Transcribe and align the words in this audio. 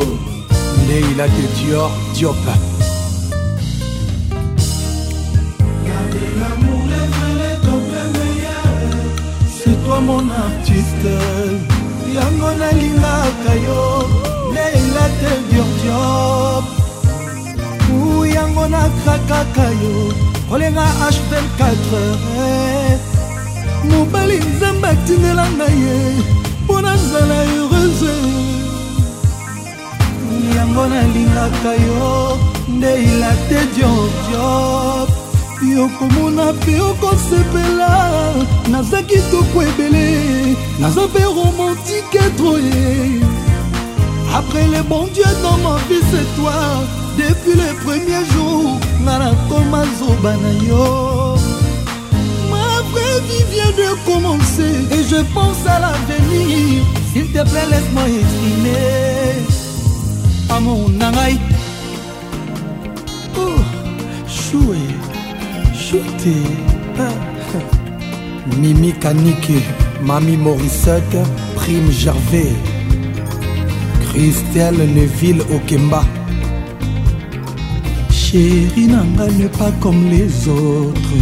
Leila 0.87 1.25
que 1.25 1.59
Dior 1.59 1.89
Diop. 2.13 2.35
l'amour, 6.39 6.81
C'est 9.63 9.83
toi 9.83 9.99
mon 9.99 10.29
artiste, 10.29 11.07
yango 12.13 12.45
alima 12.45 13.15
yo, 13.55 14.53
Leila 14.53 15.07
de 15.19 15.31
Dior 15.49 16.61
Diop. 16.61 17.85
Ou 17.91 18.25
Yangon 18.25 18.69
nakrakaka 18.69 19.67
yo. 19.81 20.32
olinga 20.53 20.81
h24 20.81 21.91
eh. 22.37 22.97
mobali 23.91 24.35
nzambe 24.53 24.87
atindela 24.93 25.45
ngai 25.57 25.77
ye 25.85 25.97
mpo 26.63 26.75
nazala 26.85 27.37
heureuse 27.49 28.13
yango 30.55 30.83
nalingaka 30.91 31.71
yo 31.87 32.11
nde 32.75 32.91
ilate 33.07 33.59
diobdiob 33.75 35.07
yokomona 35.75 36.45
mpe 36.57 36.75
okosepela 36.89 37.89
naza 38.71 38.99
kitoko 39.09 39.57
ebele 39.69 40.05
naza 40.81 41.01
mpe 41.09 41.21
romantike 41.37 42.23
troye 42.37 42.87
après 44.37 44.67
le 44.73 44.81
bon 44.89 45.05
dieu 45.15 45.31
dans 45.43 45.57
ma 45.65 45.75
vie 45.87 46.03
c'est 46.11 46.29
toi 46.37 46.57
depuis 47.21 47.55
le 47.61 47.69
premier 47.83 48.21
jour 48.33 48.77
nga 49.05 49.15
nakoma 49.23 49.81
zoba 49.99 50.33
na 50.43 50.51
yo 50.69 50.87
ma 52.51 52.63
vraie 52.91 53.19
vie 53.29 53.43
vient 53.53 53.73
de 53.81 53.87
commencer 54.07 54.75
et 54.95 55.01
je 55.11 55.19
pense 55.37 55.61
à 55.73 55.77
l'avenir 55.83 56.79
s'il 57.09 57.27
te 57.35 57.41
plaît 57.49 57.67
laisse-moi 57.71 58.05
exprimer 58.21 58.97
amour 60.55 60.83
na 61.01 61.09
ngai 61.17 61.35
oh, 63.43 63.59
chue 64.39 64.87
chute 65.83 66.37
mimi 68.61 68.91
kanike 69.03 69.59
mami 70.09 70.37
morisette 70.37 71.19
prime 71.57 71.91
gervais 72.03 72.55
christelle 74.07 74.81
neville 74.95 75.41
okemba 75.57 76.01
Chérie 78.33 78.87
Nanga 78.87 79.27
n'est 79.37 79.45
pas 79.47 79.71
comme 79.79 80.09
les 80.09 80.47
autres. 80.47 81.15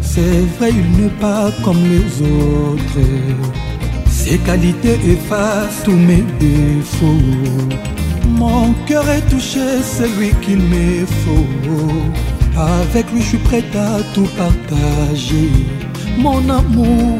C'est 0.00 0.46
vrai, 0.58 0.70
il 0.70 1.02
n'est 1.04 1.10
pas 1.20 1.50
comme 1.62 1.76
les 1.84 2.22
autres. 2.22 3.06
Ses 4.10 4.38
qualités 4.38 4.98
effacent 5.06 5.82
tous 5.84 5.90
mes 6.08 6.24
défauts. 6.38 7.66
Mon 8.30 8.72
cœur 8.86 9.06
est 9.10 9.20
touché, 9.28 9.60
c'est 9.82 10.08
lui 10.18 10.30
qu'il 10.40 10.60
me 10.72 11.04
faut. 11.04 11.68
Avec 12.58 13.12
lui, 13.12 13.20
je 13.20 13.26
suis 13.32 13.36
prête 13.36 13.76
à 13.76 13.98
tout 14.14 14.26
partager. 14.38 15.50
Mon 16.16 16.48
amour, 16.48 17.18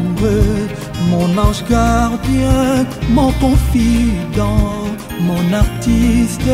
mon 1.11 1.37
ange 1.39 1.63
gardien, 1.69 2.87
mon 3.11 3.31
confident. 3.33 4.80
Mon 5.27 5.53
artiste, 5.53 6.51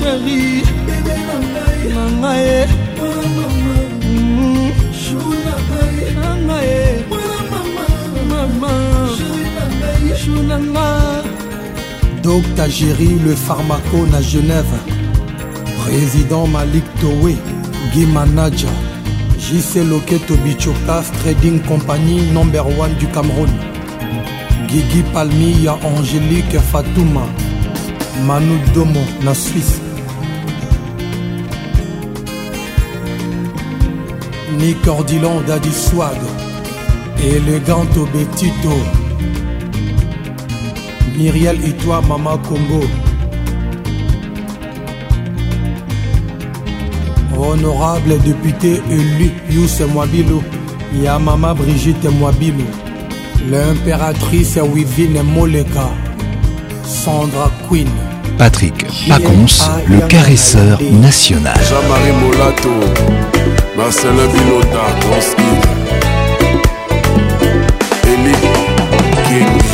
sheri 0.00 0.62
na 0.86 1.36
ngai 1.44 2.64
na 6.14 6.36
ngai 6.36 7.04
mama 8.30 8.74
shunanga 10.16 11.20
Docta 12.22 12.66
Géry, 12.68 13.08
le 13.24 13.34
pharmaco 13.34 14.04
na 14.12 14.20
Genève 14.22 14.64
Président 15.84 16.46
Malik 16.46 16.84
Towe 17.00 17.34
Guy 17.94 18.06
Manager 18.06 18.68
JC 19.38 19.84
Loketo 19.90 20.34
Bichokas 20.44 21.10
Trading 21.20 21.60
Company 21.66 22.20
number 22.32 22.62
1 22.66 22.88
du 22.98 23.06
Cameroun 23.08 23.50
Guigui 24.68 25.02
Palmilla 25.12 25.78
Angélique 25.82 26.58
Fatouma 26.70 27.22
Manu 28.26 28.58
Domo 28.74 29.00
na 29.22 29.34
Suisse 29.34 29.79
Annie 34.62 34.76
Dadi 35.46 35.70
Swag 35.70 36.18
élégant 37.18 37.86
au 37.96 38.04
Betito. 38.04 38.76
Myriel 41.16 41.56
et 41.66 41.72
toi, 41.82 42.02
Mama 42.06 42.36
Congo. 42.46 42.84
Honorable 47.38 48.18
député 48.22 48.82
élu 48.90 49.30
Yousse 49.50 49.80
Mwabilou, 49.80 50.42
Yamama 51.02 51.54
Brigitte 51.54 52.04
Mwabilo 52.20 52.64
l'impératrice 53.50 54.58
Wivine 54.62 55.22
Moleka, 55.22 55.88
Sandra 56.84 57.50
Queen, 57.66 57.88
Patrick 58.36 58.74
Pacons, 59.08 59.56
le 59.88 60.00
caresseur 60.06 60.78
national. 61.00 61.56
Molato. 62.22 62.68
marcelin 63.76 64.30
binota 64.30 64.84
tonski 65.00 65.42
eli 68.12 68.32
kenge 69.28 69.64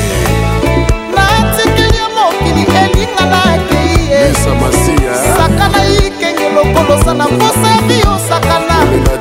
natikeli 1.17 1.99
ya 1.99 2.09
mokili 2.09 2.63
elinga 2.83 3.25
na 3.27 3.39
akeiyesaka 3.45 5.67
na 5.69 5.81
ikenge 6.07 6.47
lokolosa 6.55 7.13
na 7.15 7.25
posa 7.27 7.69
ya 7.71 7.83
biyosakana 7.83 8.77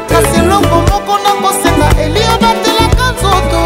kasi 0.09 0.39
eloko 0.39 0.75
moko 0.81 1.13
na 1.23 1.31
kosenga 1.41 1.87
eli 2.01 2.19
ebatelaka 2.21 3.05
nzoto 3.13 3.61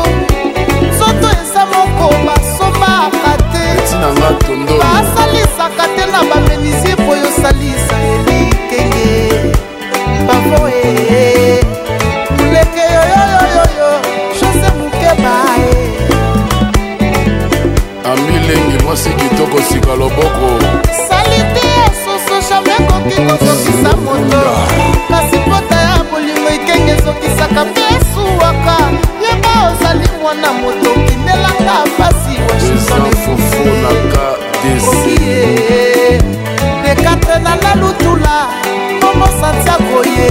nzoto 0.96 1.28
eza 1.44 1.64
moko 1.66 2.06
basomaka 2.26 3.32
te 3.52 3.66
basalisaka 4.80 5.86
te 5.96 6.04
na 6.12 6.20
bamenisie 6.24 6.94
po 6.96 7.14
yosali 7.16 7.69
kosika 19.60 19.96
loboko 19.96 20.48
salite 21.10 21.68
soso 22.04 22.36
jamai 22.50 22.76
ekoki 22.80 23.16
kozokisa 23.22 23.92
moto 24.04 24.42
kasi 25.10 25.38
pota 25.38 25.76
ya 25.76 26.04
bolingo 26.12 26.50
ekenge 26.50 26.92
ezokisaka 26.92 27.66
mpe 27.66 27.82
esuwaka 27.96 28.78
yeba 29.26 29.52
ozali 29.72 30.10
mwana 30.22 30.54
moto 30.54 30.90
kindelanga 30.94 31.76
pasi 31.98 32.34
washington 32.48 33.02
efufunaka 33.12 34.26
desie 34.64 36.22
dekatre 36.84 37.40
nala 37.40 37.76
lutula 37.82 38.34
momo 39.02 39.28
santiago 39.42 40.00
ye 40.18 40.30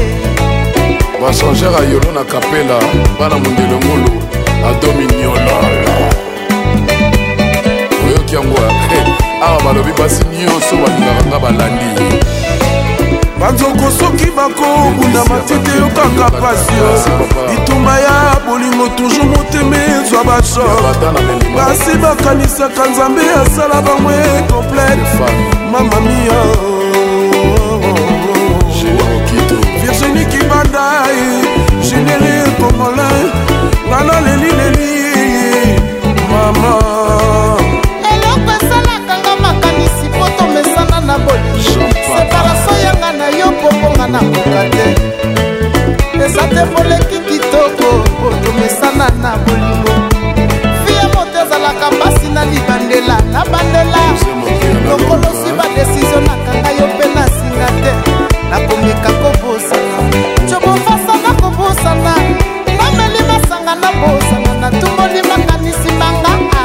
bachangere 1.23 1.77
ayolo 1.77 2.13
na 2.13 2.25
kapela 2.25 2.81
bana 3.21 3.35
mondelongolo 3.35 4.09
adominyololo 4.71 5.59
oyoki 8.09 8.35
yango 8.35 8.78
awa 9.43 9.61
balobi 9.63 9.93
basi 9.99 10.23
nyonso 10.39 10.75
balingaka 10.83 11.23
nga 11.27 11.39
balandi 11.39 11.89
banzoko 13.41 13.87
soki 13.99 14.27
bakobunda 14.37 15.23
matete 15.31 15.71
yokaka 15.81 16.29
pasio 16.43 16.91
bitumba 17.51 17.99
ya 18.01 18.15
bolingo 18.47 18.89
toujour 18.97 19.27
motema 19.31 19.77
ezwa 19.77 20.25
bashor 20.25 20.83
basi 21.57 21.97
bakanisaka 22.03 22.87
nzambe 22.91 23.23
asala 23.47 23.83
bango 23.83 24.11
complete 24.51 25.07
mamamia 25.73 26.41
virginie 29.83 30.25
kibandai 30.27 31.23
généré 31.87 32.43
congolais 32.59 33.31
nana 33.91 34.21
lelileli 34.21 34.89
mama 36.31 36.98
nakoka 44.11 44.63
te 44.75 44.87
eza 46.25 46.45
te 46.49 46.63
moleki 46.73 47.19
kitoko 47.29 47.89
otomesana 48.29 49.07
na 49.23 49.31
bolingo 49.37 49.95
fie 50.87 51.03
moto 51.15 51.39
ezalaka 51.47 51.87
mpasi 51.93 52.29
na 52.29 52.43
libandela 52.45 53.17
na 53.33 53.41
bandela 53.45 53.99
lokolosi 54.89 55.51
badesizio 55.59 56.19
nakanga 56.21 56.71
yo 56.79 56.87
mpe 56.95 57.07
nasinga 57.15 57.69
te 57.81 57.93
nakomeka 58.51 59.11
kobosana 59.21 59.99
cobofasa 60.49 61.15
nakobosana 61.25 62.15
nameli 62.79 63.21
masanga 63.29 63.73
nabosana 63.75 64.53
natumboli 64.61 65.21
makanisi 65.29 65.91
manga 66.01 66.33
ah, 66.55 66.57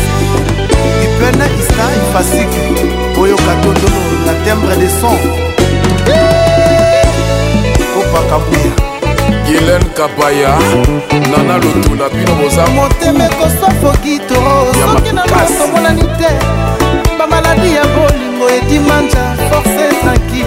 ipene 1.04 1.46
ista 1.60 1.84
ifasike 2.00 2.62
oyoka 3.22 3.54
tondolo 3.64 4.26
na 4.26 4.34
tembre 4.46 4.76
de 4.76 4.90
son 5.02 5.20
kopaka 7.96 8.40
buya 8.40 8.94
yelen 9.54 9.84
kabaya 9.98 10.58
nana 11.32 11.56
lotula 11.62 12.10
bino 12.10 12.34
boza 12.42 12.66
motema 12.68 13.24
ekosofokito 13.26 14.36
soki 14.84 15.12
na 15.16 15.24
nasomonani 15.26 16.02
te 16.04 16.30
bamaladi 17.18 17.74
ya 17.76 17.84
bolingo 17.96 18.50
edimanja 18.50 19.22
force 19.50 19.82
ezaki 19.90 20.42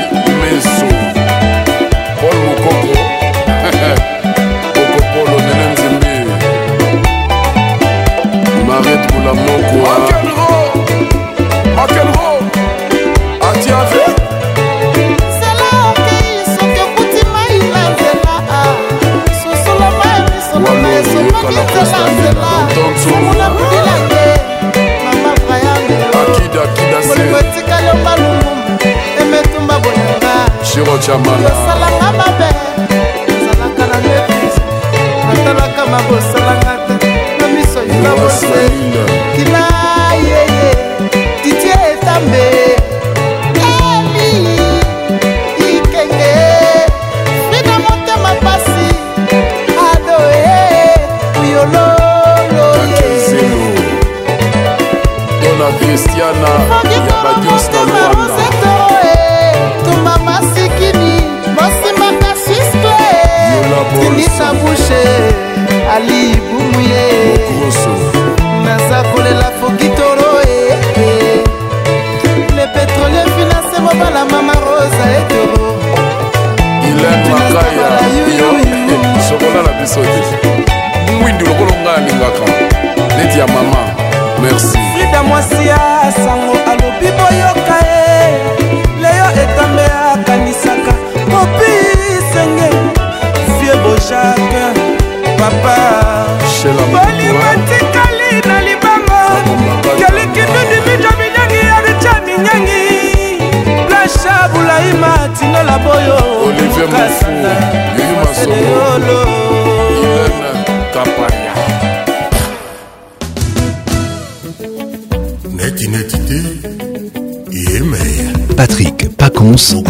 Chama 31.06 31.34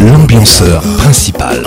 l'ambianceur 0.09 0.81
principal. 0.97 1.63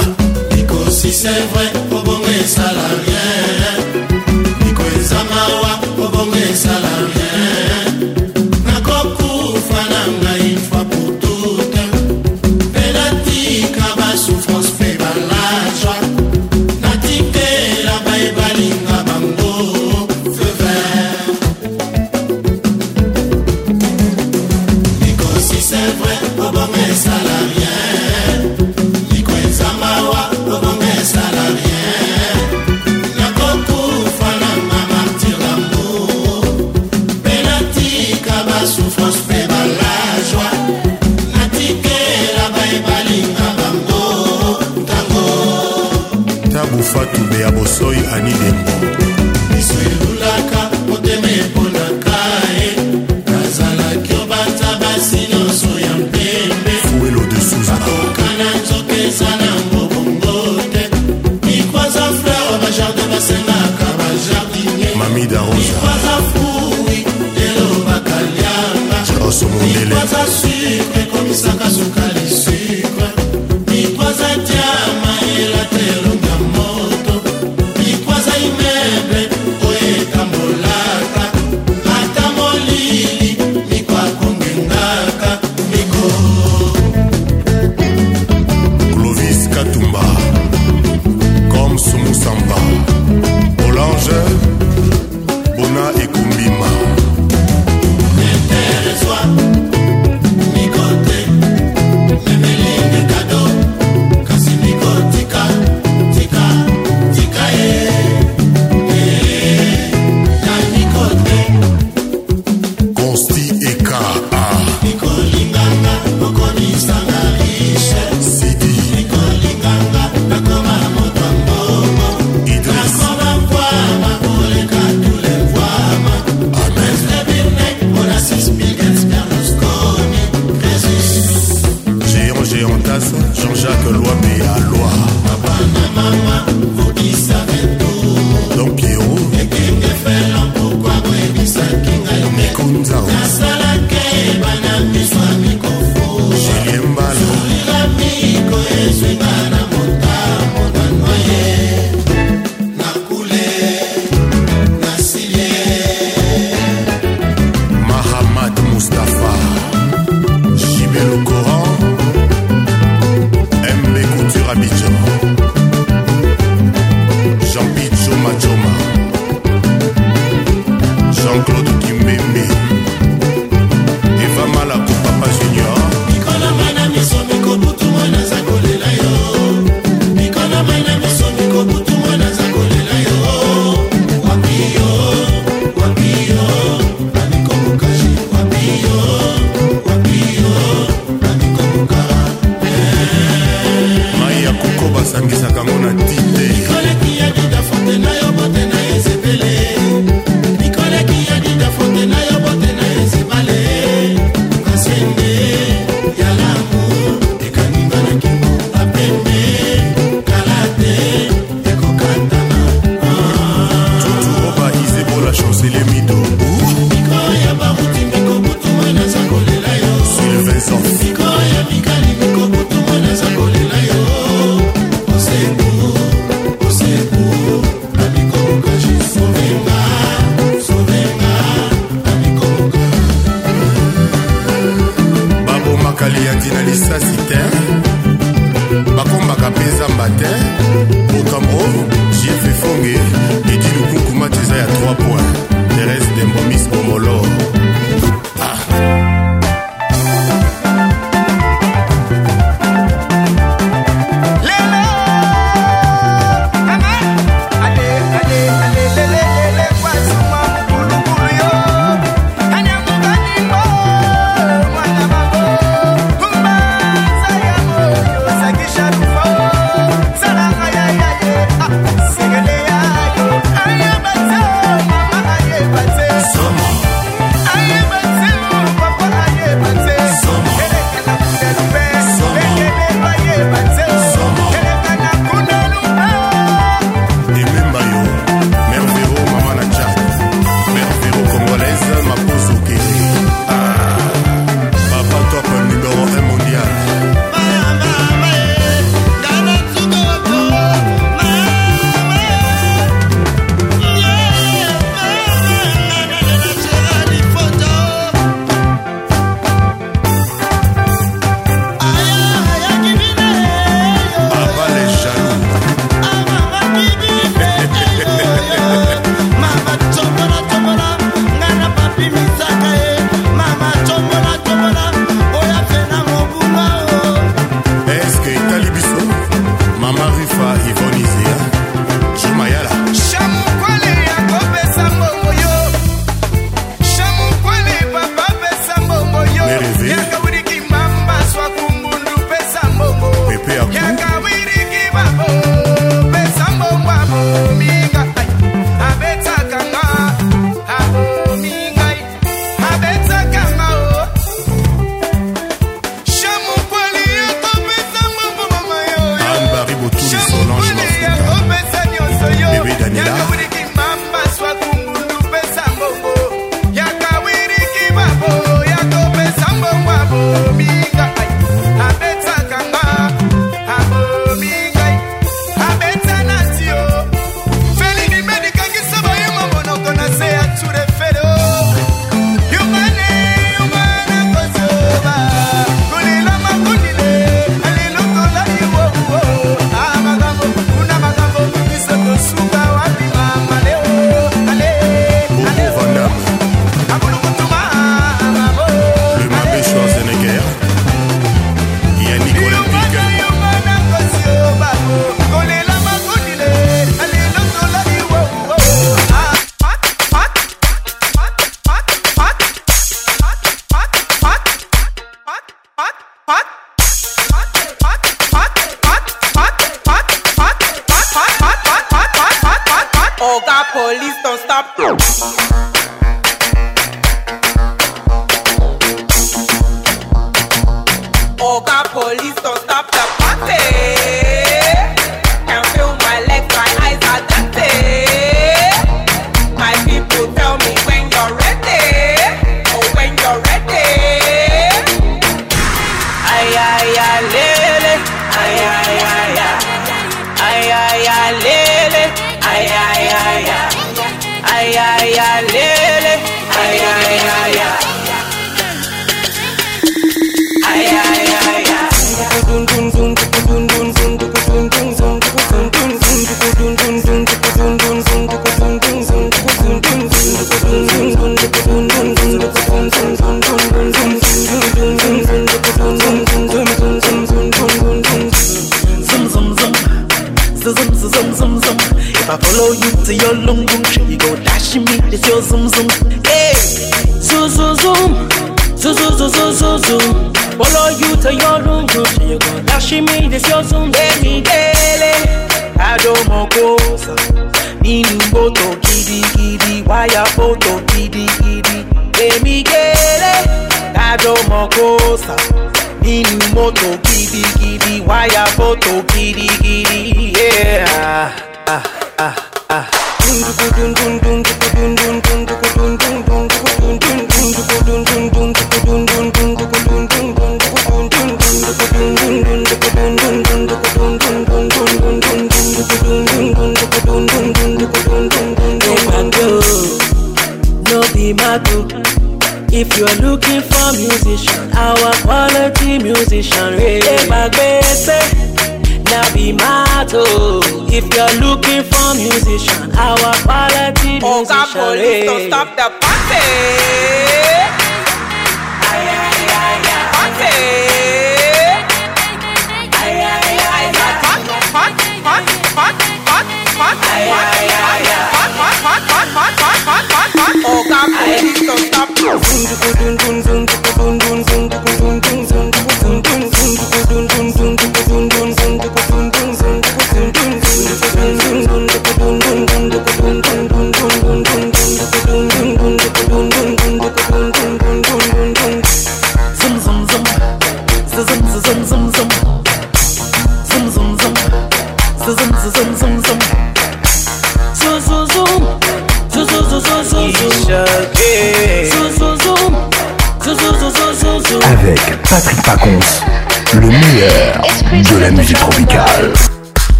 de 598.16 598.22
la 598.30 598.30
musique 598.30 598.58
tropicale. 598.58 599.05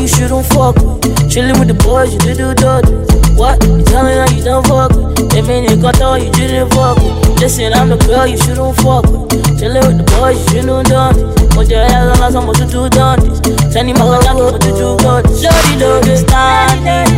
you 0.00 0.06
shouldn't 0.08 0.46
fuck 0.54 0.76
with. 0.76 1.02
Chillin' 1.28 1.58
with 1.58 1.68
the 1.68 1.74
boys, 1.82 2.12
you 2.14 2.20
do 2.22 2.34
do 2.34 2.54
do. 2.54 2.94
What? 3.34 3.58
You 3.66 3.82
tellin' 3.82 4.14
her 4.22 4.26
you 4.34 4.42
don't 4.42 4.64
fuck 4.66 4.94
with. 4.94 5.34
If 5.34 5.48
it 5.48 5.82
got 5.82 6.00
all, 6.00 6.18
you 6.18 6.30
didn't 6.30 6.70
fuck 6.72 6.98
with. 7.02 7.40
Listen, 7.40 7.72
I'm 7.74 7.88
the 7.90 7.96
girl 8.06 8.26
you 8.26 8.38
shouldn't 8.38 8.76
fuck 8.78 9.04
with. 9.10 9.30
Chillin' 9.58 9.82
with 9.86 9.98
the 9.98 10.06
boys, 10.16 10.38
you 10.54 10.62
shouldn't 10.62 10.86
do 10.86 10.98
this. 11.14 11.54
Put 11.54 11.68
your 11.70 11.82
head 11.84 12.08
on 12.14 12.20
us, 12.22 12.34
I'm 12.34 12.46
to 12.46 12.64
do 12.66 12.88
done 12.88 13.18
this. 13.26 13.38
Send 13.72 13.90
him 13.90 13.96
a 13.98 14.04
lot, 14.06 14.26
I'm 14.26 14.36
to 14.38 14.58
do 14.60 14.94
good. 15.02 15.22
Lordy, 15.26 15.72
Lordy, 15.82 16.16
stand 16.16 16.86
it. 16.86 17.08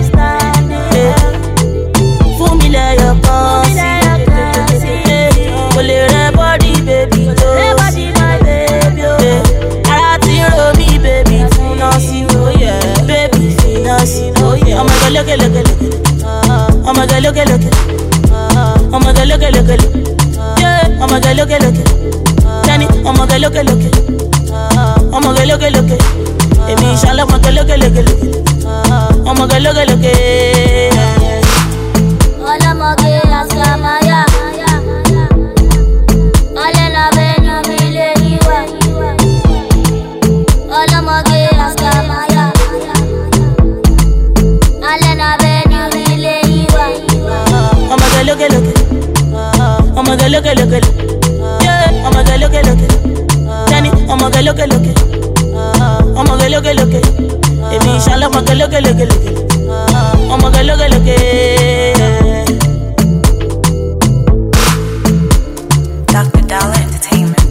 Fún 2.38 2.56
me, 2.58 2.68
lẹ́yọ̀ 2.72 3.14
pa. 3.22 3.29
look 15.20 15.28
at 15.28 15.36
look 15.38 15.54
at 15.56 15.68
look 15.68 15.82
at 15.82 15.90
Oh 16.82 16.92
my 16.94 17.06
god, 17.06 17.22
look 17.22 17.36
at 17.38 17.48
look 17.48 17.62
at 17.62 17.74
Oh 18.92 18.98
my 19.00 19.12
god, 19.12 19.28
look 19.28 19.42
at 19.42 19.52
look 19.54 19.68
at 19.68 19.80
Yeah, 20.58 20.98
oh 21.00 21.06
my 21.06 21.20
god, 21.20 21.36
look 21.36 21.50
at 21.50 21.62
look 21.62 21.76
at 21.76 21.92
Tani, 22.64 22.86
oh 23.04 23.12
my 23.12 23.26
god, 23.26 23.40
look 23.40 23.54
at 23.56 23.66
look 23.66 23.80
at 23.82 23.98
Oh 25.12 25.20
my 25.20 25.32
god, 25.34 25.46
look 25.48 25.62
at 25.62 25.72
look 25.72 25.90
at 25.90 26.00
Emi 26.70 26.90
inshallah, 26.92 27.26
my 27.26 27.38
god, 27.40 27.54
look 27.54 27.68
at 27.68 27.78
look 27.78 27.96
at 27.96 28.04
look 28.04 28.22
at 28.24 28.24
Oh 29.26 29.34
my 29.34 29.46
god, 29.46 29.62
look 29.62 29.76
at 29.76 29.88
look 29.88 30.04
at 30.04 30.18
All 32.40 32.62
I'm 32.62 32.82
okay 32.98 33.19
Omaga 50.22 50.42
loke 50.42 50.54
loke 50.54 50.80
loke. 50.84 51.62
Yeah, 51.64 52.06
omaga 52.10 52.34
loke 52.42 52.60
loke. 52.64 53.70
Danny, 53.70 53.88
omaga 54.12 54.42
loke 54.44 54.66
loke. 54.72 54.92
Omaga 56.18 56.50
loke 56.54 56.74
loke. 56.74 57.00
Ebi 57.74 57.90
inshallah 57.94 58.26
omaga 58.28 58.54
loke 58.60 58.78
loke 58.84 59.06
loke. 59.10 59.30
Omaga 60.34 60.62
loke 60.68 60.86
loke. 60.92 61.16
Dr. 66.12 66.42
Dollar 66.50 66.78
Entertainment. 66.84 67.44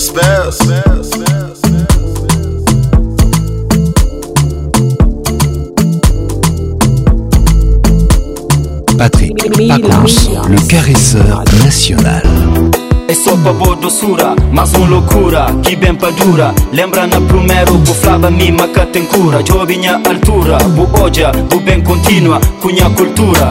Spells. 0.00 0.58
Spells. 0.58 0.87
Pacons, 9.66 10.30
le 10.48 10.56
caresseur 10.68 11.42
national. 11.64 12.22
E 13.08 13.12
só 13.14 13.36
pra 13.38 13.52
boa 13.52 13.74
doçura, 13.74 14.36
mas 14.52 14.72
uma 14.74 14.86
loucura 14.88 15.46
que 15.64 15.74
bem 15.74 15.96
pra 15.96 16.10
dura. 16.12 16.54
Lembra 16.72 17.08
na 17.08 17.20
primeiro, 17.20 17.76
bu 17.78 17.92
flaba 17.92 18.30
mima 18.30 18.68
que 18.68 18.86
tem 18.86 19.04
cura. 19.06 19.44
Jovem 19.44 19.88
altura, 19.88 20.58
bu 20.58 20.88
odia, 21.02 21.32
bu 21.32 21.58
bem 21.60 21.82
contínua, 21.82 22.38
cunha 22.60 22.88
cultura. 22.90 23.50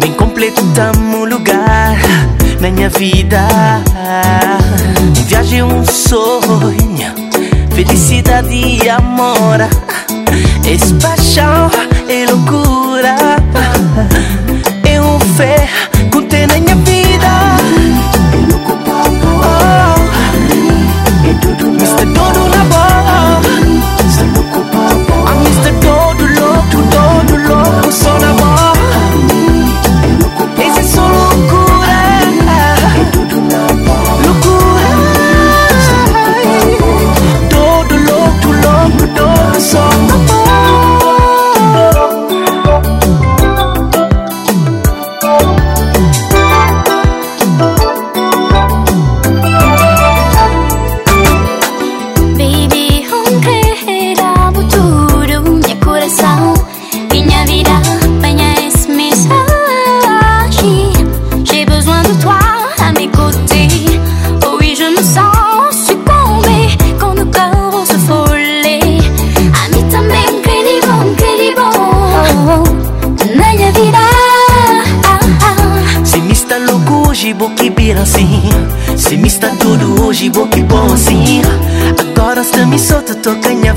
Bem 0.00 0.14
completo 0.14 0.64
tá 0.72 0.92
meu 0.98 1.26
lugar 1.26 1.94
na 2.58 2.70
minha 2.70 2.88
vida 2.88 3.38
viagem 5.26 5.62
um 5.62 5.84
sonho 5.84 6.70
Felicidade 7.74 8.48
e 8.50 8.88
amor 8.88 9.60
É 9.60 11.02
paixão, 11.02 11.70
é 12.08 12.24
loucura 12.32 13.14
É 14.90 14.98
um 15.02 15.20
ferro 15.36 15.79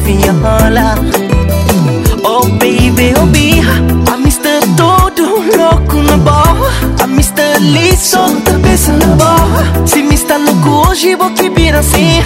viola. 0.03 0.95
Oh 2.25 2.47
baby, 2.59 3.13
oh 3.15 3.25
be 3.27 3.59
I 4.11 4.17
miss 4.23 4.37
the 4.37 4.59
todo 4.77 5.27
louco 5.57 6.01
na 6.03 6.17
bola. 6.17 6.69
I 7.01 7.05
miss 7.07 7.29
the 7.31 7.57
liso, 7.59 8.19
cabeça 8.43 8.93
na 8.93 9.15
bola. 9.15 9.63
Se 9.85 10.03
me 10.03 10.15
está 10.15 10.37
louco 10.37 10.89
hoje, 10.89 11.15
vou 11.15 11.31
que 11.33 11.49
vira 11.49 11.79
assim. 11.79 12.21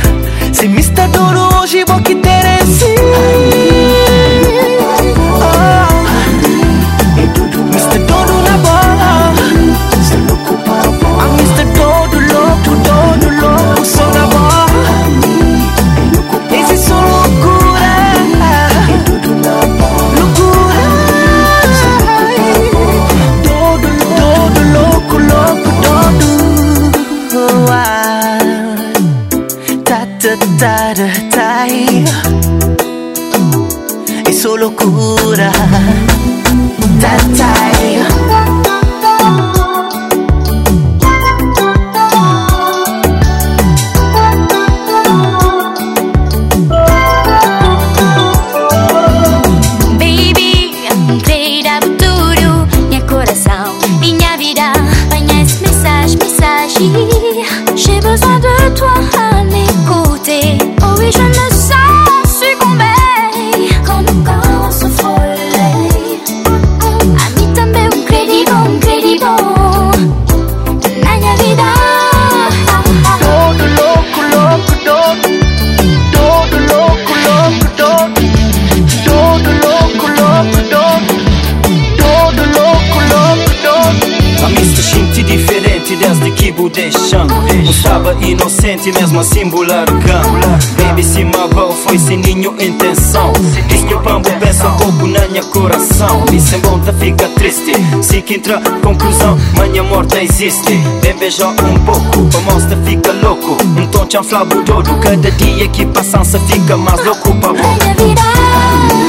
coração 95.48 96.26
Mi 96.32 96.40
sem 96.40 96.60
bunda 96.60 96.94
fica 96.94 97.28
triste 97.30 97.74
Se 98.02 98.22
que 98.22 98.36
entra 98.36 98.62
conclusão 98.84 99.38
manhã 99.56 99.84
morta 99.84 100.22
existe 100.22 100.74
Bem 101.02 101.14
beijar 101.18 101.50
um 101.50 101.80
pouco 101.86 102.28
A 102.38 102.52
mostra 102.54 102.78
fica 102.86 103.12
louco 103.24 103.58
Um 103.78 103.88
tom 103.88 104.06
chanfla 104.10 104.46
budodo 104.46 104.98
Cada 105.00 105.32
dia 105.32 105.68
que 105.68 105.86
passa 105.88 106.24
se 106.24 106.40
fica 106.40 106.78
mais 106.78 107.04
louco 107.06 107.34
pra 107.36 107.54
boca 107.54 107.86
Minha 107.86 107.96
vida 107.96 108.24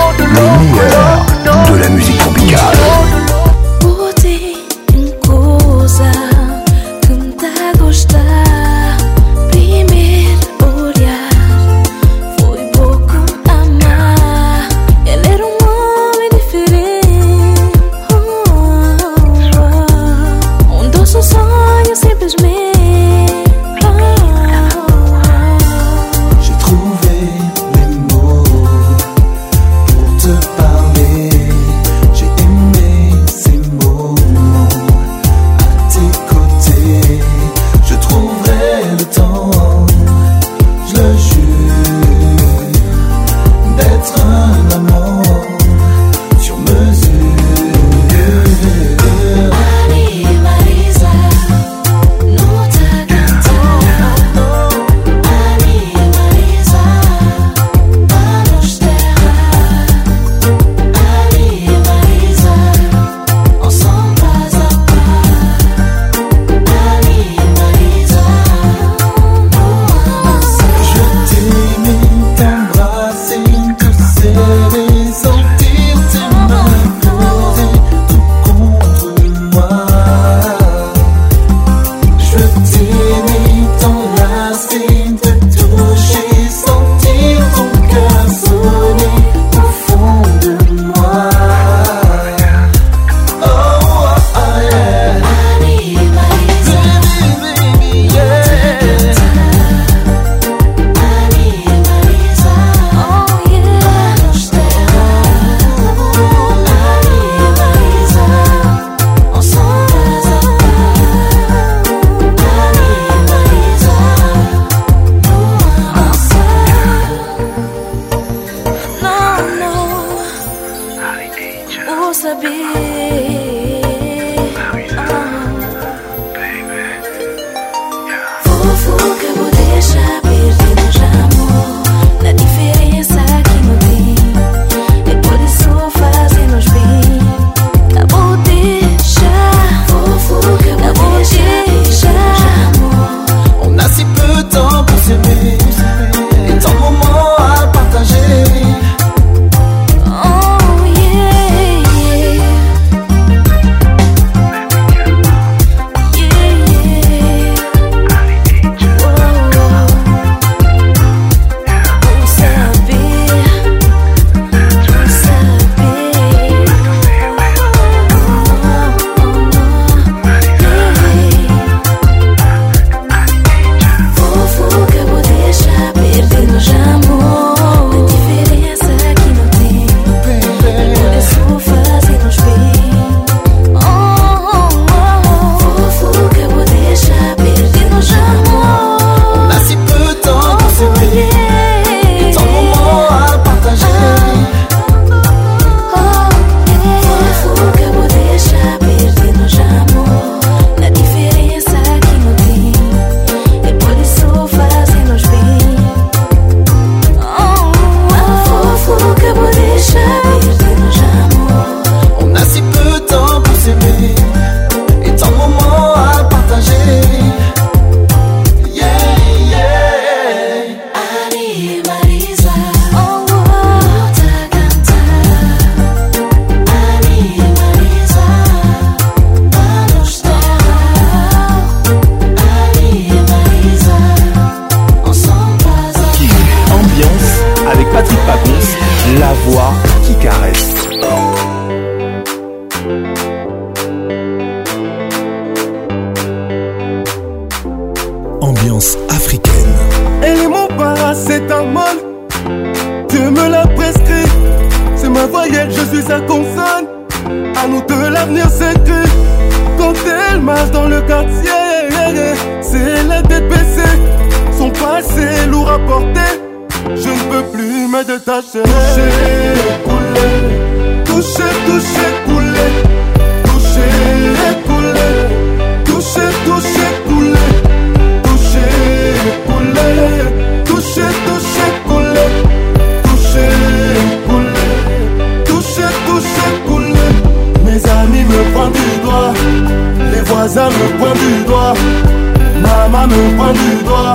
du 293.53 293.85
doigt, 293.85 294.15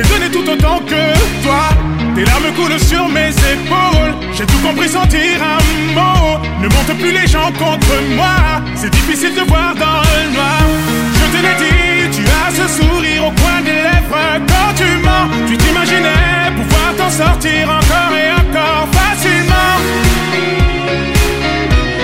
J'ai 0.01 0.07
donné 0.13 0.31
tout 0.31 0.49
autant 0.49 0.79
que 0.79 1.11
toi. 1.43 1.67
Tes 2.15 2.23
larmes 2.23 2.53
coulent 2.55 2.79
sur 2.79 3.05
mes 3.09 3.31
épaules. 3.31 4.13
J'ai 4.31 4.45
tout 4.45 4.57
compris 4.65 4.87
sentir 4.87 5.41
un 5.43 5.57
mot. 5.93 6.39
Ne 6.61 6.67
monte 6.69 6.97
plus 7.01 7.11
les 7.11 7.27
gens 7.27 7.51
contre 7.59 7.91
moi. 8.15 8.63
C'est 8.75 8.89
difficile 8.91 9.35
de 9.35 9.41
voir 9.41 9.75
dans 9.75 9.99
le 10.07 10.33
noir. 10.33 10.61
Je 11.15 11.37
te 11.37 11.43
l'ai 11.45 12.09
dit, 12.09 12.17
tu 12.17 12.23
as 12.23 12.49
ce 12.55 12.75
sourire 12.81 13.25
au 13.25 13.31
coin 13.41 13.59
des 13.65 13.73
lèvres. 13.73 14.39
Quand 14.47 14.73
tu 14.73 14.87
mens, 15.03 15.31
tu 15.49 15.57
t'imaginais 15.57 16.47
pouvoir 16.55 16.93
t'en 16.97 17.09
sortir 17.09 17.65
encore 17.65 18.15
et 18.15 18.31
encore 18.39 18.87
facilement. 18.97 19.75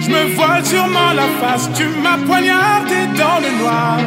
je 0.01 0.09
me 0.09 0.36
voile 0.36 0.65
sûrement 0.65 1.13
la 1.15 1.27
face. 1.39 1.69
Tu 1.75 1.86
m'as 2.03 2.17
poignardé 2.27 3.07
dans 3.17 3.39
le 3.41 3.63
noir. 3.63 3.97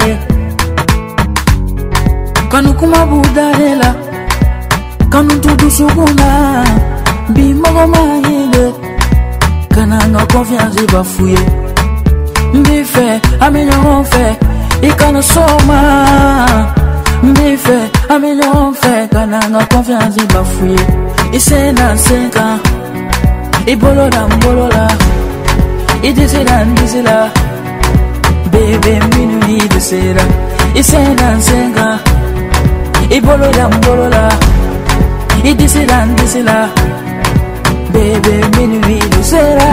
Kanukuma 2.51 3.05
budarela 3.07 4.06
kanuntu 5.17 5.49
dusukuna 5.61 6.29
bimoko 7.35 7.85
mayebe 7.93 8.65
kananga 9.75 10.23
confiance 10.33 10.83
bafuye 10.93 11.41
mbife 12.59 13.07
amenyongo 13.47 13.93
mfe 14.03 14.27
ikanasoma 14.89 15.79
mbife 17.23 17.79
amenyongo 18.15 18.63
mfe 18.71 19.09
kananga 19.13 19.61
confiance 19.73 20.23
bafuye 20.35 20.85
isena 21.37 21.95
nsenka 21.95 22.47
ibolola 23.73 24.21
mbolola 24.29 24.85
idizila 26.03 26.65
ndizila 26.65 27.31
bebe 28.53 28.93
minu 29.15 29.39
idisela 29.65 30.25
isena 30.81 31.27
nsenka 31.35 31.99
ibolola 33.17 33.69
mbolola 33.69 34.23
Baby 35.47 35.59
this 35.63 35.77
is 35.77 35.89
and 35.93 36.19
this 36.19 36.35
is 36.35 36.45
la 36.45 36.57
Baby 37.93 38.33
mini 38.57 38.79
video 38.83 39.19
será 39.23 39.71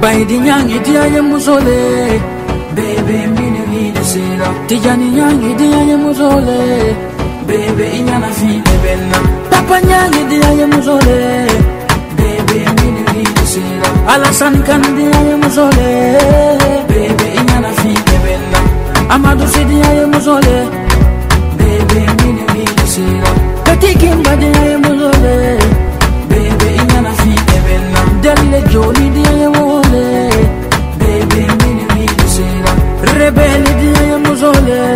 Baby 0.00 0.38
nyangi 0.46 0.78
dia 0.86 1.02
ye 1.14 1.20
muzole 1.20 1.78
Baby 2.74 3.18
mini 3.36 3.62
video 3.72 4.02
será 4.12 4.48
Dia 4.68 4.96
nyangi 4.96 5.50
dia 5.60 5.78
ye 5.90 5.96
muzole 6.04 6.58
Baby 7.46 7.84
inyana 7.98 8.30
fi 8.40 8.48
benna 8.84 9.20
Papa 9.50 9.76
nyangi 9.88 10.22
dia 10.32 10.48
ye 10.58 10.66
muzole 10.72 11.20
Baby 12.20 12.58
mini 12.80 13.02
video 13.12 13.44
será 13.54 13.90
Alasan 14.14 14.56
kan 14.64 14.80
dia 14.96 15.14
ye 15.28 15.34
muzole 15.36 15.90
Baby 16.92 17.26
inyana 17.40 17.70
fi 17.80 17.92
benna 18.24 18.58
Amadu 19.10 19.44
sidia 19.48 19.88
ye 20.00 20.04
muzole 20.16 20.77
sina 22.98 23.30
Katika 23.64 24.16
madere 24.26 24.76
mulole 24.76 25.58
Bebe 26.28 26.68
inyana 26.82 27.10
si 27.20 27.32
ebena 27.56 28.00
Delle 28.22 28.60
diye 28.68 29.46
wole 29.56 30.04
Bebe 31.00 31.44
mini 31.60 31.84
mini 31.94 32.26
sina 32.34 33.42
diye 33.80 34.16
muzole 34.24 34.90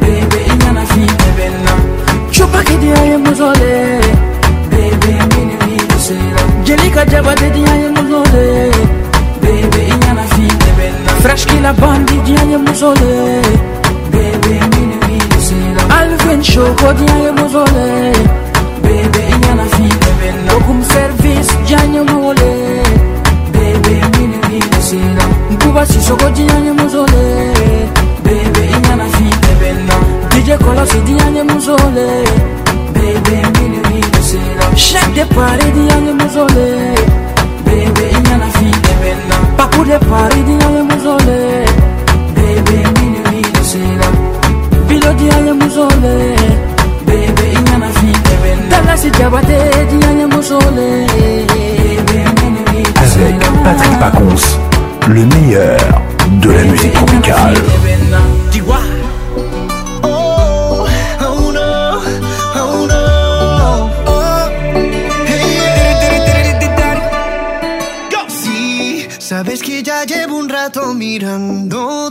Bebe 0.00 0.38
inyana 0.50 0.82
si 0.92 1.00
ebena 1.28 2.74
diye 2.80 3.16
muzole 3.16 3.90
Bebe 4.70 5.12
mini 5.32 5.54
mini 5.64 6.00
sina 6.06 6.40
Jelika 6.64 7.04
diye 7.06 7.88
muzole 7.88 8.72
Bebe 9.42 9.82
inyana 9.92 10.24
si 10.34 10.42
ebena 10.44 11.72
bandi 11.72 12.18
diye 12.26 12.56
muzole 12.56 13.38
Pensho 16.24 16.64
kodyan 16.80 17.18
yo 17.26 17.32
mou 17.32 17.48
zole 17.48 17.88
Bebe 18.84 19.22
yana 19.46 19.64
fi 19.74 19.82
bebe 20.02 20.28
Lokoum 20.48 20.80
servis 20.92 21.48
jan 21.70 21.94
yo 21.94 22.02
mou 22.10 22.28
ole 22.30 22.50
Bebe 23.54 23.94
mine 24.16 24.36
mine 24.48 24.80
sila 24.88 25.24
Mkuba 25.50 25.86
sisho 25.86 26.16
kodyan 26.22 26.64
yo 26.66 26.74
mou 26.74 26.88
zole 26.88 27.24
Bebe 28.24 28.62
yana 28.82 29.04
fi 29.14 29.24
bebe 29.44 29.70
DJ 30.34 30.58
kolosi 30.64 31.00
diyan 31.06 31.36
yo 31.36 31.44
mou 31.50 31.78
Bebe 32.94 33.34
mine 33.54 33.78
mine 33.88 34.22
sila 34.28 34.66
Chek 34.86 35.08
de 35.16 35.24
pare 35.34 35.66
diyan 35.78 36.06
yo 36.10 36.14
mou 36.20 36.48
Bebe 37.66 38.06
yana 38.28 38.50
fi 38.58 38.64
bebe 38.84 39.12
Pakou 39.56 39.84
de 39.90 39.98
pare 40.10 40.40
diyan 40.46 40.72
yo 40.78 40.84
mou 40.84 41.00
zole 41.06 41.77
dianye 45.18 45.52
musole 45.52 46.14
bebe 47.06 47.44
inyana 47.58 47.88
fite 47.98 48.34
bende 48.42 48.68
talasi 48.76 49.10
jabate 49.18 49.58
dianye 49.90 50.26
musole 50.34 50.88
avec 53.20 53.46
Patrick 53.64 53.98
Paconce, 53.98 54.58
le 55.08 55.24
meilleur 55.26 55.76
de 56.42 56.50
la 56.50 56.62
musique 56.62 56.92
tropicale. 56.92 57.56
Oh, 60.04 60.86
oh 61.20 61.52
oh 62.86 62.88
sabes 69.18 69.60
que 69.62 69.82
ya 69.82 70.04
llevo 70.06 70.36
un 70.36 70.48
rato 70.48 70.94
mirando 70.94 72.10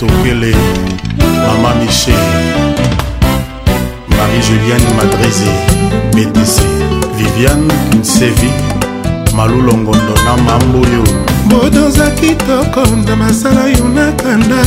tokele 0.00 0.52
mama 1.18 1.70
michel 1.78 2.22
marie 4.14 4.40
juliane 4.46 4.86
madrisi 4.98 5.50
betisi 6.14 6.62
viviane 7.16 7.74
nsevi 8.00 8.50
malulongondo 9.36 10.14
na 10.24 10.36
mamboyo 10.46 11.04
bodoza 11.50 12.06
kitoko 12.18 12.86
nda 12.96 13.16
masala 13.16 13.66
yo 13.76 13.88
nakanda 13.96 14.60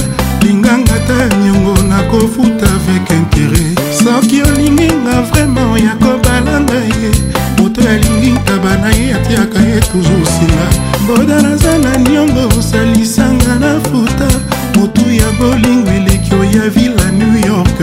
linganga 0.46 1.00
ta 1.10 1.20
niongo 1.38 1.82
nakofuta 1.90 2.70
avec 2.78 3.10
intere 3.18 3.66
soki 3.98 4.38
olinginga 4.52 5.18
vraimen 5.30 5.74
ya 5.86 5.94
kobalanga 6.04 6.80
ye 7.00 7.12
moto 7.58 7.82
alingi 7.90 8.32
ntaba 8.32 8.78
na 8.78 8.90
ye 8.98 9.14
atiaka 9.18 9.60
ye 9.60 9.80
toujour 9.90 10.20
nsima 10.24 10.66
boda 11.08 11.42
naza 11.42 11.78
na 11.78 11.98
niongo 11.98 12.44
osalisanga 12.60 13.54
na 13.62 13.72
futa 13.90 14.53
motu 14.84 15.02
ya 15.14 15.30
bolingo 15.40 15.92
eleki 15.92 16.34
oya 16.36 16.66
villa 16.76 17.08
new 17.20 17.36
york 17.48 17.78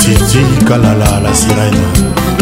titi 0.00 0.42
kalala 0.68 1.08
la 1.24 1.32
sirene 1.40 1.88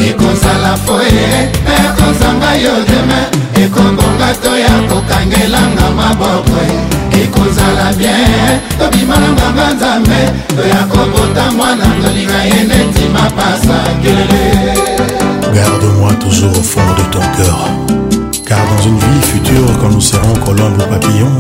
ekozala 0.08 0.72
foye 0.86 1.26
mpe 1.62 1.74
ekozanga 1.90 2.50
yo 2.64 2.74
deme 2.90 3.20
ekobonga 3.64 4.28
to 4.42 4.52
ya 4.64 4.74
kokangelanga 4.90 5.86
maboko 5.98 6.58
ekozala 7.22 7.86
bien 7.98 8.54
tobima 8.78 9.16
na 9.22 9.28
nganga 9.36 9.66
nzambe 9.74 10.20
toya 10.56 10.80
kobota 10.92 11.44
mwana 11.56 11.86
tolinga 12.02 12.40
ye 12.50 12.60
neti 12.70 13.04
mapasa 13.14 13.78
kelele 14.02 14.44
garde-moi 15.54 16.12
toujours 16.24 16.56
au 16.58 16.64
fond 16.72 16.90
de 16.98 17.04
ton 17.14 17.24
cœur 17.36 17.58
car 18.48 18.62
dans 18.72 18.82
une 18.88 18.98
vie 18.98 19.24
future 19.32 19.72
quand 19.80 19.90
nous 19.94 20.06
serons 20.12 20.36
colombes 20.46 20.86
papillon 20.94 21.32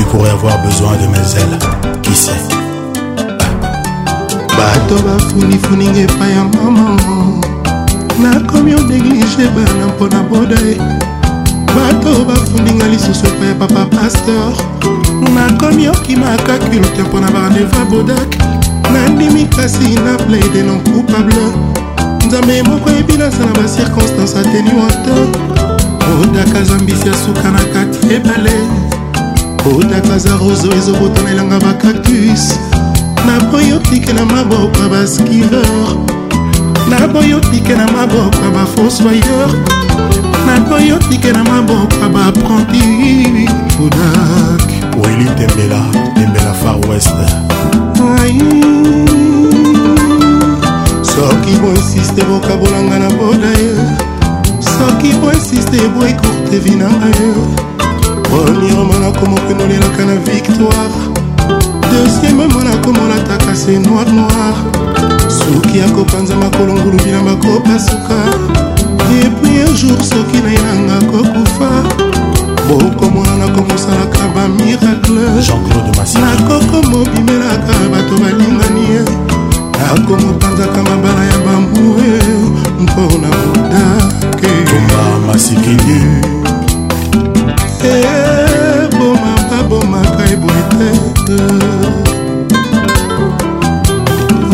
tu 0.00 0.06
pourrais 0.06 0.30
avoir 0.30 0.56
besoin 0.62 0.92
de 0.92 1.06
mes 1.08 1.18
ailes 1.36 1.58
qui 2.02 2.14
sait 2.14 2.32
bato 4.56 5.02
bafunifuninga 5.02 6.00
epai 6.00 6.30
ya 6.36 6.42
mama 6.56 6.96
nakomi 8.22 8.74
odeglige 8.74 9.44
bana 9.56 9.86
mpona 9.88 10.22
boda 10.30 10.56
ye 10.66 10.76
bato 11.74 12.24
bafundinga 12.24 12.86
lisusu 12.88 13.26
epai 13.26 13.48
ya 13.48 13.54
papa 13.60 13.84
paster 13.96 14.48
nakomi 15.34 15.88
okimaka 15.88 16.54
culte 16.64 17.02
mpona 17.02 17.26
barandeva 17.34 17.82
bodak 17.90 18.30
nandimi 18.92 19.44
kasi 19.56 19.98
na 20.04 20.14
plaide 20.24 20.62
non 20.62 20.80
coupable 20.84 21.46
nzambe 22.26 22.62
moko 22.62 22.88
yebi 22.90 23.16
nasala 23.18 23.52
bacirconstance 23.58 24.34
ateni 24.40 24.70
wata 24.80 25.16
bodak 26.16 26.56
azambisi 26.60 27.08
asuka 27.08 27.50
na 27.50 27.60
kati 27.74 28.14
ebale 28.14 28.54
otakaza 29.68 30.36
roso 30.36 30.72
ezokotonelanga 30.78 31.58
bakaktus 31.60 32.58
naboyotike 33.26 34.12
na 34.12 34.24
maboko 34.26 34.82
ya 34.82 34.88
baskiveur 34.88 35.96
naboyotike 36.90 37.74
na 37.74 37.86
maboko 37.92 38.44
ya 38.44 38.50
bafosoyeur 38.50 39.48
naboyotike 40.46 41.32
na 41.32 41.44
maboko 41.44 41.94
ya 42.02 42.08
baaprenti 42.08 43.48
kodak 43.76 44.66
weli 45.04 45.24
tembela 45.24 45.84
tembela 46.14 46.54
far 46.62 46.76
west 46.90 47.30
soki 51.02 51.56
boinsiste 51.62 52.22
bokabolanga 52.24 52.98
na 52.98 53.10
boda 53.10 53.48
ye 53.48 53.76
soki 54.62 55.12
boinsiste 55.20 55.88
boekurte 55.88 56.58
vi 56.58 56.70
nanga 56.70 57.06
ye 57.06 57.59
premièrement 58.38 58.98
nakomokenolelaka 59.00 60.04
na 60.04 60.14
victoire 60.32 60.88
deuxièmement 61.90 62.44
nakomolataka 62.62 63.54
se 63.54 63.72
noir 63.78 64.06
noir 64.12 64.54
soki 65.28 65.80
akopanza 65.80 66.34
makolo 66.36 66.74
ngulu 66.74 66.98
bilamba 67.04 67.34
kopasuka 67.42 68.18
epui 69.24 69.62
un 69.66 69.74
jour 69.74 69.98
soki 70.10 70.38
na 70.44 70.50
yenanga 70.58 70.96
kokufa 71.10 71.70
bokomona 72.68 73.34
nakomosalaka 73.46 74.24
bamiracle 74.34 75.20
nakokomobimelaka 76.22 77.74
bato 77.92 78.14
balingani 78.22 79.02
nakomopanzaka 79.78 80.82
mabala 80.88 81.22
ya 81.30 81.38
bambue 81.46 82.10
mpona 82.78 83.28
modake 83.28 84.50
masikili 85.26 86.39
te 87.80 87.90
bomaka 88.98 89.60
bomaka 89.70 90.24
eboye 90.32 90.90
te 91.26 91.38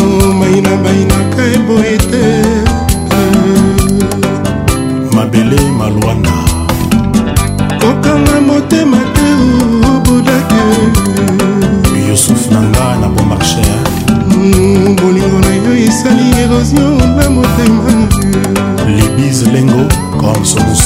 oh, 0.00 0.26
maina 0.40 0.74
bainaka 0.84 1.42
eboye 1.56 1.96
te 2.10 2.26
mabele 5.16 5.60
malwanda 5.78 6.36
kokanga 7.82 8.38
motema 8.48 8.98
te 9.16 9.28
obodake 9.90 10.64
yusuf 12.08 12.42
na 12.54 12.60
nga 12.70 12.86
na 13.00 13.08
bomarcher 13.14 13.74
hmm, 14.30 14.94
bolingo 15.02 15.38
na 15.44 15.50
yo 15.66 15.72
esali 15.88 16.26
erosion 16.42 16.96
na 17.18 17.26
motema 17.30 17.92
libise 18.94 19.46
lengo 19.50 19.82
comme 20.20 20.44
somus 20.52 20.85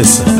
Princess. 0.00 0.37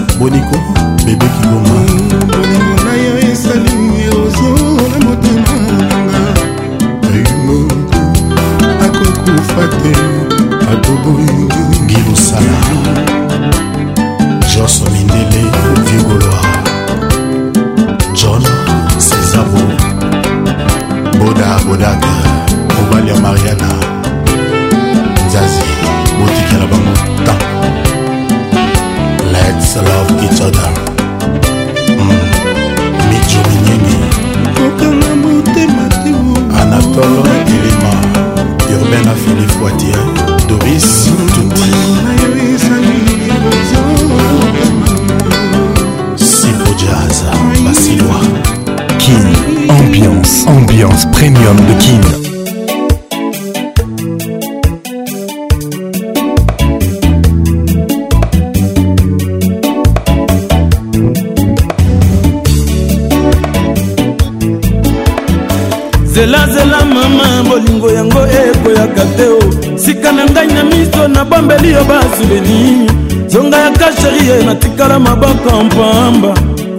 nalombeli 71.49 71.73
yo 71.73 71.85
basileni 71.85 72.87
zonga 73.29 73.57
ya 73.59 73.71
kasherie 73.71 74.45
natikala 74.47 74.99
maboko 74.99 75.65
mpamba 75.65 76.35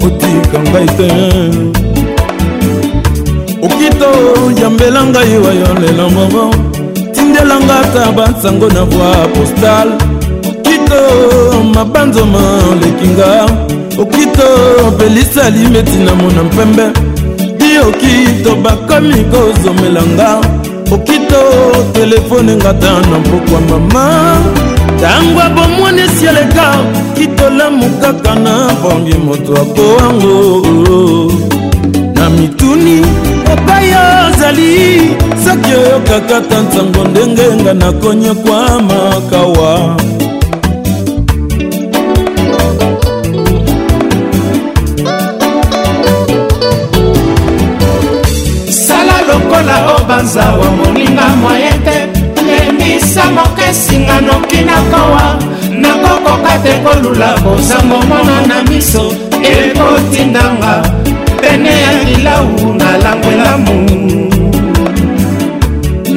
otika 0.06 0.60
ngai 0.70 0.86
te 0.86 1.10
okito 3.64 4.62
yambela 4.62 5.04
ngai 5.04 5.38
wayo 5.44 5.74
lelo 5.82 6.10
mobo 6.10 6.56
tindelanga 7.14 7.80
ata 7.80 8.12
bansango 8.12 8.68
na 8.70 8.84
voi 8.86 9.28
postale 9.34 9.96
okito 10.50 11.64
mabanzoma 11.74 12.40
olekinga 12.72 13.46
okito 14.00 14.92
pelisa 14.98 15.50
limeti 15.50 15.98
na 15.98 16.16
mona 16.16 16.44
mpembe 16.44 16.84
di 17.58 17.78
okito 17.88 18.56
bakomi 18.56 19.26
kozomelanga 19.32 20.59
okito 20.94 21.38
telefone 21.94 22.56
ngata 22.56 22.92
na 23.12 23.20
mpokwa 23.20 23.62
mama 23.70 24.38
ntango 24.98 25.42
abomwani 25.42 26.02
esi 26.02 26.26
eleka 26.26 26.68
kitolamu 27.18 27.90
kaka 28.02 28.36
na 28.36 28.70
bongi 28.84 29.14
moto 29.26 29.54
akowango 29.54 31.32
na 32.16 32.30
mituni 32.30 33.06
epai 33.54 33.90
ozali 34.00 35.02
soki 35.46 35.72
oyokaka 35.80 36.38
ta 36.50 36.58
ntango 36.66 37.02
ndenge 37.10 37.46
nga 37.62 37.74
nakonyekwamakawa 37.74 39.99
wanzawa 50.20 50.66
moninga 50.78 51.28
mwaye 51.42 51.70
te 51.86 51.98
ndemisa 52.44 53.24
moke 53.32 53.70
esinga 53.70 54.22
noki 54.22 54.58
nakowa 54.68 55.40
nakokoka 55.82 56.54
te 56.64 56.74
kolula 56.84 57.34
kozango 57.44 57.98
mona 58.10 58.40
na 58.48 58.64
miso 58.64 59.04
ekotindanga 59.52 60.84
pene 61.42 61.74
ya 61.84 61.92
lilau 62.04 62.50
nalangwelamu 62.80 63.76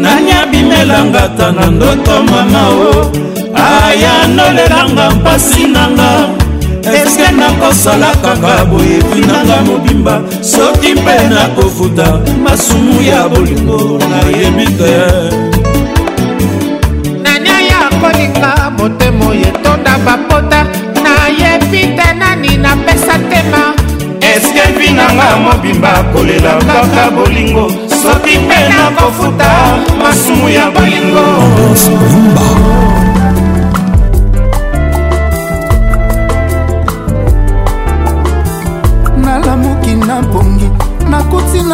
nanyabimelanga 0.03 1.29
ta 1.39 1.53
na 1.53 1.67
ndoto 1.71 2.23
mama 2.31 2.63
o 2.91 2.93
ayanolelanga 3.55 5.11
mpasi 5.11 5.63
nanga 5.65 6.42
eske 7.19 7.33
nakosala 7.37 8.13
kaka 8.25 8.65
boyekinanga 8.71 9.57
mobimba 9.67 10.23
soki 10.43 10.93
mpe 10.95 11.17
nakofuta 11.35 12.21
masumu 12.45 13.03
ya 13.03 13.29
bolingo 13.29 13.99
nayebi 14.11 14.67
te 14.79 14.95
nani 17.23 17.49
aya 17.51 17.81
kolinga 18.01 18.53
motema 18.79 19.25
oyetonda 19.31 19.95
bapota 20.07 20.61
nayebi 21.05 21.81
te 21.97 22.09
nani 22.21 22.57
napesa 22.57 23.19
tema 23.31 23.75
eske 24.33 24.63
vi 24.79 24.91
nanga 24.93 25.29
mobimba 25.45 25.93
kolela 26.13 26.55
kaka 26.73 27.11
bolingo 27.17 27.67
soki 28.03 28.39
mpe 28.39 28.61
nakofuta 28.69 29.49
masumu 29.99 30.49
ya 30.49 30.71
bolingo 30.71 31.27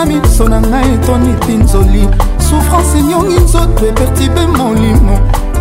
na 0.04 0.06
miso 0.06 0.48
na 0.48 0.60
ngai 0.60 0.92
etoni 0.94 1.32
pinzoli 1.46 2.08
souffrance 2.46 2.98
enyongi 2.98 3.38
nzoto 3.44 3.86
epertibe 3.90 4.46
molimo 4.58 5.16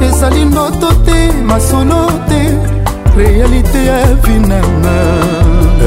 ezali 0.07 0.45
ndoto 0.45 0.87
te 1.05 1.19
masolo 1.49 2.01
te 2.29 2.41
réalité 3.17 3.79
ya 3.89 3.99
vinanga 4.23 4.95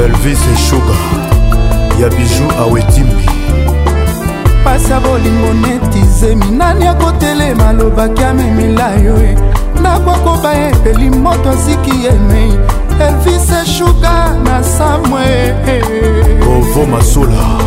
elvis 0.03 0.39
eshuga 0.55 0.95
ya 2.01 2.09
biju 2.09 2.43
awetimbi 2.63 3.25
pasi 4.63 4.91
ya 4.91 4.99
bolingo 4.99 5.53
netize 5.67 6.35
minani 6.35 6.87
akotelema 6.87 7.67
alobaki 7.69 8.23
amemila 8.23 8.89
yo 8.91 9.15
e 9.29 9.35
ndako 9.79 10.09
akoba 10.11 10.53
epeli 10.67 11.09
moto 11.09 11.49
aziki 11.49 11.93
emei 12.07 12.53
e. 12.99 13.03
elvis 13.03 13.49
eshuga 13.63 14.13
na 14.43 14.63
samwe 14.63 15.53
ovo 16.55 16.85
masula 16.85 17.60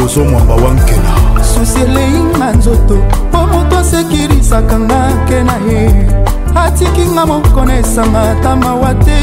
bozo 0.00 0.24
mwamba 0.24 0.54
wankena 0.54 1.10
susi 1.54 1.80
elei 1.80 2.22
na 2.38 2.52
nzoto 2.52 2.94
mpo 3.30 3.46
moto 3.46 3.78
asekirisaka 3.78 4.78
nga 4.80 5.00
ke 5.28 5.42
na 5.42 5.52
ye 5.52 6.06
atikinga 6.64 7.26
moko 7.26 7.64
na 7.64 7.78
esanga 7.78 8.20
ata 8.30 8.56
mawa 8.56 8.94
te 8.94 9.18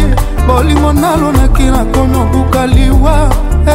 bolingo 0.47 0.93
nalonaki 0.93 1.63
nakomi 1.63 2.17
obuka 2.17 2.67
liwa 2.67 3.17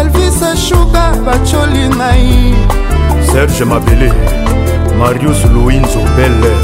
elvis 0.00 0.40
shuga 0.68 1.04
bacoli 1.26 1.88
ngai 1.88 2.54
serge 3.32 3.64
mabele 3.64 4.08
marius 4.98 5.40
louinzo 5.54 6.00
beller 6.16 6.56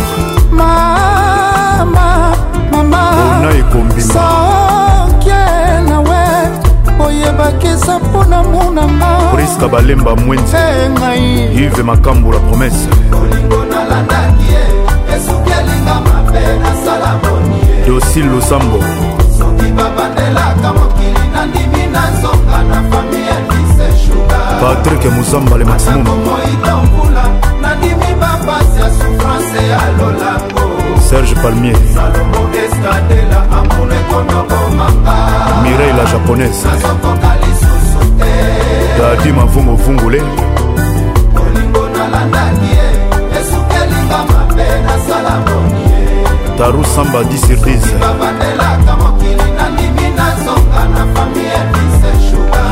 mama 0.53 2.36
mama 2.72 3.03
ona 3.39 3.51
ekombima 3.61 4.67
oyebaki 7.09 7.66
eza 7.66 7.98
mpona 7.98 8.42
monanga 8.52 9.11
priska 9.34 9.66
balemba 9.68 10.14
mwenzi 10.16 10.56
ngai 10.90 11.44
ive 11.64 11.82
makambo 11.82 12.32
la 12.32 12.38
promese 12.46 12.88
olingo 13.20 13.59
nalandaki 13.70 14.46
ye 14.52 14.62
esuki 15.16 15.50
elinga 15.61 15.94
mabe 16.06 16.40
nasala 16.62 17.11
boni 17.22 17.56
ye 17.68 17.74
dosil 17.86 18.26
losambo 18.32 18.78
soki 19.38 19.68
babandelaka 19.78 20.68
mokili 20.78 21.24
nandimi 21.34 21.82
na 21.94 22.02
nzonga 22.12 22.59
na 22.70 22.78
fami 22.90 23.20
ya 23.28 23.38
lise 23.48 23.86
shuga 24.02 24.38
patrik 24.61 25.02
muzamba 25.14 25.54
le 25.59 25.64
maximum 25.70 26.04
moidombula 26.26 27.24
nandimi 27.62 28.11
bapasi 28.20 28.74
ya 28.82 28.88
souffrance 28.98 29.56
ya 29.70 29.80
lolango 29.98 30.78
Serge 31.09 31.34
Palmier 31.36 31.72
Mireille 35.62 35.94
la 35.96 36.04
japonaise 36.04 36.66
Dadi 38.98 39.32
mavungu 39.32 39.74
vungule 39.74 40.20
Taru 46.59 46.84
Samba 46.94 47.24
di 47.24 47.38
surprise 47.38 47.94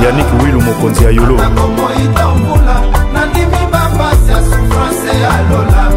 Yannick 0.04 0.28
Wilu 0.44 0.60
mokonzi 0.60 1.04
ya 1.04 1.10
Yolo 1.10 1.36
Nakomo 1.36 1.88
itambula 2.04 2.76
nandimi 3.14 3.58
bapasi 3.72 4.28
ya 4.30 4.38
souffrance 4.38 5.06
ya 5.22 5.30
lola 5.50 5.95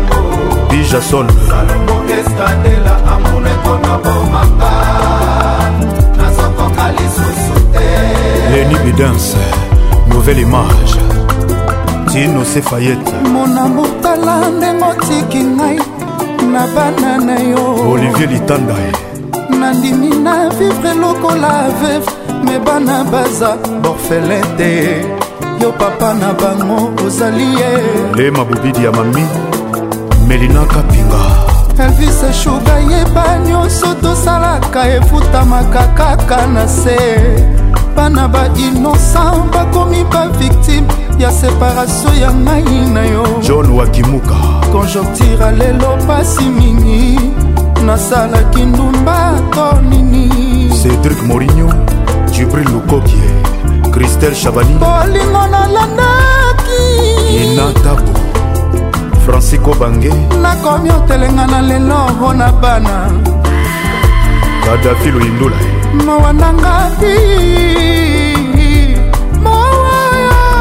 jason 0.91 1.27
salomokeskatela 1.49 2.97
amonekona 3.15 3.97
bomaka 4.03 4.71
nazokoka 6.17 6.91
lisusu 6.91 7.59
te 7.73 7.89
leni 8.53 8.75
bidance 8.85 9.37
nouvelle 10.07 10.41
image 10.41 10.95
tino 12.11 12.45
sefayete 12.45 13.11
monamo 13.33 13.87
tala 14.01 14.49
ndenge 14.49 14.85
otiki 14.85 15.43
ngai 15.43 15.79
na 16.53 16.61
bana 16.75 17.17
na 17.25 17.39
yo 17.39 17.91
olivier 17.91 18.29
litanda 18.29 18.73
nandimi 19.59 20.07
na 20.09 20.49
vivre 20.49 20.93
lokola 20.93 21.53
veve 21.81 22.11
me 22.43 22.59
bana 22.65 23.03
baza 23.03 23.57
borfelin 23.81 24.47
te 24.57 24.71
yo 25.61 25.71
papa 25.71 26.13
na 26.13 26.33
bango 26.33 27.05
ozali 27.07 27.47
ye 27.59 27.71
le 28.15 28.31
mabobidi 28.31 28.83
ya 28.83 28.91
mami 28.91 29.23
melinaka 30.30 30.82
pinga 30.91 31.23
elvise 31.84 32.30
shuga 32.39 32.75
yeba 32.89 33.25
nyonso 33.47 33.93
tosalaka 34.01 34.84
efutamaka 34.97 35.86
kaka 35.97 36.45
na 36.53 36.65
se 36.67 36.97
bana 37.95 38.27
bainosan 38.27 39.49
bakomi 39.53 40.03
baviktime 40.13 40.86
ya 41.19 41.32
separatio 41.32 42.13
ya 42.21 42.30
ngai 42.45 42.77
na 42.93 43.03
yo 43.13 43.23
john 43.41 43.71
wakimuka 43.80 44.36
konjoktira 44.71 45.51
lelo 45.51 45.97
pasi 46.07 46.43
mingi 46.57 47.19
nasalaki 47.86 48.61
ndumba 48.65 49.34
to 49.57 49.69
nini 49.89 50.30
cedrik 50.82 51.21
morinio 51.23 51.73
jibril 52.32 52.69
lukokie 52.73 53.34
kristel 53.91 54.36
chabani 54.36 54.73
bolingo 54.86 55.43
nalandaki 55.53 56.86
inatabo 57.43 58.28
francisco 59.30 59.73
bange 59.75 60.09
nakomi 60.41 60.89
otelenga 60.89 61.45
na 61.47 61.61
lelo 61.61 61.95
mpo 62.15 62.34
na 62.34 62.51
bana 62.51 63.11
kadafi 64.65 65.11
loindula 65.11 65.57
mawa 66.05 66.34
nanga 66.34 66.73
pi 66.99 67.13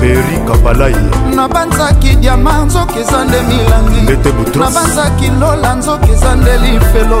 peri 0.00 0.38
kabalai 0.46 0.96
nabanzaki 1.34 2.16
diama 2.16 2.64
nzoki 2.66 2.98
eza 2.98 3.24
nde 3.24 3.40
milangi 3.40 4.58
nabanzaki 4.58 5.30
lola 5.40 5.74
nzoki 5.74 6.10
eza 6.12 6.36
nde 6.36 6.58
lifelo 6.58 7.20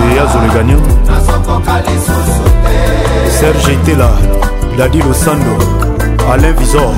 deyazo 0.00 0.38
le 0.40 0.48
gagnant 0.54 0.84
serge 3.30 3.76
tela 3.84 4.08
dadi 4.76 5.00
losando 5.02 5.52
alain 6.32 6.52
visor 6.56 6.92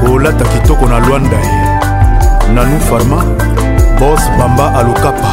kolata 0.00 0.44
kitoko 0.44 0.86
na 0.86 0.98
lwanda 1.00 1.36
ye 1.36 2.52
nanu 2.54 2.80
farma 2.88 3.22
bos 3.98 4.20
bamba 4.38 4.74
alokapa 4.78 5.32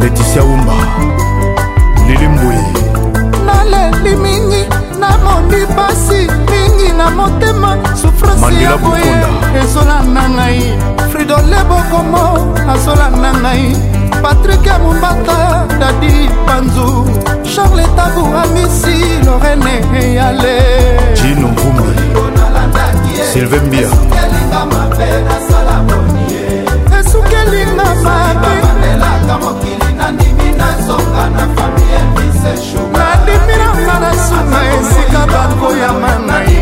leticia 0.00 0.42
wumba 0.42 0.72
lili 2.06 2.28
mbui 2.28 2.62
naleli 3.46 4.16
mingi 4.16 4.64
namoni 5.00 5.66
pasi 5.76 6.26
mingi 6.50 6.92
na 6.98 7.10
motema 7.10 7.76
sufrasi 7.96 8.62
ya 8.62 8.76
boye 8.76 9.14
ezola 9.62 10.02
na 10.02 10.30
ngai 10.30 10.93
fridole 11.14 11.62
bokomo 11.70 12.54
azola 12.72 13.08
na 13.22 13.30
ngai 13.42 13.64
patrik 14.22 14.62
ya 14.66 14.76
mombata 14.82 15.38
dadi 15.80 16.14
panzu 16.46 16.88
charles 17.52 17.90
tabu 17.96 18.24
amisi 18.42 18.96
lorene 19.26 19.74
eyale 20.00 20.56
jino 21.18 21.48
vumbi 21.58 21.92
sylve 23.32 23.58
mbia 23.66 23.86
esukelinga 23.94 24.60
mabe 28.04 28.56
nadimilanga 32.98 33.96
na 34.02 34.10
suma 34.26 34.60
esika 34.76 35.20
bakoyama 35.32 36.12
nai 36.26 36.54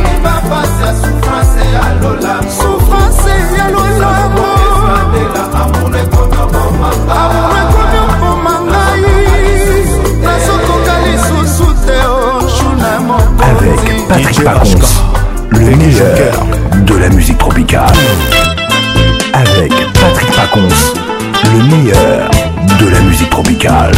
Patrick 14.21 14.45
Paconce, 14.45 15.03
le 15.53 15.61
meilleur 15.75 16.41
de 16.87 16.95
la 16.97 17.09
musique 17.09 17.39
tropicale. 17.39 17.93
Avec 19.33 19.73
Patrick 19.95 20.31
Paconce, 20.37 20.93
le 21.45 21.65
meilleur 21.75 22.31
de 22.79 22.89
la 22.91 23.01
musique 23.01 23.31
tropicale. 23.31 23.93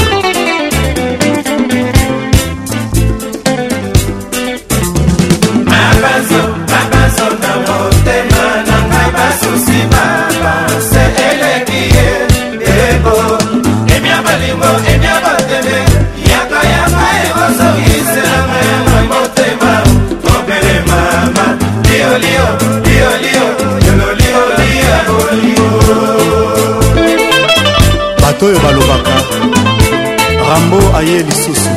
ye 31.16 31.22
lisusu 31.22 31.70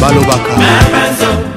balobaka 0.00 0.54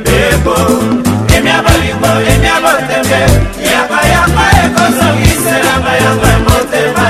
bebo 0.06 0.56
emia 1.36 1.60
bolingo 1.66 2.12
emia 2.34 2.58
botembe 2.64 3.22
yaka 3.72 4.00
yaka 4.14 4.44
ekosongiselanga 4.64 5.94
yango 6.04 6.26
ya 6.34 6.40
motema 6.48 7.08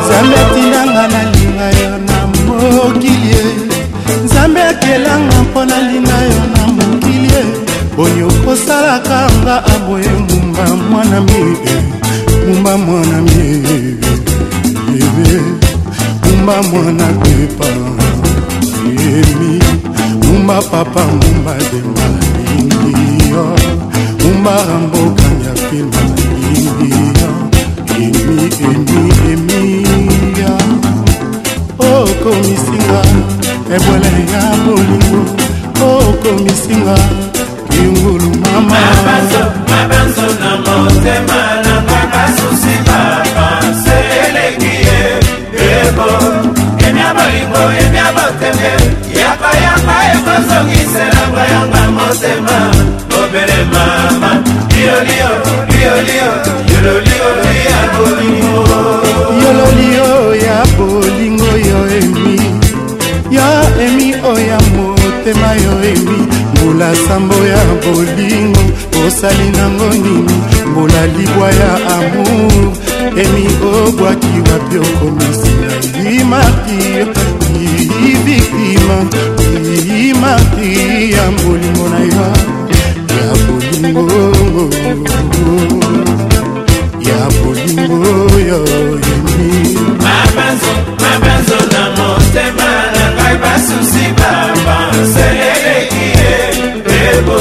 nzambe 0.04 0.38
atindanga 0.44 1.04
nalinga 1.14 1.68
yo 1.82 1.96
na 2.10 2.20
mokili 2.28 3.46
nzambe 4.26 4.62
akelanga 4.64 5.36
mpo 5.44 5.66
na 5.66 5.76
papapambumba 20.62 21.57
sambo 67.08 67.36
ya 67.36 67.64
bolingo 67.92 68.64
osali 69.08 69.50
nango 69.58 69.86
nini 69.94 70.34
mbula 70.72 71.06
libwa 71.06 71.48
ya 71.52 71.72
amour 71.76 72.74
emi 73.24 73.48
obwaki 73.88 74.42
wapi 74.50 74.76
okomisi 74.78 75.54
na 76.04 76.10
yi 76.10 76.24
martir 76.24 77.08
yi 77.60 78.14
viktima 78.26 78.98
yi 79.94 80.14
martir 80.14 81.12
ya 81.16 81.26
bolingo 81.44 81.86
na 81.90 82.00
yo 82.00 82.28
ya 83.18 83.30
bolingo 83.46 84.16
ya 87.10 87.22
bolingo 87.40 88.06
yo 88.50 88.60
yemi 89.06 89.78
mabanzo 90.06 90.74
mabanzo 91.04 91.60
na 91.74 91.84
motema 92.00 92.70
na 92.96 93.06
ngai 93.16 93.38
basusi 93.44 94.06
bapanse 94.18 95.37
boyebo 97.22 97.40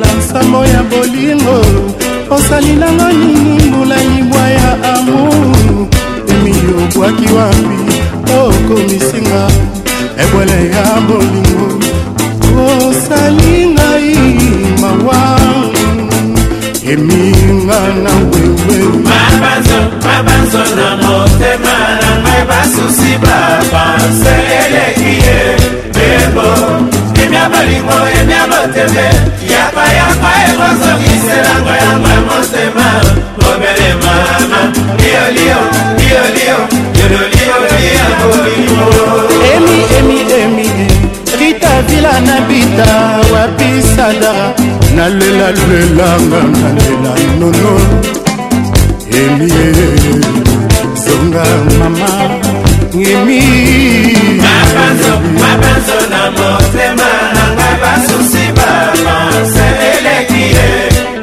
lansambo 0.00 0.64
ya 0.64 0.82
bolingo 0.82 1.58
osalinanga 2.30 3.12
nini 3.12 3.60
mbula 3.66 3.96
libwa 3.96 4.48
ya 4.48 4.94
amour 4.94 5.86
emi 6.32 6.54
obwaki 6.84 7.32
wapi 7.32 7.88
okomisinga 8.58 9.42
ebwele 10.22 10.58
ya 10.74 10.86
bolingo 11.06 11.66
osali 12.62 13.68
ngai 13.68 14.16
mawa 14.82 15.22
eminga 16.92 17.80
na 18.04 18.12
wewe 18.30 18.76
mabanzo 19.06 19.78
mabanzo 20.04 20.62
na 20.78 20.88
motema 21.02 21.76
na 22.00 22.10
ngai 22.22 22.42
basusi 22.50 23.12
bapanse 23.22 24.34
eleki 24.60 25.12
ye 25.26 25.36
bebo 25.96 26.46
emia 27.22 27.44
bolingo 27.52 27.98
emia 28.20 28.42
botembe 28.50 29.06
yapa 29.52 29.84
yapa 29.98 30.30
ekozongiselango 30.48 31.72
yango 31.82 32.08
ya 32.14 32.20
motema 32.28 32.86
omele 33.48 33.88
mama 34.02 34.60
liolio 35.00 35.60
liolio 36.00 36.77
emi 39.52 39.76
emi 39.98 40.32
emi 40.42 40.68
rita 41.40 41.72
vila 41.88 42.12
na 42.26 42.36
bita 42.48 42.88
wapi 43.32 43.68
sadara 43.96 44.48
nalelaluelanga 44.96 46.40
nalela 46.62 47.12
nono 47.40 47.72
emi 49.22 49.48
e, 49.66 49.68
zonga 51.04 51.44
mama 51.78 52.12
emi 53.12 53.40
mapanzo 54.44 55.12
mapanzo 55.40 55.98
na 56.12 56.22
motema 56.36 57.10
nanga 57.36 57.68
basusi 57.82 58.44
bamanseleleki 58.56 60.42
ye 60.56 60.66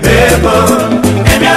bebo 0.04 0.56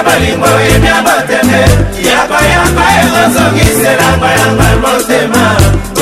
bolingo 0.08 0.50
ebya 0.72 0.96
moteme 1.06 1.60
yakoyamba 2.08 2.84
ekozongiselanga 3.00 4.28
yanga 4.38 4.68
motema 4.82 5.42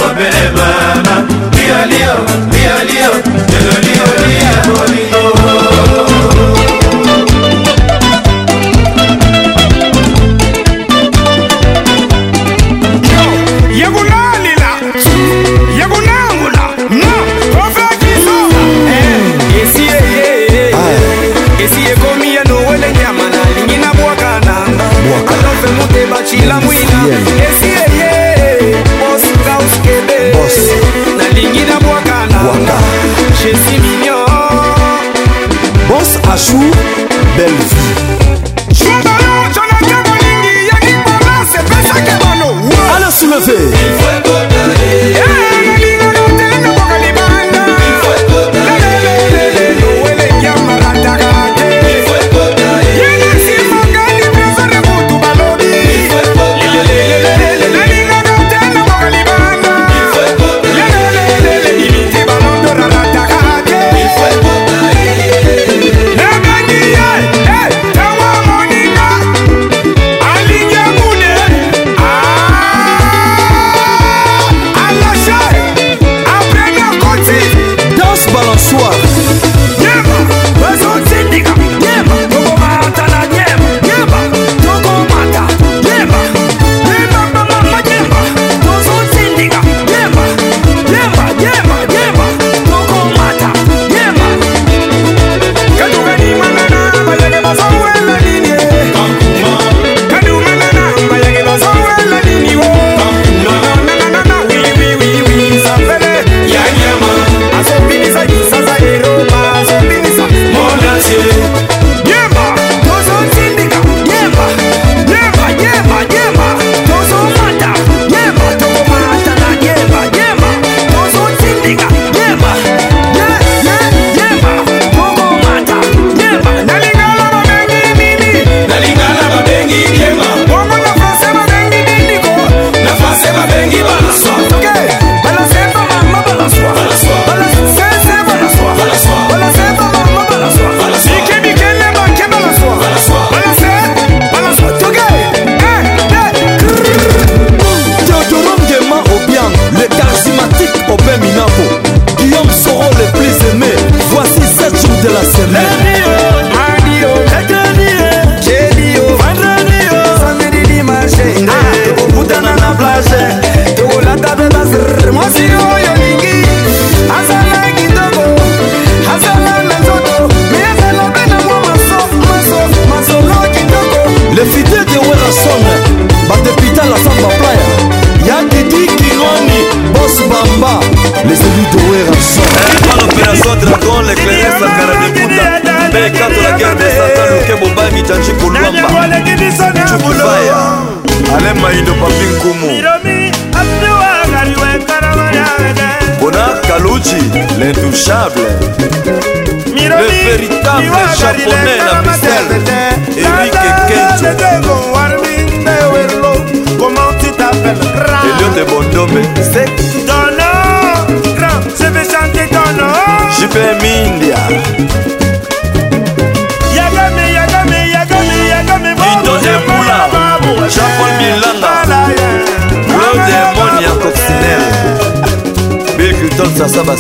obele 0.04 0.44
mama 0.56 1.14
liolio 1.56 2.14
liolio 2.52 3.10
eloliolio 3.56 4.52
bolingo 4.70 5.45
Massou, 36.36 36.58
belle 37.38 37.75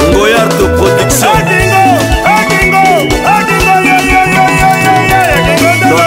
ngoyar 0.09 0.47
de 0.49 0.65
production 0.77 1.35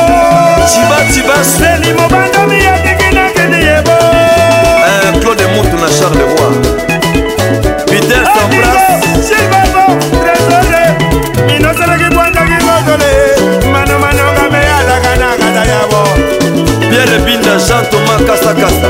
daniel 17.13 17.29
binda 17.29 17.59
jean 17.59 17.85
thomas 17.93 18.21
kasakasa 18.25 18.89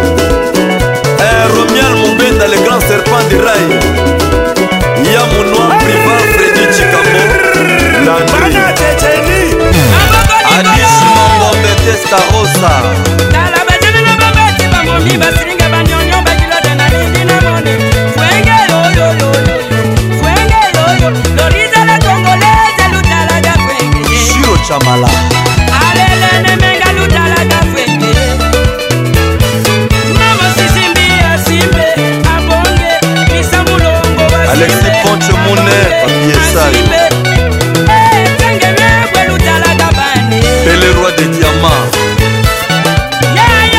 eh, 1.27 1.44
romial 1.57 1.94
mombenda 2.03 2.44
le 2.47 2.57
grand 2.62 2.81
serpent 2.86 3.23
du 3.31 3.39
rai 3.43 3.65
ya 5.12 5.23
monoi 5.31 5.66
priva 5.82 6.15
fredi 6.32 6.65
cikambo 6.74 7.23
landri 8.07 8.55
adis 8.62 9.03
mangombe 11.16 11.73
testarosa 11.82 12.73
basilinga 15.23 15.66
banyonyo 15.74 16.19
bakilota 16.27 16.73
na 16.78 16.85
lingi 16.94 17.23
na 17.27 17.36
mone 17.44 17.73
fwenge 18.15 18.57
yoyoyoyo 18.70 19.31
fwenge 20.20 20.61
yoyo 20.77 21.09
lorizala 21.36 21.94
tongoleze 22.05 22.85
lutalaga 22.94 23.53
fwenge 23.65 24.09
siro 24.27 24.55
chamala 24.69 25.12
monere 35.54 36.04
eh, 40.30 40.64
pele 40.64 40.90
roi 40.96 41.12
de 41.16 41.24
diamant 41.36 41.92
eh, 43.36 43.76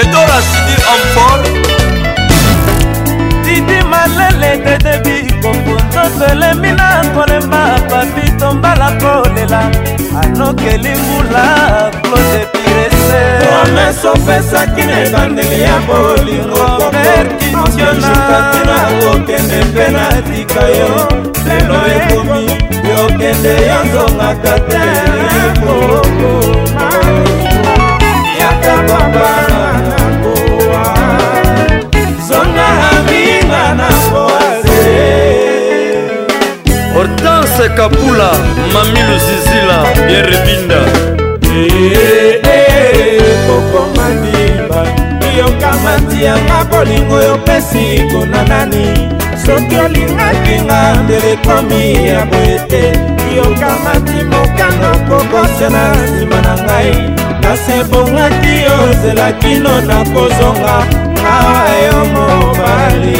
edora 0.00 0.38
sidil 0.48 0.82
amfor 0.94 1.38
didi 3.44 3.78
malele 3.92 4.52
dedebi 4.64 5.16
kokondosolemi 5.42 6.72
na 6.80 6.88
kolemba 7.14 7.62
papito 7.90 8.52
mbala 8.54 8.88
kolela 9.02 9.62
anokeli 10.22 10.92
mbula 10.98 11.50
clode 12.02 12.55
promese 13.46 14.08
opesaki 14.08 14.82
na 14.86 15.00
ebandeli 15.02 15.60
ya 15.62 15.78
bolingo 15.86 16.68
perkisionakina 17.02 18.78
kokende 19.00 19.58
mpe 19.70 19.86
natika 19.94 20.62
yo 20.78 20.90
lelo 21.46 21.78
ekomi 21.96 22.40
yokende 22.90 23.54
yozongaka 23.70 24.54
te 24.70 24.84
ekoko 25.44 26.32
yaka 28.40 28.72
babana 28.88 29.66
hortense 36.94 37.68
kapula 37.76 38.30
mamilu 38.72 39.16
zizila 39.26 39.78
bierebinda 40.06 40.80
hey, 41.42 41.88
eh, 41.88 41.92
eh, 41.92 41.92
hey, 41.92 42.32
hey. 42.42 42.45
okoma 43.58 44.06
diba 44.24 44.82
yokamati 45.38 46.22
yanga 46.24 46.64
bolingo 46.70 47.16
yopesi 47.22 47.84
kona 48.10 48.40
nani 48.50 48.84
soki 49.44 49.76
olingakinga 49.84 50.80
telekomi 51.08 51.82
ya 52.08 52.20
boye 52.30 52.58
te 52.70 52.82
yokamati 53.36 54.18
mokano 54.32 54.90
kokosela 55.08 55.82
nsima 56.02 56.38
na 56.46 56.52
ngai 56.64 56.92
kasi 57.42 57.72
ebongaki 57.80 58.56
ozela 58.78 59.28
kino 59.40 59.74
na 59.88 59.98
kozonga 60.12 60.76
ngawa 61.20 61.64
yo 61.86 61.98
mobali 62.14 63.18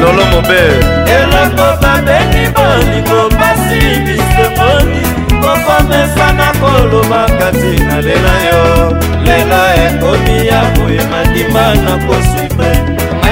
lolo 0.00 0.24
mobe 0.32 0.62
eloko 1.18 1.66
babeni 1.82 2.42
bolingo 2.56 3.20
pasi 3.38 3.80
bisemoni 4.04 4.97
kokomesana 5.48 6.46
kolobaka 6.60 7.48
ti 7.60 7.72
na 7.88 7.96
lela 8.06 8.34
yo 8.48 8.64
lelo 9.26 9.60
ekomi 9.84 10.36
ya 10.50 10.60
boye 10.74 11.02
mandimba 11.12 11.64
na 11.84 11.94
koswime 12.06 12.70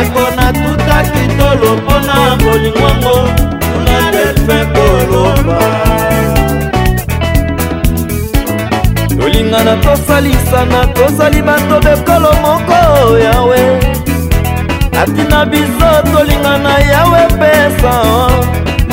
eko 0.01 0.23
natutaki 0.37 1.25
tolo 1.39 1.69
mpona 1.77 2.15
bolingwango 2.43 3.17
tuna 3.73 3.99
delfin 4.13 4.65
koloba 4.75 5.61
tolingana 9.21 9.77
tosalisana 9.85 10.81
tozali 10.97 11.43
bato 11.43 11.77
bekolo 11.85 12.31
moko 12.43 12.79
yawe 13.25 13.61
ati 15.03 15.23
na 15.31 15.45
biso 15.45 15.91
tolingana 16.13 16.75
yawe 16.81 17.23
pesa 17.41 17.93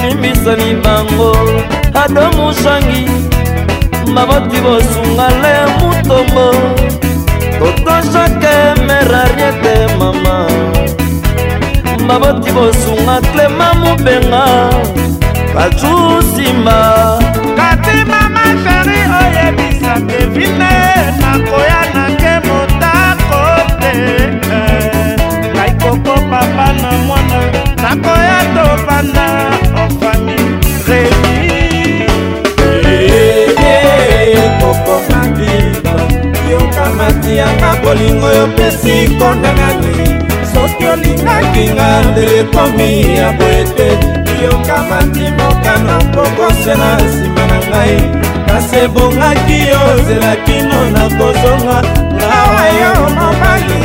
limbisani 0.07 0.75
bango 0.83 1.29
ado 2.01 2.23
mushangi 2.37 3.05
maboti 4.15 4.57
bosunga 4.65 5.27
le 5.41 5.55
mutombo 5.77 6.47
totoshake 7.59 8.55
merariete 8.87 9.75
mama 9.99 10.35
maboti 12.07 12.51
bosunga 12.51 13.15
klema 13.31 13.67
mobenga 13.73 14.43
bajusimba 15.55 16.79
kati 17.57 17.95
mama 18.11 18.43
sheri 18.61 18.99
oyebisa 19.21 19.93
kevine 20.07 20.73
nakoya 21.19 21.79
nake 21.93 22.33
motako 22.47 23.41
te 23.79 23.93
nakoya 27.93 28.37
tovanda 28.55 29.25
ofami 29.81 30.37
remi 32.85 33.65
kokoma 34.59 35.19
bino 35.37 35.95
yokamati 36.53 37.31
yanga 37.41 37.71
bolingo 37.83 38.29
yopesi 38.39 38.95
kondanani 39.19 39.95
soki 40.53 40.83
olingaki 40.93 41.63
nga 41.75 41.89
telekomi 42.17 42.89
ya 43.19 43.29
boete 43.39 43.89
yokamati 44.45 45.25
mokano 45.37 45.97
pokosena 46.13 46.89
nsima 47.03 47.43
na 47.49 47.57
ngai 47.67 47.97
kasi 48.47 48.75
ebongaki 48.85 49.59
yo 49.71 49.81
ozela 49.93 50.33
kino 50.45 50.79
na 50.95 51.03
kozonga 51.17 51.77
ngawa 52.15 52.63
yo 52.81 52.93
mobali 53.17 53.81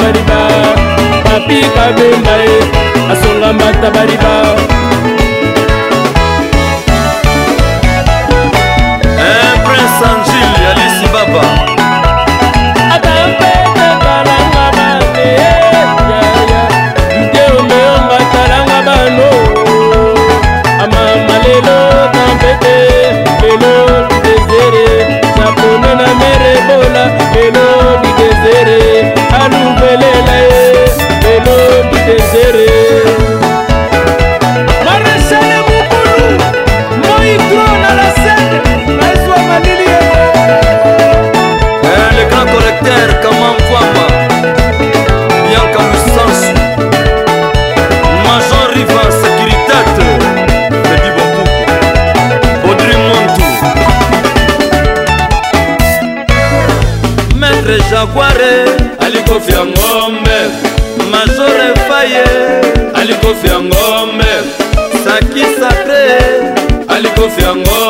baliba 0.00 0.38
papi 1.24 1.58
kabemba 1.74 2.34
ye 2.48 2.56
asonga 3.12 3.48
mbata 3.54 3.86
baliba 3.94 4.32
alikofi 59.34 59.52
ya 59.52 59.64
ngombe 59.64 60.30
majore 61.10 61.74
faye 61.88 62.24
alikofi 62.94 63.46
ya 63.46 63.60
ngombe 63.60 64.24
sakisa 65.04 65.68
te 65.68 66.12
alikofi 66.88 67.42
ya 67.42 67.56
ngombe 67.56 67.80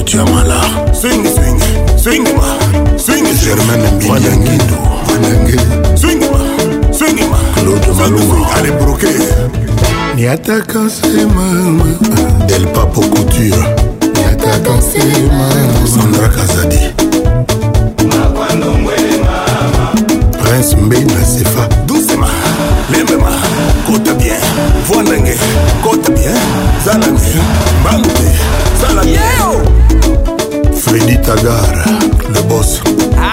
kotia 0.00 0.24
malar 0.32 0.64
swing 0.94 1.24
swing 1.28 1.58
swing 1.98 2.24
ma 2.38 2.48
swing 2.96 3.26
germain 3.42 3.84
mbiyangindo 3.96 4.76
vanenge 5.06 5.56
swing 6.00 6.22
ma 6.32 6.40
swing 6.98 7.20
ma 7.30 7.38
claude 7.60 7.88
maluma 8.00 8.48
ale 8.56 8.70
broke 8.80 9.06
niataka 10.14 10.88
sema 10.88 11.48
el 12.56 12.64
papo 12.68 13.00
couture 13.00 13.64
niataka 14.14 14.72
sema 14.82 15.48
sandra 15.94 16.28
kazadi 16.28 16.80
prince 20.42 20.76
mbei 20.76 21.04
na 21.04 21.24
sefa 21.24 21.68
dusema 21.86 22.28
lembema 22.90 23.32
kota 23.86 24.14
bien 24.14 24.40
voa 24.88 25.02
ndenge 25.02 25.36
kota 25.82 26.12
bien 26.12 26.40
za 26.84 26.92
nange 26.98 27.40
mbangu 27.80 28.08
te 28.08 28.69
sala 28.80 29.02
yeo 29.04 29.52
Freddy 30.72 31.16
Tagara 31.20 31.84
le 32.32 32.40
boss 32.48 32.80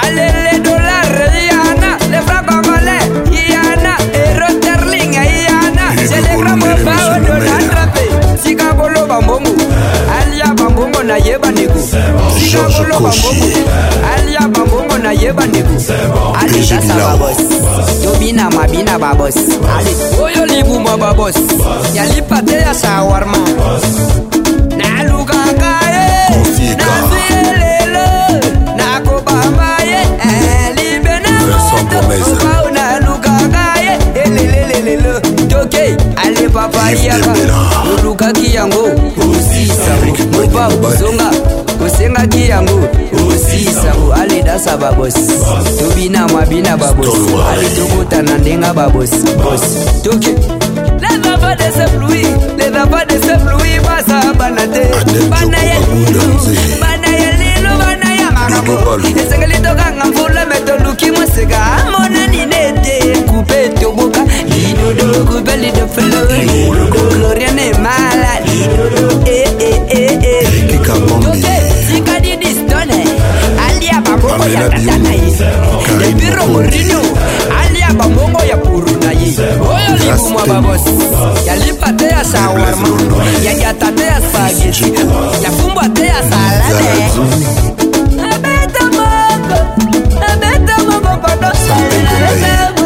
allez 0.03 0.32
les 0.52 0.60
dollars 0.60 1.24
yana 1.49 1.98
les 2.11 2.22
francs 2.28 2.45
congolais 2.48 3.07
yana 3.52 3.95
et 4.14 4.36
Rotterling 4.40 5.14
yana 5.14 5.86
c'est 5.95 6.22
les 6.22 6.36
grands 6.36 6.57
mots 6.57 6.65
de 6.76 7.45
l'attraper 7.45 8.10
sikabolo 8.44 9.06
bambongo 9.07 9.52
alia 10.19 10.53
bambongo 10.53 11.02
na 11.03 11.18
yeba 11.19 11.52
niku 11.52 11.80
sikabolo 12.41 12.99
bambongo 12.99 13.48
alia 14.18 14.48
bambongo 14.48 14.98
na 15.02 15.11
yeba 15.14 15.45
niku 15.48 15.80
allez 16.44 16.64
ça 16.69 16.82
ça 16.82 17.15
boss 17.15 17.41
yobina 18.03 18.49
mabina 18.49 18.99
babos 18.99 19.38
allez 19.78 20.19
oyo 20.22 20.45
libuma 20.45 20.98
babos 20.98 21.36
yalipate 21.95 22.53
ya 22.68 22.74
shawarma 22.82 23.38
sika 26.58 26.86
nazwi 26.86 27.52
lelo 27.52 28.08
nakobamba 28.76 29.70
ye 29.88 30.74
libe 30.76 31.20
namotoao 31.20 32.72
nalukaka 32.72 33.82
ye 33.82 34.24
elelelelelo 34.24 35.20
toke 35.48 35.98
ale 36.16 36.50
papayaka 36.50 37.34
olukaki 38.00 38.56
yango 38.56 38.84
osisango 39.18 40.24
mopa 40.32 40.68
ozonga 40.68 41.32
osengaki 41.86 42.50
yango 42.50 42.80
osisango 43.32 44.14
ale 44.14 44.42
dasa 44.44 44.78
babosi 44.78 45.34
tobina 45.80 46.28
mabina 46.28 46.78
babosi 46.78 47.32
ale 47.52 47.70
tokota 47.70 48.22
na 48.22 48.38
ndenga 48.38 48.74
babosi 48.74 49.16
bosi 49.44 50.02
toke 50.04 50.36
pas 51.48 51.56
de 51.56 51.72
se 51.72 51.88
pluie 51.98 52.28
les 52.60 52.69
rapas 52.78 53.06
de 53.07 53.14
se 53.26 53.36
pluie 53.44 53.80
baza 53.80 54.34
bana 54.38 54.64
te 54.74 54.84
bana 55.30 55.57
ya 55.69 55.78
lilu 55.94 56.19
bana 56.82 57.10
ya 57.24 57.32
lilu 57.44 57.72
bana 57.82 58.10
ya 58.19 58.30
makambo 58.32 58.74
esengeli 59.22 59.57
tokanga 59.65 60.06
mvula 60.10 60.41
me 60.49 60.57
toluki 60.68 61.10
moseka 61.15 61.60
amonani 61.84 62.41
ne 62.52 62.61
te 62.84 62.98
kupe 63.30 63.60
toboka 63.80 64.22
lidodo 64.53 65.07
kupe 65.30 65.53
lidofelo 65.64 66.19
gloriane 67.14 67.68
mala 67.86 68.32
lidodo 68.45 69.06
eeee 69.38 70.78
toke 70.88 71.53
sikadi 71.88 72.32
distone 72.44 72.99
alia 73.68 73.98
baboko 74.07 74.45
ya 74.56 74.64
tata 74.74 74.95
na 75.03 75.11
ye 75.22 75.30
epiro 76.10 76.44
morino 76.53 77.02
alia 77.61 77.90
babongo 77.99 78.41
ya 78.52 78.57
yi 79.22 79.34
oyo 79.68 79.98
likumwa 80.14 80.41
babosi 80.48 80.89
yalipa 81.48 81.91
te 81.94 82.06
ya 82.06 82.23
shawarma 82.23 82.88
yajata 83.45 83.91
te 83.91 84.03
ya 84.03 84.22
spageti 84.22 84.94
yafumbwa 85.44 85.89
te 85.89 86.06
ya 86.06 86.15
salade 86.15 87.03
abeta 88.34 88.84
mogo 88.84 89.57
abeta 90.31 90.76
mogo 90.88 91.14
podosoeaee 91.23 92.77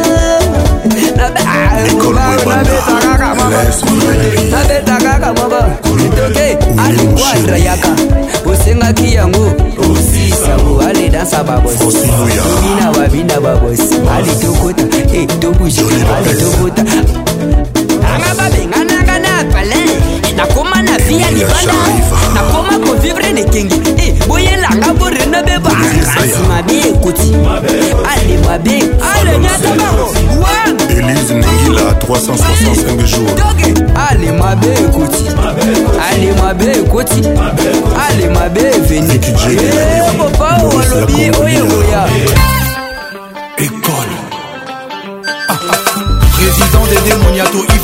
nabeta 4.51 4.97
kaka 5.03 5.33
maba 5.33 5.77
itoke 6.05 6.57
alikwatra 6.87 7.57
yaka 7.57 7.87
osengaki 8.45 9.13
yango 9.13 9.53
osisango 9.91 10.81
alidansa 10.81 11.43
babosi 11.43 11.83
mina 12.63 12.91
babina 12.93 13.39
babosi 13.39 13.95
alitokota 14.17 14.83
etobushe 15.17 15.81
eh, 15.81 16.15
alitokota 16.17 16.81
anga 18.13 18.35
babenga 18.37 18.80
nakoma 20.41 20.81
na 20.81 20.97
vi 21.07 21.21
ya 21.21 21.31
libanda 21.31 21.73
nakoma 22.33 22.79
kovivre 22.79 23.33
nekengi 23.33 23.75
e 23.97 24.07
eh, 24.07 24.27
boyelanga 24.27 24.93
borena 24.93 25.43
be 25.43 25.57
bakansi 25.57 26.39
mabe 26.47 26.79
ekoti 26.79 27.31
ale 28.09 28.37
mabe 28.37 28.73
ale 29.15 29.37
nyatabango 29.37 30.11
elise 30.89 31.33
ningila 31.33 31.81
365 31.81 32.35
eh, 32.59 32.97
jours 32.97 33.83
ale 34.09 34.31
mabe 34.31 34.67
ekoti 34.67 35.25
ale 36.09 36.31
mabe 36.41 36.71
ekoti 36.71 37.21
ale 38.07 38.29
mabe 38.29 38.61
eveni 38.61 39.19
popao 40.17 40.73
alobi 40.81 41.31
oyeoya 41.43 42.09
ekoti 43.57 44.00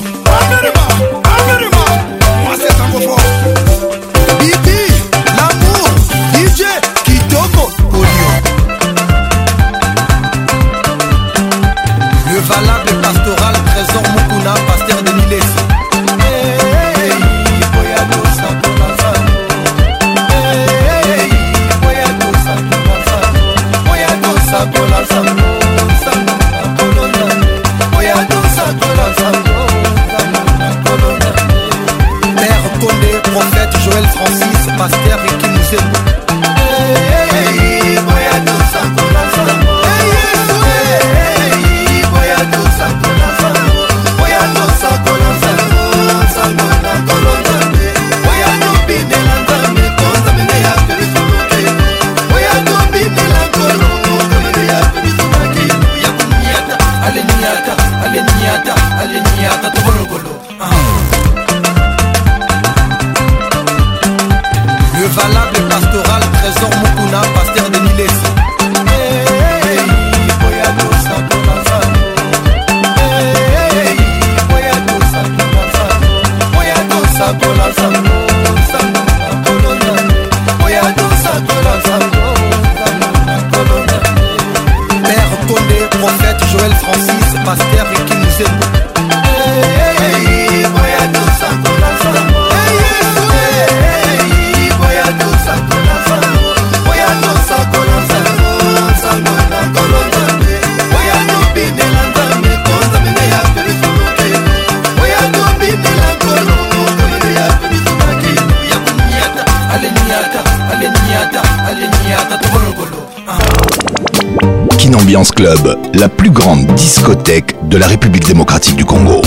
Club, 115.36 115.76
la 115.94 116.08
plus 116.08 116.30
grande 116.30 116.66
discothèque 116.74 117.54
de 117.68 117.76
la 117.78 117.86
République 117.86 118.26
démocratique 118.26 118.76
du 118.76 118.84
Congo. 118.84 119.22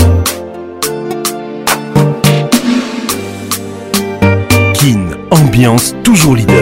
Kin, 4.74 5.08
ambiance 5.30 5.94
toujours 6.04 6.36
leader. 6.36 6.54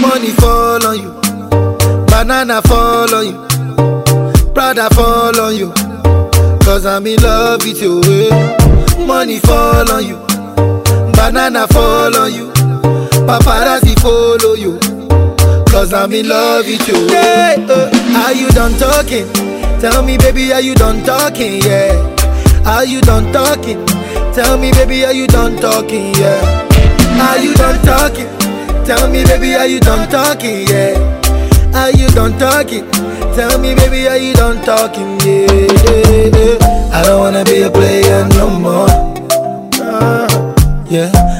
Money 0.00 0.32
fall 0.38 0.80
on 0.88 0.94
you, 0.96 1.12
banana 2.08 2.60
fall 2.62 3.08
on 3.14 3.24
you, 3.24 4.44
Prada 4.54 4.88
fall 4.90 5.32
on 5.40 5.50
you, 5.56 5.72
cause 6.64 6.84
I'm 6.86 7.06
in 7.06 7.16
love 7.22 7.64
with 7.64 7.80
you. 7.82 8.00
Money 9.06 9.38
fall 9.40 9.90
on 9.90 10.04
you, 10.06 10.16
banana 11.12 11.66
fall 11.68 12.14
on 12.16 12.32
you. 12.32 12.49
Paparazzi 13.26 13.94
follow 14.00 14.54
you. 14.54 14.78
Cause 15.70 15.92
I'm 15.92 16.12
in 16.12 16.28
love 16.28 16.66
with 16.66 16.86
you. 16.88 16.98
Yeah, 17.06 17.56
uh, 17.58 18.24
are 18.24 18.32
you 18.32 18.48
done 18.50 18.74
talking? 18.78 19.28
Tell 19.78 20.02
me, 20.02 20.16
baby, 20.18 20.52
are 20.52 20.60
you 20.60 20.74
done 20.74 21.02
talking? 21.04 21.62
Yeah. 21.62 21.94
Are 22.66 22.84
you 22.84 23.00
done 23.02 23.32
talking? 23.32 23.84
Tell 24.34 24.58
me, 24.58 24.70
baby, 24.72 25.04
are 25.04 25.12
you 25.12 25.26
done 25.26 25.56
talking? 25.56 26.14
Yeah. 26.14 26.40
Are 27.28 27.38
you 27.38 27.54
done 27.54 27.78
talking? 27.84 28.26
Tell 28.84 29.08
me, 29.08 29.22
baby, 29.24 29.54
are 29.54 29.66
you 29.66 29.80
done 29.80 30.08
talking? 30.10 30.66
Yeah. 30.66 30.96
Are 31.76 31.90
you 31.92 32.08
done 32.08 32.36
talking? 32.38 32.90
Tell 33.36 33.58
me, 33.58 33.74
baby, 33.74 34.08
are 34.08 34.16
you 34.18 34.32
done 34.34 34.64
talking? 34.64 35.20
Yeah, 35.20 35.50
yeah, 35.86 36.34
yeah. 36.34 36.66
I 36.92 37.02
don't 37.04 37.20
wanna 37.20 37.44
be 37.44 37.62
a 37.62 37.70
player 37.70 38.26
no 38.30 38.50
more. 38.50 38.90
Uh, 39.78 40.26
yeah. 40.90 41.39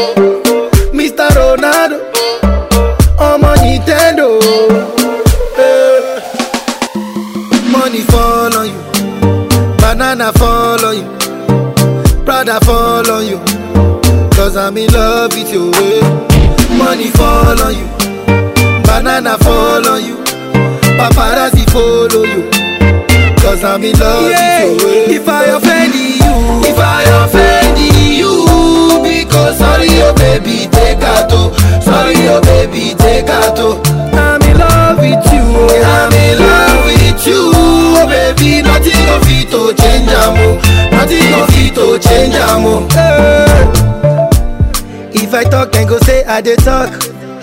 I 46.33 46.39
talk. 46.41 46.89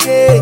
Hey, 0.01 0.40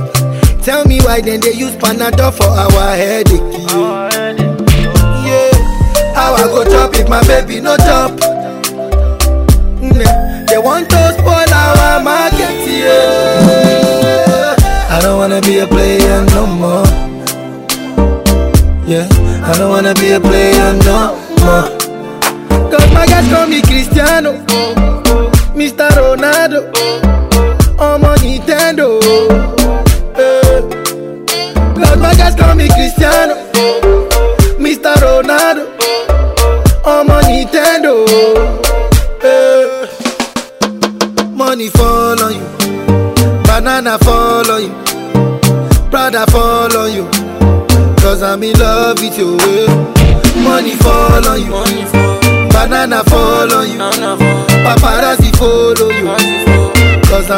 tell 0.62 0.84
me 0.84 1.00
why 1.00 1.20
then 1.20 1.40
they 1.40 1.52
use 1.52 1.72
Panadol 1.74 2.30
for 2.32 2.46
our 2.46 2.94
headache. 2.94 3.40
Yeah, 3.72 5.50
how 6.14 6.32
I 6.32 6.44
go 6.44 6.62
top 6.62 6.94
if 6.94 7.08
my 7.08 7.20
baby 7.26 7.60
no 7.60 7.76
top? 7.76 8.12
Mm, 9.82 10.46
they 10.46 10.58
want 10.58 10.88
to 10.90 11.12
spoil 11.14 11.52
our 11.58 12.00
market. 12.00 12.54
Yeah, 12.62 14.54
I 14.94 15.00
don't 15.02 15.18
wanna 15.18 15.40
be 15.40 15.58
a 15.58 15.66
player 15.66 16.24
no 16.26 16.46
more. 16.46 16.86
Yeah, 18.86 19.08
I 19.44 19.54
don't 19.58 19.70
wanna 19.70 19.92
be 19.94 20.12
a 20.12 20.20
player 20.20 20.72
no 20.84 21.18
more. 21.40 22.70
Cause 22.70 22.94
my 22.94 23.06
guys 23.06 23.28
call 23.28 23.48
me 23.48 23.60
Cristiano, 23.62 24.34
Mr. 25.58 25.88
Ronaldo. 25.90 27.05
Nintendo. 28.26 28.98
Hey. 30.16 30.60
my 31.96 32.12
guys 32.16 32.34
call 32.34 32.56
me 32.56 32.66
Cristiano. 32.66 33.35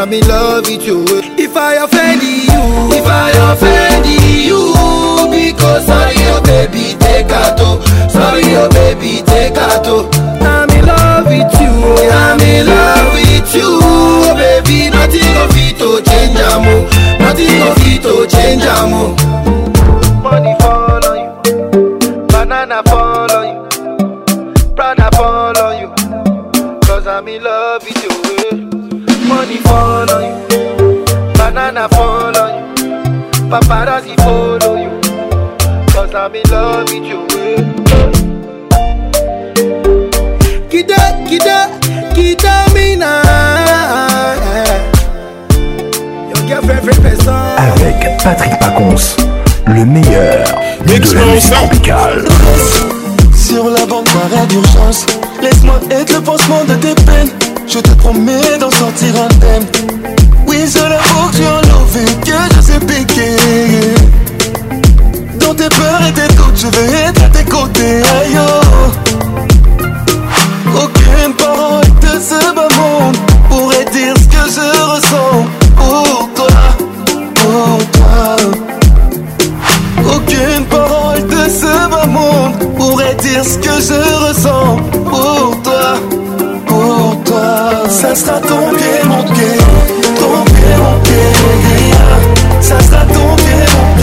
I'm 0.00 0.12
in 0.12 0.22
love 0.28 0.64
with 0.66 0.86
you. 0.86 1.02
If 1.36 1.56
I 1.56 1.74
offend 1.82 2.22
you, 2.22 2.96
if 2.96 3.04
I 3.04 3.32
offend 3.50 4.06
you, 4.06 4.72
because 5.28 5.86
sorry, 5.86 6.14
oh 6.30 6.40
baby, 6.44 6.94
take 7.00 7.26
out. 7.32 7.58
Sorry, 8.08 8.44
oh 8.54 8.70
baby, 8.70 9.24
take 9.26 9.56
out. 9.56 9.84
I'm 10.40 10.70
in 10.70 10.86
love 10.86 11.26
with 11.26 11.52
you. 11.60 11.72
I'm 12.14 12.38
in 12.38 12.66
love 12.66 13.12
with 13.12 13.52
you, 13.56 13.80
oh 13.82 14.34
baby. 14.36 14.88
Nothing 14.88 15.36
of 15.36 15.50
it 15.56 15.76
to 15.78 16.00
change, 16.08 16.38
amo. 16.46 16.86
Nothing 17.18 17.60
of 17.60 17.76
it 17.82 18.02
to 18.02 18.30
change, 18.36 18.62
amo. 18.62 19.27
Paparazzi 33.48 34.14
follow 34.18 34.76
you. 34.76 34.90
Cause 35.94 36.14
I'm 36.14 36.34
in 36.34 36.42
love 36.50 36.84
with 36.92 37.02
you. 37.02 37.26
Kida, 40.68 40.98
kida, 41.26 41.56
kida 42.12 42.54
mina. 42.74 43.10
Your 46.28 46.46
girlfriend, 46.46 47.00
person. 47.00 47.34
Avec 47.56 48.18
Patrick 48.22 48.58
Pacons, 48.60 49.16
le 49.66 49.84
meilleur 49.86 50.44
Mix 50.86 51.08
de 51.12 51.16
la 51.16 51.24
musique 51.24 51.50
tropicale. 51.50 52.24
Sur 53.34 53.70
la 53.70 53.86
bande 53.86 54.04
d'arrêt 54.04 54.46
d'urgence, 54.48 55.06
laisse-moi 55.42 55.80
être 55.90 56.12
le 56.12 56.20
pansement 56.20 56.64
de 56.68 56.74
tes 56.74 56.94
peines. 57.02 57.30
Je 57.66 57.78
te 57.78 57.90
promets 57.94 58.58
d'en 58.60 58.70
sortir 58.70 59.14
indemne. 59.22 59.64
Oui, 60.46 60.64
je 60.74 60.78
l'avoue 60.80 61.28
que 61.30 61.36
tu 61.36 61.44
en 61.44 61.58
as 61.58 61.84
vu, 61.92 62.06
que 62.24 62.54
je 62.56 62.60
sais 62.62 62.80
piquer. 62.80 63.37
Dans 65.40 65.54
tes 65.54 65.70
peurs 65.70 66.02
et 66.06 66.12
tes 66.12 66.28
doutes, 66.34 66.52
je 66.56 66.66
vais 66.66 66.92
être 67.08 67.22
à 67.24 67.28
tes 67.30 67.44
côtés. 67.48 68.02
Aïe, 68.02 68.36
oh. 68.36 68.60
Aucune 70.84 71.32
parole 71.32 71.88
de 72.02 72.20
ce 72.20 72.52
bas 72.54 72.68
monde 72.76 73.16
pourrait 73.48 73.86
dire 73.90 74.14
ce 74.18 74.28
que 74.28 74.42
je 74.54 74.60
ressens 74.86 75.46
pour 75.76 76.28
toi, 76.34 76.76
pour 77.36 77.78
toi. 77.92 78.36
Aucune 80.16 80.66
parole 80.66 81.26
de 81.26 81.48
ce 81.50 81.88
bas 81.90 82.06
monde 82.06 82.54
pourrait 82.76 83.16
dire 83.22 83.42
ce 83.44 83.56
que 83.56 83.80
je 83.80 84.26
ressens 84.26 84.76
pour 85.08 85.56
toi, 85.64 85.94
pour 86.66 87.18
toi. 87.24 87.88
Ça 87.88 88.14
sera 88.14 88.40
ton 88.40 88.72
pied, 88.76 89.02
mon 89.06 89.22
pied. 89.32 89.96
ça 92.68 92.78
sera 92.80 93.00
ton 93.06 93.34
bien 93.36 93.97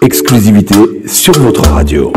Exclusivité 0.03 1.09
sur 1.09 1.33
votre 1.41 1.69
radio. 1.71 2.13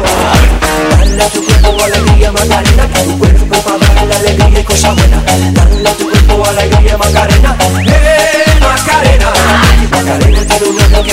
Dale 0.92 1.24
a 1.24 1.28
tu 1.30 1.46
cuerpo 1.46 1.84
alegría, 1.84 2.32
Macarena, 2.34 2.88
que 2.92 3.00
tu 3.08 3.20
cuerpo 3.20 3.56
para 3.68 3.78
darle 3.96 4.14
alegría 4.16 4.60
y 4.60 4.64
cosa 4.64 4.94
buena. 4.94 5.22
Dale 5.58 5.90
a 5.90 5.94
tu 5.94 6.10
cuerpo 6.10 6.46
alegría, 6.48 6.98
Macarena. 6.98 7.56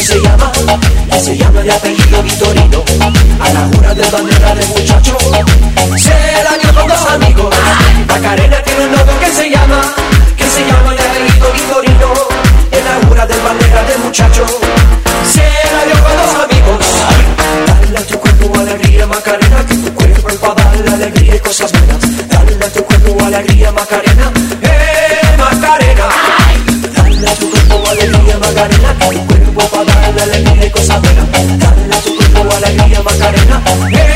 se 0.03 0.19
llama, 0.20 0.51
que 0.53 1.20
se 1.20 1.37
llama 1.37 1.61
el 1.61 1.70
apellido 1.70 2.23
Vitorino. 2.23 2.83
A 3.41 3.53
la 3.53 3.61
jura 3.73 3.95
de 3.95 4.11
bandera 4.11 4.55
de 4.55 4.66
muchacho, 4.66 5.16
se 5.20 6.45
la 6.45 6.59
dio 6.61 6.74
con 6.74 6.89
los 6.89 7.07
amigos. 7.07 7.55
Macarena 8.09 8.57
tiene 8.65 8.87
un 8.87 8.93
novio 8.93 9.19
que 9.20 9.31
se 9.31 9.49
llama, 9.51 9.95
que 10.37 10.45
se 10.45 10.61
llama 10.66 10.93
el 10.93 10.99
apellido 11.01 11.53
Vitorino. 11.53 12.09
En 12.73 12.85
la 12.85 13.07
jura 13.07 13.27
de 13.27 13.37
bandera 13.39 13.83
de 13.85 13.97
muchacho, 13.99 14.45
se 15.33 15.41
la 15.41 15.85
dio 15.87 16.05
con 16.05 16.16
los 16.19 16.35
amigos. 16.45 16.87
Dale 17.69 17.99
a 17.99 18.03
tu 18.03 18.19
cuerpo 18.19 18.59
alegría, 18.59 19.07
Macarena, 19.07 19.66
que 19.66 19.74
tu 19.77 19.95
cuerpo 19.95 20.29
es 20.31 20.37
para 20.39 20.55
darle 20.65 20.91
alegría 20.95 21.37
y 21.37 21.39
cosas 21.39 21.70
buenas. 21.70 22.01
Dale 22.29 22.53
a 22.57 22.69
tu 22.73 22.83
cuerpo 22.85 23.24
alegría, 23.24 23.70
Macarena, 23.70 24.33
eh, 24.62 25.37
Macarena. 25.39 26.05
Dale 26.97 27.29
a 27.31 27.35
tu 27.37 27.51
cuerpo 27.51 27.85
alegría, 27.89 28.39
Macarena. 28.41 28.91
La 32.62 32.68
alegría 32.68 33.02
Macarena. 33.02 33.62
¡Eh! 33.90 34.11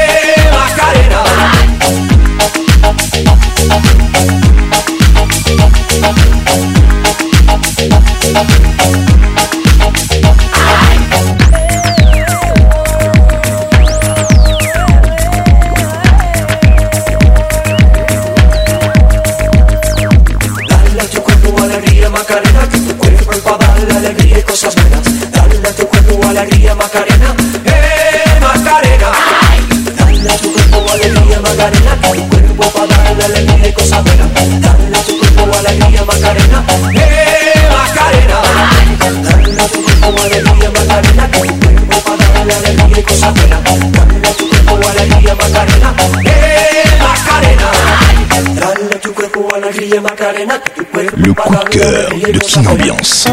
Le 51.16 51.32
coup 51.34 51.54
de 51.54 51.68
cœur 51.70 52.10
de 52.32 52.42
son 52.44 52.64
Ambiance. 52.66 53.26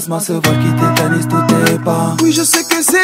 Passe 0.00 0.08
ma 0.08 0.18
se 0.18 0.32
voir 0.32 0.54
qui 0.60 0.70
tétanise 0.76 1.28
tous 1.28 1.66
tes 1.66 1.78
pas 1.84 2.16
Oui 2.22 2.32
je 2.32 2.42
sais 2.42 2.64
que 2.64 2.82
c'est 2.82 2.99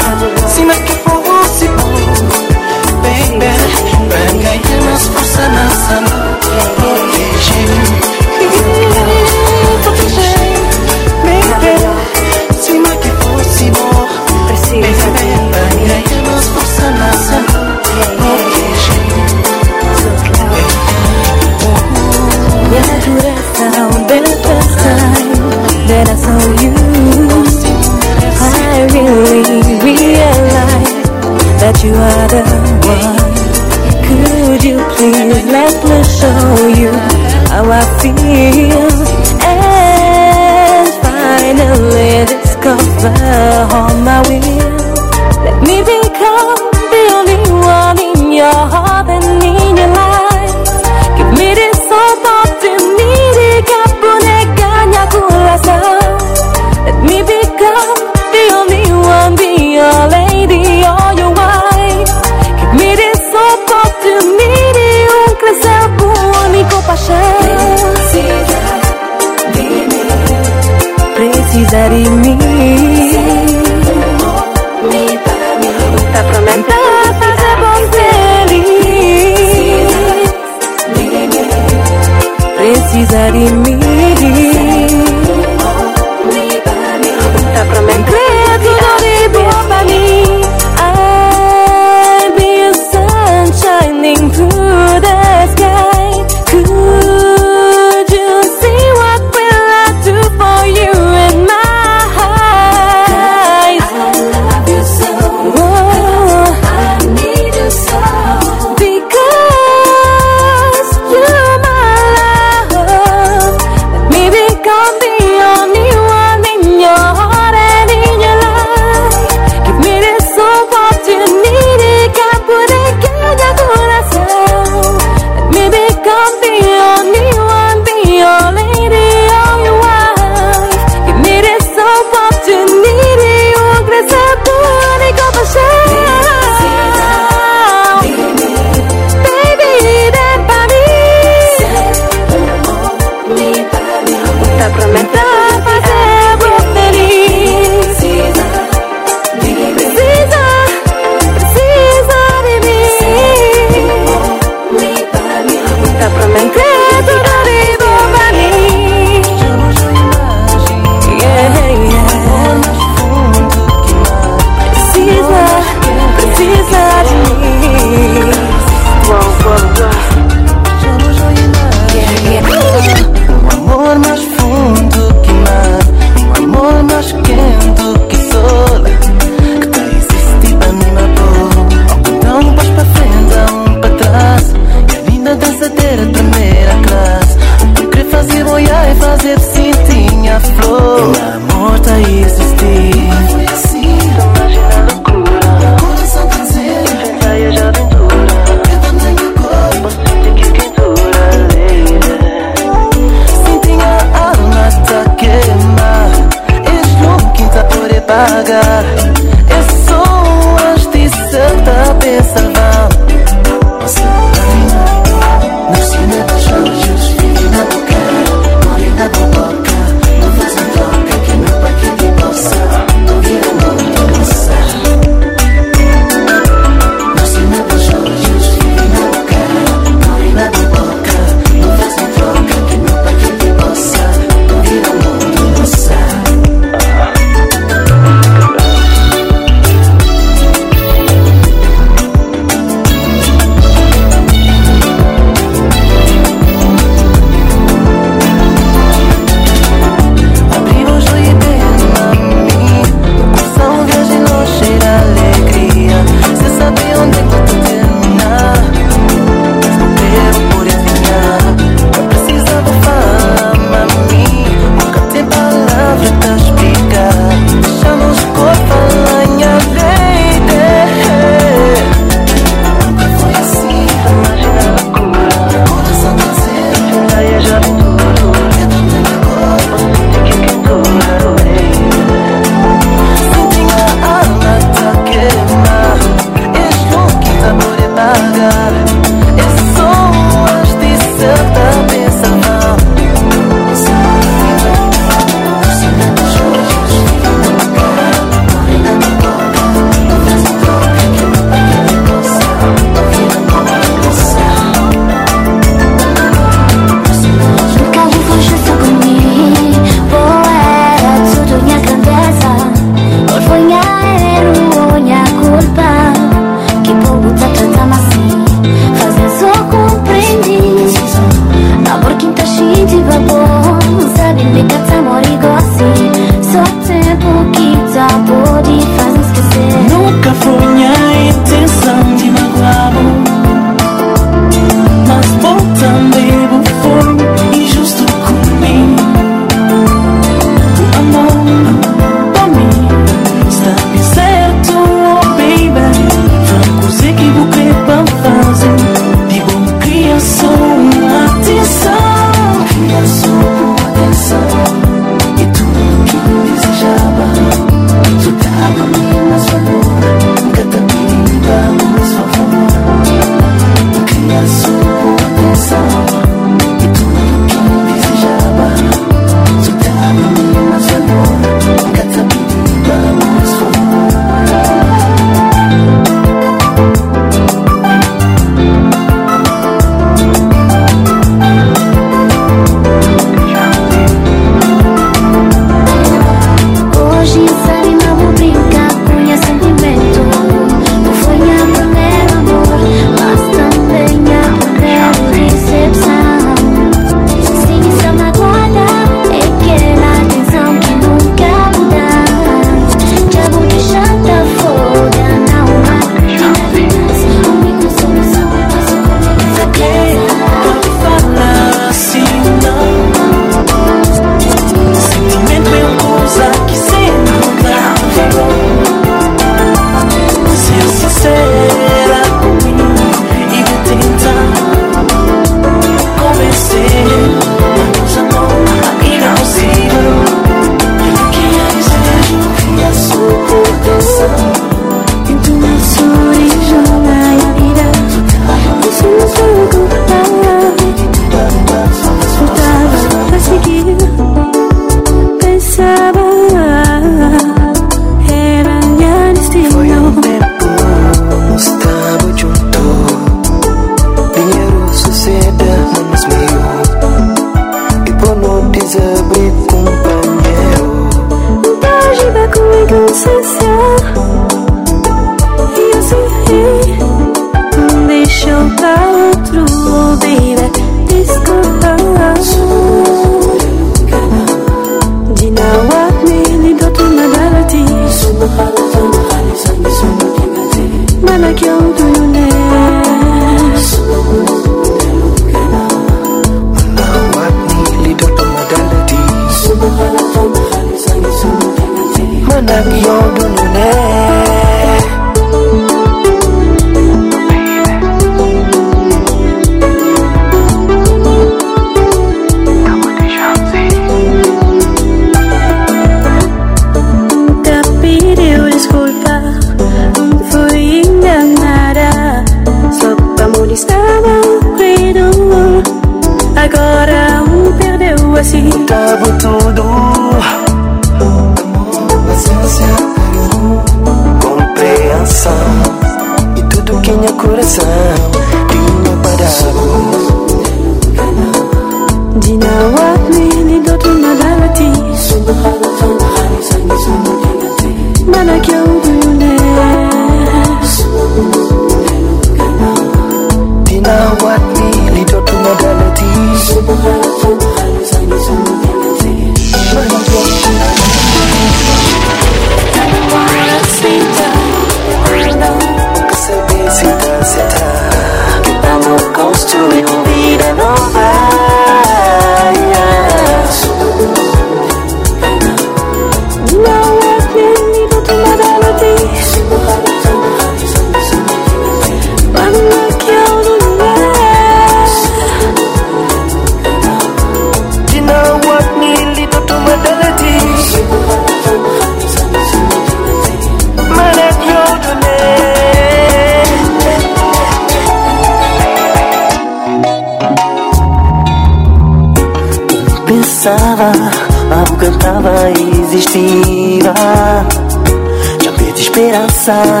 graça 599.66 600.00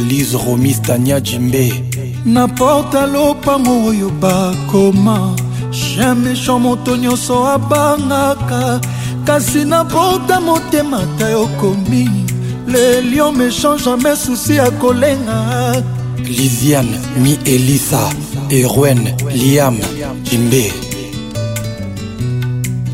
réalise 0.00 0.34
romistania 0.34 1.20
jimbe 1.22 1.68
na 2.24 2.48
porta 2.48 3.06
lopango 3.06 3.88
oyo 3.90 4.08
bakoma 4.08 5.36
jamai 5.70 6.34
jean 6.34 6.58
moto 6.58 6.96
nyonso 6.96 7.44
abangaka 7.46 8.80
kasi 9.26 9.64
na 9.64 9.84
porta 9.84 10.40
motema 10.40 11.00
ta 11.18 11.28
yokomi 11.30 12.08
le 12.66 13.02
lion 13.02 13.32
méchant 13.32 13.76
jamai 13.76 14.16
susi 14.16 14.54
ya 14.56 14.70
kolenga 14.70 15.82
lisiane 16.18 16.96
mi 17.22 17.38
elisa 17.44 18.00
erwen 18.50 19.14
liam 19.34 19.76
jimbe 20.22 20.72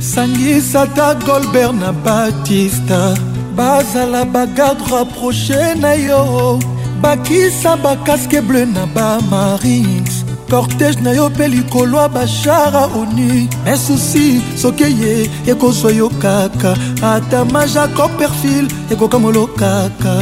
sangisa 0.00 0.86
ta 0.86 1.14
golbert 1.14 1.72
na 1.74 1.92
batista 1.92 3.14
bazala 3.56 4.24
bagarde 4.24 4.82
rapproche 4.90 5.74
na 5.80 5.94
yo 5.94 6.58
bakisa 7.02 7.76
bakaske 7.82 8.40
bleu 8.48 8.66
na 8.66 8.86
bamarix 8.94 10.24
kortege 10.50 11.00
na 11.04 11.10
yo 11.18 11.28
mpe 11.30 11.46
likolo 11.54 11.96
ya 12.02 12.08
bashara 12.16 12.82
oni 13.00 13.28
me 13.64 13.74
susi 13.86 14.26
soki 14.62 14.88
ye 15.02 15.12
ekozwa 15.52 15.90
yo 16.00 16.08
kaka 16.22 16.70
atama 17.12 17.60
jacob 17.74 18.10
perfil 18.18 18.66
ekokangolo 18.92 19.44
kaka 19.60 20.14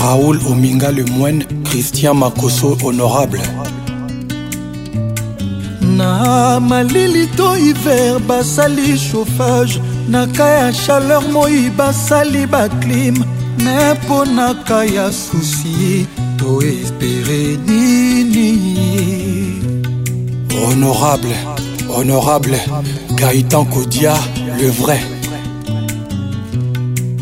raoul 0.00 0.36
ominga 0.50 0.90
le 0.96 1.04
moine 1.16 1.42
christian 1.68 2.16
makoso 2.22 2.68
honorable 2.82 3.44
na 5.98 6.10
malili 6.68 7.24
to 7.36 7.48
hiver 7.62 8.18
basali 8.28 8.96
chauffage 9.08 9.80
na 10.12 10.26
ka 10.36 10.48
ya 10.58 10.68
chaleur 10.84 11.24
moi 11.34 11.64
basali 11.80 12.46
baclime 12.46 13.37
neponaka 13.64 14.84
ya 14.84 15.10
susi 15.12 16.06
to 16.38 16.60
espere 16.62 17.56
nini 17.66 18.54
honorable 20.54 21.36
honorable 21.92 22.58
gaitan 23.16 23.64
kodia 23.74 24.14
le 24.60 24.70
vrai 24.78 25.00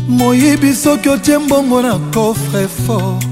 moyibi 0.09 0.73
soki 0.73 1.09
otie 1.09 1.37
mbongo 1.37 1.81
na 1.81 1.93
coffre 2.13 2.67
fort 2.67 3.25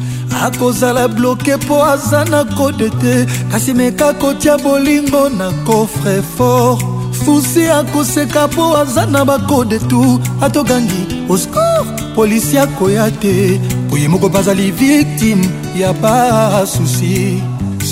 akozala 0.44 1.08
bloke 1.08 1.56
mpo 1.56 1.84
aza 1.86 2.26
na 2.26 2.44
kode 2.44 2.90
te 2.90 3.26
kasi 3.52 3.74
meka 3.74 4.14
kotia 4.14 4.58
bolingo 4.58 5.30
na 5.30 5.52
coffre 5.68 6.22
fort 6.38 6.95
susi 7.16 7.68
akoseka 7.70 8.48
mpo 8.48 8.78
aza 8.78 9.06
na 9.06 9.26
bakode 9.26 9.80
tu 9.80 10.20
atokangi 10.42 11.02
oscour 11.30 11.86
polisi 12.16 12.58
akoya 12.58 13.12
te 13.12 13.60
boye 13.90 14.08
moko 14.08 14.30
bazali 14.30 14.72
viktime 14.72 15.48
ya 15.80 15.94
basusi 15.94 17.42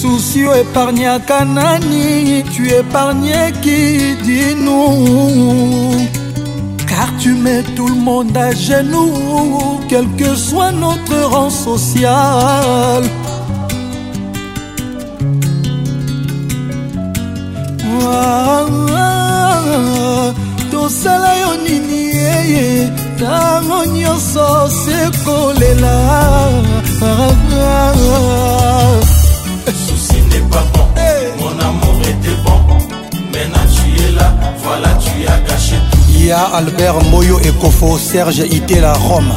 susi 0.01 0.45
o 0.47 0.51
epargnaka 0.61 1.45
nani 1.45 2.43
tu 2.53 2.61
épargneki 2.79 3.81
dinu 4.25 4.81
car 6.89 7.09
tu 7.21 7.31
mets 7.43 7.63
tout 7.75 7.87
le 7.87 7.95
monde 7.95 8.35
à 8.37 8.51
genoux 8.53 9.79
quel 9.89 10.05
que 10.19 10.35
soit 10.35 10.71
notre 10.71 11.15
rang 11.31 11.49
social 11.49 13.01
wow. 17.99 18.62
tosala 20.83 21.31
yo 21.41 21.51
nini 21.63 22.01
eye 22.35 22.65
ntango 23.15 23.77
nyonso 23.97 24.47
sekolela 24.81 25.95
Souci 29.85 30.17
n'est 30.29 30.45
pas 30.51 30.63
bon, 30.73 30.85
mon 31.41 31.55
amour 31.69 31.97
était 32.11 32.37
bon. 32.43 32.59
Maintenant 33.31 33.67
tu 33.73 33.87
es 34.05 34.11
là, 34.19 34.29
voilà 34.63 34.89
tu 35.03 35.13
as 35.33 35.39
gâché 35.49 35.75
tout. 35.91 35.97
Il 36.09 36.25
y 36.25 36.31
a 36.31 36.43
Albert 36.59 37.01
Moyo 37.11 37.39
Ekofo, 37.39 37.97
Serge 37.97 38.43
Itela, 38.57 38.93
Rome. 38.93 39.33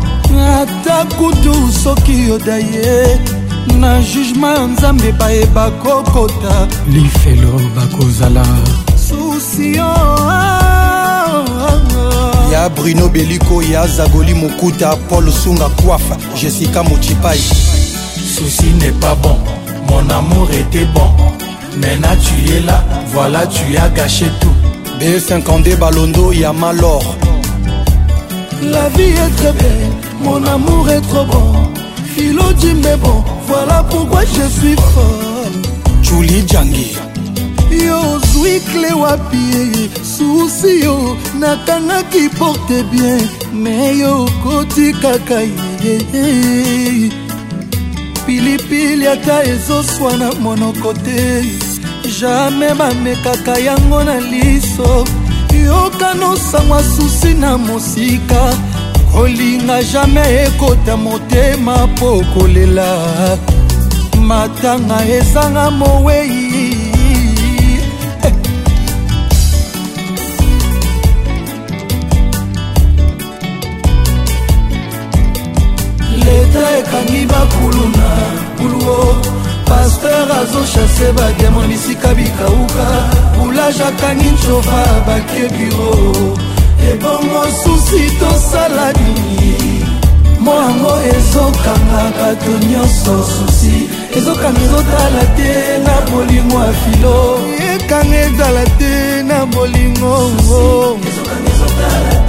ata 0.59 1.05
kutu 1.15 1.53
soki 1.83 2.27
yoda 2.29 2.57
ye 2.57 3.19
na 3.79 4.01
jugema 4.01 4.51
ya 4.53 4.67
nzambe 4.67 5.11
bayeba 5.11 5.71
kokota 5.71 6.67
lifelo 6.93 7.53
bakozala 7.75 8.43
ya 12.51 12.69
bruno 12.69 13.07
beliko 13.09 13.61
ya 13.61 13.87
zagoli 13.87 14.33
mokuta 14.33 14.95
paul 14.95 15.31
sunga 15.31 15.69
kwafa 15.69 16.17
jessica 16.41 16.83
mochipai 16.83 17.39
souci 18.35 18.67
n'est 18.79 18.97
pas 19.01 19.15
bon 19.15 19.35
mon 19.89 20.09
amour 20.09 20.49
était 20.51 20.85
bon 20.93 21.09
maintenant 21.77 22.15
tu 22.23 22.53
es 22.55 22.61
là 22.61 22.83
voilà 23.13 23.45
tu 23.47 23.75
as 23.77 23.89
gâché 23.89 24.25
tout 24.39 24.51
b52 24.99 25.75
balondo 25.77 26.31
ya 26.31 26.53
malor 26.53 27.03
la 28.63 28.87
vie 28.89 29.11
est 29.13 29.35
très 29.37 29.51
belle 29.51 29.89
mon 30.21 30.41
amour 30.45 30.89
est 30.89 31.01
trop 31.01 31.25
bon 31.25 31.53
philo 32.15 32.53
dit 32.53 32.75
mais 32.81 32.95
bon 32.95 33.23
voilà 33.47 33.83
pourquoi 33.89 34.21
je 34.21 34.47
suis 34.59 34.75
folle 34.75 35.61
julie 36.01 36.45
jangi 36.47 36.93
yo 37.85 37.99
ozwi 38.13 38.59
kle 38.71 38.93
wapi 39.01 39.37
e? 39.37 39.89
susi 40.13 40.71
yo 40.85 40.97
nakangaki 41.39 42.23
porte 42.39 42.77
bien 42.91 43.19
me 43.63 43.75
yo 43.99 44.13
okoti 44.23 44.87
kaka 45.01 45.39
ye 45.85 45.95
pilipili 48.25 49.07
ata 49.13 49.37
ezoswana 49.51 50.29
monoko 50.43 50.93
te 51.05 51.21
jamai 52.19 52.73
bamekaka 52.79 53.53
yango 53.67 54.03
na 54.03 54.17
liso 54.19 55.05
yokanosangwa 55.67 56.81
susi 56.83 57.33
na 57.33 57.57
mosika 57.57 58.43
kolinga 59.13 59.83
jamai 59.91 60.33
ekota 60.45 60.97
motema 60.97 61.87
mpo 61.87 62.23
kolela 62.35 62.87
matanga 64.27 64.97
ezanga 65.17 65.71
mowei 65.71 66.48
akangi 76.89 77.25
bakuluna 77.25 78.07
kuluo 78.57 79.21
paster 79.65 80.27
azoshase 80.41 81.11
badiamo 81.17 81.61
bisika 81.69 82.09
bikauka 82.15 82.85
boulage 83.37 83.83
akangi 83.89 84.29
ncova 84.29 84.81
bake 85.07 85.43
biro 85.53 86.19
ebongo 86.89 87.41
susi 87.61 88.01
tosala 88.19 88.87
nini 88.99 89.85
moango 90.39 90.93
ezokanga 91.15 92.03
bato 92.17 92.51
nyonso 92.69 93.15
susi 93.33 93.75
ezokanga 94.17 94.61
ezotala 94.65 95.23
te 95.37 95.51
na 95.85 95.95
bolingo 96.09 96.57
ya 96.65 96.73
filo 96.81 97.17
ekanga 97.71 98.17
ezala 98.27 98.65
te 98.79 98.93
na 99.29 99.37
bolingo 99.53 100.13
ezokanga 101.09 101.49
ezotala 101.53 102.09
te 102.23 102.28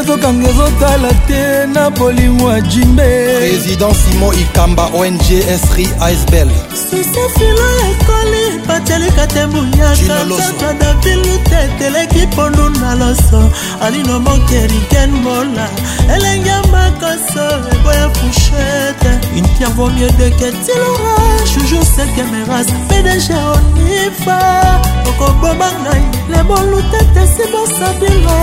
ezokanga 0.00 0.48
ezotala 0.50 1.10
te 1.26 1.66
na 1.66 1.90
bolingo 1.90 2.50
ya 2.50 2.60
jimbe 2.60 3.38
président 3.38 3.94
simon 3.94 4.34
ikamba 4.34 4.84
ong 4.94 5.20
sri 5.70 5.84
icebel 6.10 6.48
sisefilo 6.74 7.68
ekoli 7.90 8.41
batelika 8.72 9.26
te 9.26 9.46
mbuyaka 9.46 10.14
toto 10.28 10.68
davilu 10.80 11.34
te 11.50 11.60
teleki 11.78 12.26
pondu 12.34 12.66
na 12.80 12.94
loso 13.00 13.40
alino 13.84 14.16
mokeriken 14.24 15.10
mola 15.24 15.66
elenge 16.16 16.54
makoso 16.72 17.44
eboya 17.74 18.06
fushete 18.16 19.10
intervo 19.40 19.84
miedeketilora 19.94 21.14
joujur 21.56 21.84
sekemeras 21.96 22.66
pdg 22.88 23.26
onifa 23.54 24.38
okoboma 25.10 25.68
ngai 25.82 26.02
lebolutete 26.32 27.22
sibosabila 27.34 28.38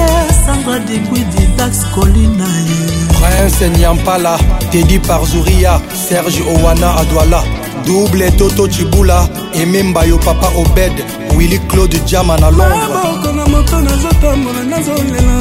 sandra 0.45 0.77
dikwidi 0.87 1.43
dax 1.57 1.73
kolina 1.95 2.47
ye 2.67 2.81
prince 3.17 3.69
nyampala 3.79 4.37
tedi 4.71 4.99
par 5.07 5.25
zuria 5.33 5.73
serge 6.09 6.41
owana 6.53 6.89
adwala 7.01 7.41
double 7.89 8.31
toto 8.37 8.67
cibula 8.67 9.27
ememba 9.53 10.05
yo 10.05 10.17
papa 10.19 10.47
obed 10.55 10.91
willi 11.35 11.57
claude 11.69 11.97
jama 12.05 12.37
na 12.37 12.51
londreboko 12.51 13.31
na 13.35 13.45
moto 13.47 13.81
nazotambola 13.81 14.63
nazolela 14.63 15.35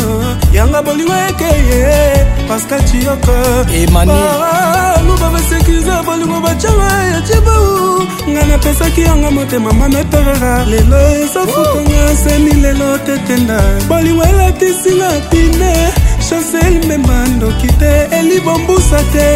yanga 0.55 0.81
bolingo 0.83 1.13
ekeye 1.29 2.27
pascal 2.49 2.81
ciyoko 2.89 3.35
emaniluba 3.83 5.29
basekize 5.35 5.93
bolingo 6.07 6.41
bacanga 6.41 6.89
ya 7.13 7.21
cibau 7.21 8.07
ngai 8.31 8.47
napesaki 8.49 9.01
yanga 9.03 9.31
motema 9.31 9.73
mameperera 9.73 10.65
lelo 10.65 10.99
ezofutanga 11.25 12.17
semi 12.25 12.53
lelo 12.63 12.99
tetenda 13.07 13.61
bolingo 13.89 14.23
elatisinga 14.25 15.11
pine 15.31 15.73
chancel 16.29 16.87
membandoki 16.89 17.69
te 17.81 17.93
elibombusa 18.19 18.99
te 19.13 19.29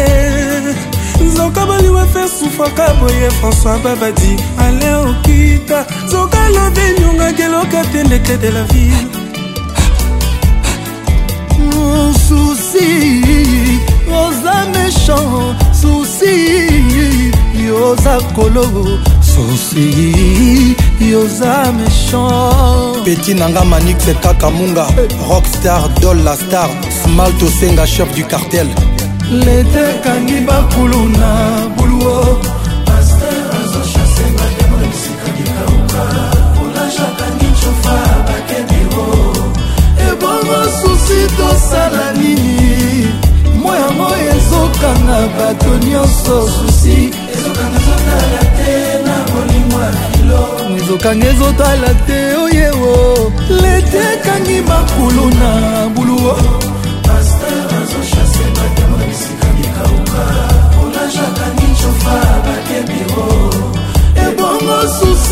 nzoka 1.23 1.65
baliwa 1.65 2.05
fe 2.07 2.27
sufaka 2.27 2.93
boye 2.93 3.29
françois 3.29 3.79
babadi 3.83 4.35
ale 4.57 4.93
okita 4.95 5.85
nzoka 6.07 6.49
lobe 6.49 6.85
nyonga 6.99 7.31
geloka 7.31 7.83
pendeke 7.91 8.37
de 8.37 8.47
la 8.51 8.63
ville 8.63 9.07
mon 11.75 12.13
souci 12.13 13.21
oza 14.09 14.55
méchant 14.73 15.55
souci 15.81 16.35
yoza 17.67 18.17
kolo 18.35 18.65
susi 19.21 20.75
yoza 21.01 21.71
méchant 21.77 23.03
peti 23.05 23.33
nanga 23.33 23.63
manix 23.63 23.97
kaka 24.21 24.49
munga 24.49 24.87
eh. 24.99 25.07
rockstar 25.29 25.89
dol 26.01 26.17
la 26.23 26.35
star 26.35 26.69
smalt 27.03 27.41
osenga 27.43 27.85
chef 27.85 28.13
du 28.13 28.23
cartel 28.25 28.67
lete 29.41 29.81
ekangi 29.95 30.37
bakulu 30.47 31.01
na 31.17 31.29
buluo 31.75 32.19
paster 32.85 33.39
azoshase 33.59 34.25
mademo 34.37 34.77
na 34.81 34.87
bisika 34.91 35.25
likauka 35.37 36.03
kolage 36.55 36.99
akangi 37.07 37.49
cofa 37.61 37.95
bakebiro 38.27 39.07
ebongo 40.07 40.59
susi 40.77 41.17
tosala 41.37 42.05
nini 42.19 43.11
mo 43.63 43.71
yango 43.81 44.07
ezokanga 44.33 45.19
bato 45.37 45.71
nyonso 45.87 46.37
susi 46.55 46.97
ezokanga 47.33 47.77
ezotala 47.81 48.43
te 48.65 48.77
na 49.05 49.15
molimo 49.31 49.77
ya 49.87 49.93
filo 50.09 50.41
ezokanga 50.79 51.25
ezotala 51.33 51.91
te 52.07 52.19
oyewo 52.43 52.95
lete 53.61 53.99
ekangi 54.13 54.57
makulu 54.69 55.25
na 55.39 55.51
buluo 55.95 56.35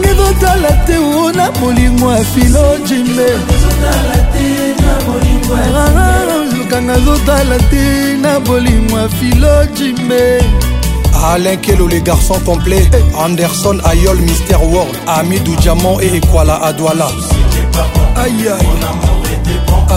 ezotala 0.08 0.70
te 0.86 0.98
o 0.98 1.32
na 1.32 1.50
molimo 1.60 2.10
ya 2.12 2.24
filo 2.24 2.78
jimbe 2.86 3.24
ah, 3.24 4.14
ezokanga 6.44 6.96
ezotala 6.96 7.58
te 7.58 8.06
na 8.20 8.40
bolimo 8.40 8.98
ya 8.98 9.08
filo 9.08 9.66
jimbe 9.76 10.38
Alain 11.24 11.58
Kelo, 11.58 11.88
les 11.88 12.00
garçons 12.00 12.38
complets 12.44 12.88
Anderson, 13.18 13.80
Ayol, 13.84 14.18
Mister 14.18 14.54
World 14.56 14.94
Amidou 15.08 15.56
Diamant 15.56 15.98
et 15.98 16.14
Ekwala 16.18 16.62
Adwala 16.62 17.08
Aïe 18.14 18.46
aïe 18.46 19.17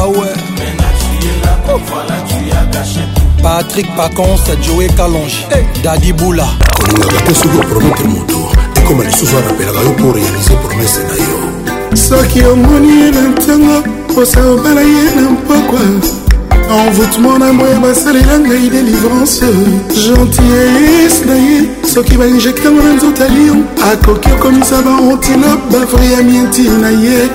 Ah 0.04 0.08
ouais. 0.08 0.18
Mais 0.18 0.22
là, 0.26 0.90
tu 0.98 1.28
es 1.28 1.46
là, 1.46 1.60
oh. 1.70 1.80
voilà, 1.86 2.16
tu 2.28 2.34
as 2.52 2.66
gâché 2.76 3.02
tout. 3.14 3.44
Patrick 3.44 3.86
Pacon, 3.96 4.36
Joey 4.64 4.88
Kalonji, 4.98 5.46
hey. 5.52 5.64
Daddy 5.84 6.12
Boula. 6.12 6.46
kolingaka 6.80 7.22
te 7.22 7.34
soki 7.34 7.58
oprometre 7.60 8.08
moto 8.08 8.50
ekoma 8.82 9.04
lisusu 9.04 9.38
arapelaka 9.38 9.78
yo 9.84 9.92
mpo 9.94 10.12
realize 10.12 10.50
promese 10.64 11.04
na 11.04 11.18
yo 11.22 11.96
soki 11.96 12.42
omoni 12.44 12.90
ye 13.04 13.12
na 13.12 13.22
ntango 13.28 13.84
kosabala 14.16 14.82
ye 14.82 15.04
na 15.18 15.22
mpokwa 15.22 15.80
envoûtement 16.80 17.38
na 17.38 17.54
moya 17.54 17.76
basalela 17.80 18.40
ngai 18.40 18.70
délivrance 18.72 19.46
gentillesse 19.96 21.26
na 21.28 21.36
ye 21.36 21.62
soki 21.94 22.18
bainjectango 22.18 22.82
na 22.82 22.94
nzoto 22.94 23.24
alio 23.24 23.56
akoki 23.94 24.32
okomisa 24.32 24.82
baantilope 24.82 25.62
bavri 25.72 26.14
ya 26.14 26.24
mienti 26.24 26.64
na 26.82 26.90
ye 26.90 27.30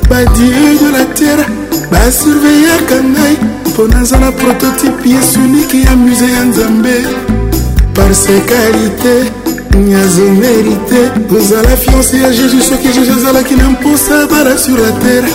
badie 0.09 0.75
de 0.79 0.89
la 0.91 1.05
terre 1.15 1.45
basurveyaka 1.91 2.95
ngai 3.13 3.35
mpo 3.69 3.87
nazala 3.87 4.31
prototype 4.31 5.09
yesu 5.09 5.39
unike 5.45 5.81
ya 5.81 5.95
muse 5.95 6.27
ya 6.35 6.43
nzambe 6.43 6.95
par 7.95 8.15
sekarité 8.15 9.13
nyazomérite 9.89 11.01
ozala 11.37 11.75
fiance 11.77 12.13
ya 12.21 12.31
jésus 12.31 12.63
soki 12.69 12.87
jésus 12.91 13.13
azalaki 13.17 13.55
na 13.55 13.69
mposa 13.69 14.27
bara 14.31 14.57
sur 14.57 14.77
la 14.77 14.91
terre 15.05 15.29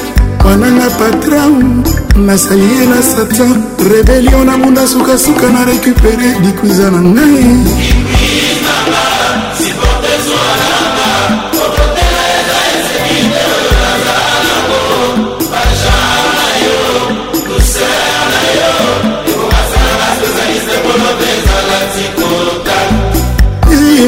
wananga 0.44 0.90
patran 1.00 1.82
nasali 2.16 2.60
ye 2.78 2.86
na 2.92 3.00
satan 3.02 3.62
rebelio 3.90 4.44
na 4.44 4.56
munda 4.58 4.86
sukasuka 4.86 5.46
na 5.52 5.64
récupere 5.72 6.28
dikuiza 6.44 6.90
na 6.90 7.00
ngai 7.00 8.05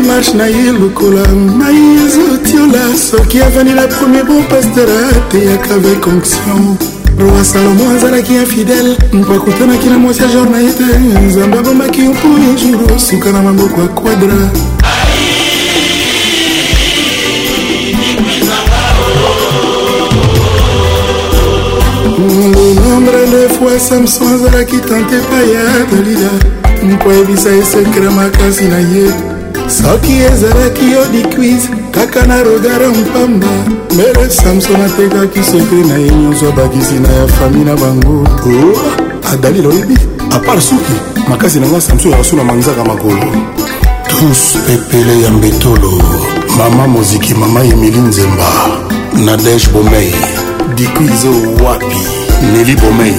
marche 0.06 0.32
na 0.34 0.46
ye 0.46 0.72
lokola 0.72 1.26
mai 1.58 1.98
ezotiola 2.06 2.94
soki 2.96 3.40
avandi 3.42 3.72
na 3.74 3.86
premier 3.88 4.24
bon 4.24 4.42
paster 4.44 4.86
ateyaka 5.10 5.74
avec 5.74 6.06
onction 6.06 6.76
roi 7.18 7.44
salomo 7.44 7.90
azalaki 7.94 8.32
infidele 8.34 8.96
mpo 9.12 9.32
akutanaki 9.34 9.86
na 9.88 9.98
mwasi 9.98 10.22
ya 10.22 10.28
jor 10.28 10.50
na 10.50 10.58
ye 10.58 10.70
te 10.72 10.84
nzambe 11.26 11.58
abomaki 11.58 12.00
mpo 12.00 12.28
ye 12.28 12.52
jour 12.60 12.92
osuka 12.96 13.32
na 13.32 13.42
maboko 13.42 13.80
ya 13.80 13.88
quadra 13.88 14.48
fois 23.48 23.80
samson 23.80 24.24
azalaki 24.34 24.78
tante 24.80 25.14
epai 25.16 25.52
ya 25.52 25.64
dalila 25.90 26.30
mpo 26.92 27.10
ayebisa 27.10 27.50
ye 27.50 27.64
sekre 27.64 28.10
makasi 28.10 28.64
na 28.64 28.78
ye 28.78 29.12
soki 29.80 30.12
ezalaki 30.32 30.86
yo 30.92 31.02
diquiz 31.12 31.62
kaka 31.90 32.26
na 32.26 32.42
rodara 32.42 32.88
mpamba 32.88 33.48
mbele 33.94 34.30
samson 34.30 34.80
atekaki 34.80 35.42
sekre 35.42 35.82
na 35.88 35.96
ye 35.98 36.10
nyonso 36.10 36.48
abakisi 36.48 36.94
na 36.94 37.08
ya 37.08 37.28
fami 37.28 37.64
na 37.64 37.76
bango 37.76 38.18
oh, 38.18 39.32
adalila 39.32 39.68
oyebi 39.68 39.98
apart 40.30 40.60
suki 40.62 40.94
makasi 41.28 41.60
nanga 41.60 41.80
samson 41.80 42.10
yakosula 42.12 42.44
manzaka 42.44 42.84
makolo 42.84 43.32
tous 44.08 44.58
pepele 44.66 45.22
ya 45.22 45.30
mbetolo 45.30 46.02
mama 46.56 46.86
moziki 46.86 47.34
mama 47.34 47.64
emili 47.64 47.98
nzemba 47.98 48.52
nadege 49.24 49.66
bomei 49.72 50.14
dikwizo 50.74 51.62
wapi 51.64 52.27
neli 52.42 52.74
bomei 52.76 53.14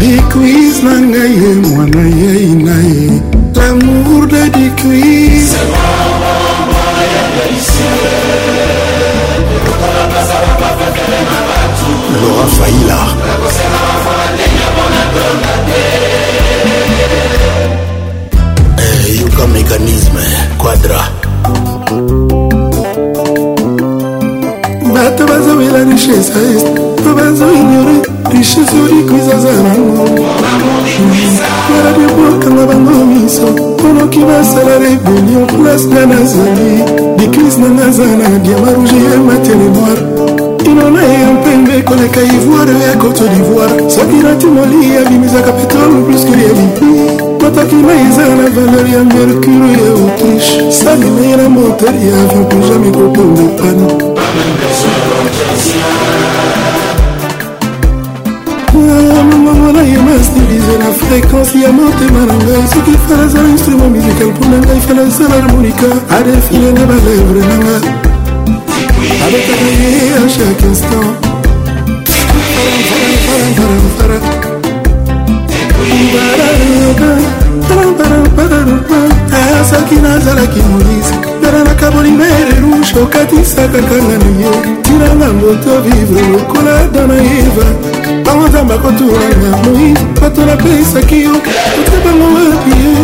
dekuis 0.00 0.76
na 0.84 0.94
ngai 1.10 1.30
ye 1.42 1.50
mwana 1.66 2.04
yei 2.20 2.50
na 2.66 2.76
ye 2.96 3.08
lamour 3.56 4.24
de 4.32 4.42
dekuis 4.56 5.52
laura 12.20 12.46
faila 12.46 12.98
hey, 18.78 18.78
eh, 18.78 19.20
yuka 19.20 19.46
mécanisme 19.48 20.22
quadra 20.58 21.02
bato 24.94 25.26
bazowela 25.26 25.84
richese 25.90 26.32
to 27.02 27.10
bazoignore 27.16 27.98
richese 28.32 28.76
oliko 28.84 29.14
ezazanango 29.14 30.08
baradebwakanga 31.74 32.66
bango 32.66 32.90
miso 33.06 33.46
mponoki 33.46 34.20
basala 34.20 34.78
rebelio 34.78 35.46
place 35.46 35.84
nga 35.86 36.06
nazali 36.06 36.72
dikrise 37.18 37.58
na 37.60 37.68
nga 37.70 37.90
za 37.90 38.04
na 38.06 38.28
diama 38.38 38.70
rouge 38.72 38.96
ye 38.96 39.16
mate 39.16 39.50
lenoire 39.60 40.02
inona 40.68 41.02
ye 41.02 41.23
koleka 41.84 42.20
ivoire 42.34 42.74
ya 42.86 42.94
cote 42.96 43.24
divoire 43.34 43.90
soki 43.90 44.16
nati 44.24 44.46
moli 44.46 44.78
abimisaka 45.06 45.52
petrole 45.52 45.96
pluskeli 46.06 46.42
ebibi 46.50 46.90
matakima 47.42 47.92
eza 48.06 48.24
na 48.38 48.46
valeur 48.56 48.86
ya 48.96 49.04
mercure 49.04 49.68
ya 49.76 49.88
autriche 49.92 50.72
stamina 50.72 51.36
na 51.36 51.48
moteur 51.48 51.94
ya 52.08 52.14
avion 52.22 52.40
mpo 52.44 52.56
jamai 52.68 52.90
kotonga 52.90 53.44
pana 53.58 53.86
mamangola 59.28 59.82
yemas 59.82 60.26
divise 60.34 60.74
na 60.80 60.88
fréquence 61.00 61.60
ya 61.64 61.72
motema 61.72 62.20
na 62.28 62.34
ngai 62.34 62.68
soki 62.74 62.94
fala 63.08 63.22
azala 63.22 63.48
instrument 63.48 63.94
musical 63.96 64.26
mpo 64.28 64.44
na 64.48 64.58
ngai 64.58 64.80
fala 64.86 65.02
azala 65.06 65.34
harmonika 65.42 65.88
adefile 66.18 66.72
na 66.72 66.84
balèvre 66.90 67.40
na 67.50 67.56
ngai 67.58 67.92
abetaka 69.26 69.68
ye 69.80 69.90
a 70.16 70.28
chaque 70.34 70.66
instant 70.68 71.23
soki 79.70 79.94
nazalaki 80.02 80.60
molise 80.70 81.14
nalanaka 81.42 81.90
bolinga 81.92 82.24
eleruge 82.40 82.98
okatisaka 83.02 83.78
kanga 83.88 84.16
na 84.22 84.30
yo 84.42 84.52
tinanga 84.84 85.30
moto 85.40 85.80
vivre 85.84 86.22
lokola 86.32 86.76
dana 86.94 87.14
eva 87.40 87.66
bango 88.24 88.46
nzambe 88.48 88.74
akotunanga 88.74 89.50
moise 89.64 90.04
bato 90.20 90.40
napesaki 90.46 91.20
yo 91.24 91.30
ote 91.36 91.96
bango 92.04 92.26
wapie 92.34 93.03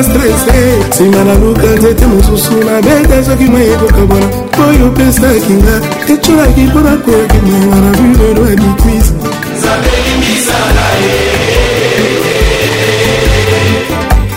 nga 0.00 0.08
strese 0.12 0.56
nsima 0.88 1.24
naluka 1.24 1.66
nzete 1.78 2.06
mosusu 2.06 2.52
nabeta 2.70 3.16
soki 3.24 3.44
mayekoka 3.52 4.02
bona 4.10 4.26
oyo 4.66 4.84
opesaki 4.88 5.52
nga 5.60 5.74
ecolaki 6.12 6.60
mpona 6.70 6.92
kokendanga 7.04 7.76
na 7.84 7.90
bulelo 7.98 8.42
ya 8.50 8.56
bikwisi 8.60 9.12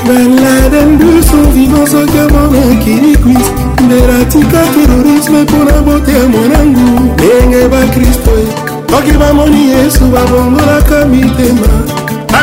balade 0.08 0.82
nduso 0.92 1.38
vivant 1.56 1.88
soki 1.92 2.18
amonaki 2.26 2.92
likwis 3.04 3.48
ndela 3.86 4.26
tika 4.26 4.62
terorisme 4.76 5.42
mpona 5.42 5.76
botemo 5.86 6.40
nangu 6.52 6.90
ndenge 7.16 7.62
bakristo 7.72 8.32
ye 8.42 8.50
soki 8.92 9.12
bamoni 9.12 9.62
yesu 9.72 10.04
babongolaka 10.12 11.06
mitema 11.06 11.93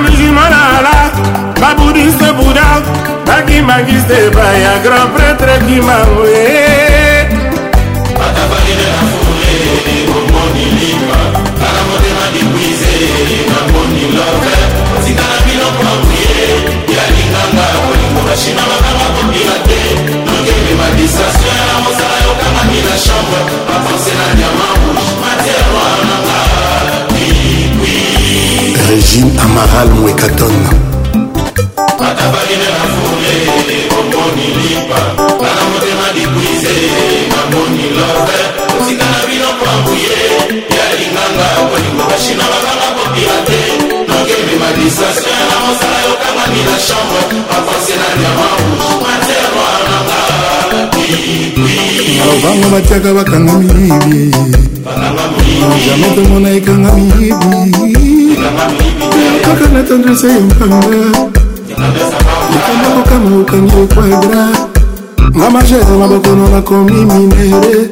bamusulman 0.00 0.52
ala 0.52 1.12
babudiste 1.60 2.30
buda 2.36 2.66
bakimangiste 3.26 4.30
baya 4.34 4.72
grand 4.82 5.10
prêtre 5.14 5.54
kimango 5.68 6.24
ye 6.28 7.28
batabalile 8.16 8.86
na 8.96 9.02
fule 9.10 9.54
omoni 10.18 10.64
lipa 10.80 11.20
kala 11.60 11.80
motema 11.88 12.24
libwize 12.34 12.94
namoni 13.50 14.04
love 14.16 14.56
tika 15.04 15.22
na 15.32 15.36
bino 15.46 15.68
pamuye 15.76 16.40
ya 16.96 17.04
linganga 17.16 17.66
kolimboka 17.84 18.34
shina 18.42 18.62
bakanga 18.70 19.06
kobila 19.16 19.56
te 19.66 19.80
nokemema 20.26 20.88
disasio 20.96 21.52
ya 21.68 21.74
mosala 21.84 22.16
yokangami 22.26 22.78
na 22.86 22.94
chambre 23.04 23.42
apanse 23.76 24.12
na 24.18 24.24
diamant 24.34 24.82
rouge 24.96 25.09
régine 28.90 29.32
amaral 29.48 29.88
mwekaton 30.00 30.56
ata 32.08 32.26
bagene 32.34 32.66
na 32.74 32.84
fule 32.92 33.34
omoni 33.98 34.46
lipa 34.62 35.00
bana 35.40 35.62
motema 35.70 36.06
libwize 36.16 36.74
namoni 37.32 37.86
lobe 37.96 38.38
otika 38.74 39.06
na 39.14 39.20
bino 39.28 39.48
pambuye 39.62 40.12
ya 40.78 40.86
linganga 41.00 41.46
kolingo 41.70 42.02
bashina 42.10 42.44
bakanga 42.52 42.88
kopira 42.98 43.36
te 43.46 43.58
nokemema 44.08 44.68
disasio 44.78 45.32
ya 45.38 45.44
na 45.50 45.56
mosala 45.64 45.98
yokangami 46.08 46.60
na 46.66 46.74
chambre 46.86 47.22
bakonse 47.48 47.94
na 48.00 48.08
nyama 48.18 48.46
rouge 48.80 49.06
materwananga 52.26 52.40
bango 52.42 52.68
batiaka 52.74 53.10
bakanga 53.18 53.52
miyibi 53.54 54.32
jamai 56.00 56.10
tomona 56.16 56.48
ekanga 56.56 56.92
miyibi 56.92 58.09
kaka 59.44 59.68
na 59.68 59.82
tendrese 59.82 60.28
ya 60.28 60.40
mpanga 60.40 60.78
likambo 62.52 63.02
kama 63.08 63.36
okangi 63.40 63.74
ekwadra 63.84 64.46
na 65.34 65.50
mashese 65.50 65.90
mabokono 66.00 66.48
nakomi 66.48 66.92
minere 67.04 67.90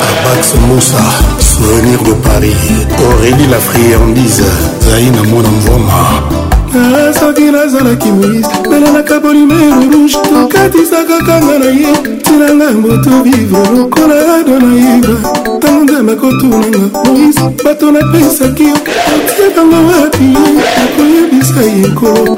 abax 0.00 0.54
moussa 0.68 1.04
souvenir 1.38 1.98
de 2.02 2.12
paris 2.12 2.60
aurélie 3.04 3.48
la 3.50 3.58
friandise 3.60 4.44
zaina 4.86 5.22
mwana 5.24 5.48
mvoma 5.48 6.29
na 6.74 6.82
ah, 7.08 7.12
soki 7.18 7.46
nazalaki 7.54 8.08
moise 8.18 8.50
nalanaka 8.70 9.16
bolimero 9.22 9.80
rouge 9.92 10.16
tokatisaka 10.28 11.16
kanga 11.28 11.56
na 11.62 11.70
ye 11.78 11.94
tinanga 12.26 12.68
moto 12.82 13.16
vivre 13.24 13.64
lokola 13.74 14.14
ado 14.36 14.54
nayeba 14.64 15.14
ntango 15.56 15.82
nzambe 15.84 16.12
akotunanga 16.18 16.82
moise 17.04 17.42
bato 17.64 17.92
napesaki 17.94 18.64
yo 18.70 18.78
otiakango 19.16 19.80
wapi 19.88 20.26
ye 20.38 20.54
nakoyebisa 20.78 21.62
ye 21.72 21.86
nkolo 21.92 22.36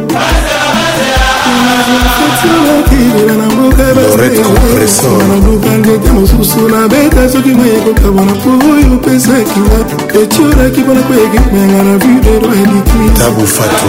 nzete 5.79 6.13
mosusu 6.13 6.69
nabeta 6.69 7.29
soki 7.33 7.55
mai 7.55 7.69
ekoka 7.71 8.11
bona 8.15 8.33
po 8.43 8.51
oyo 8.69 8.95
opesakinga 8.97 9.79
etiolaki 10.23 10.81
mpona 10.81 11.03
koyekimenga 11.03 11.83
na 11.83 11.99
videro 11.99 12.49
elikitabufatu 12.61 13.85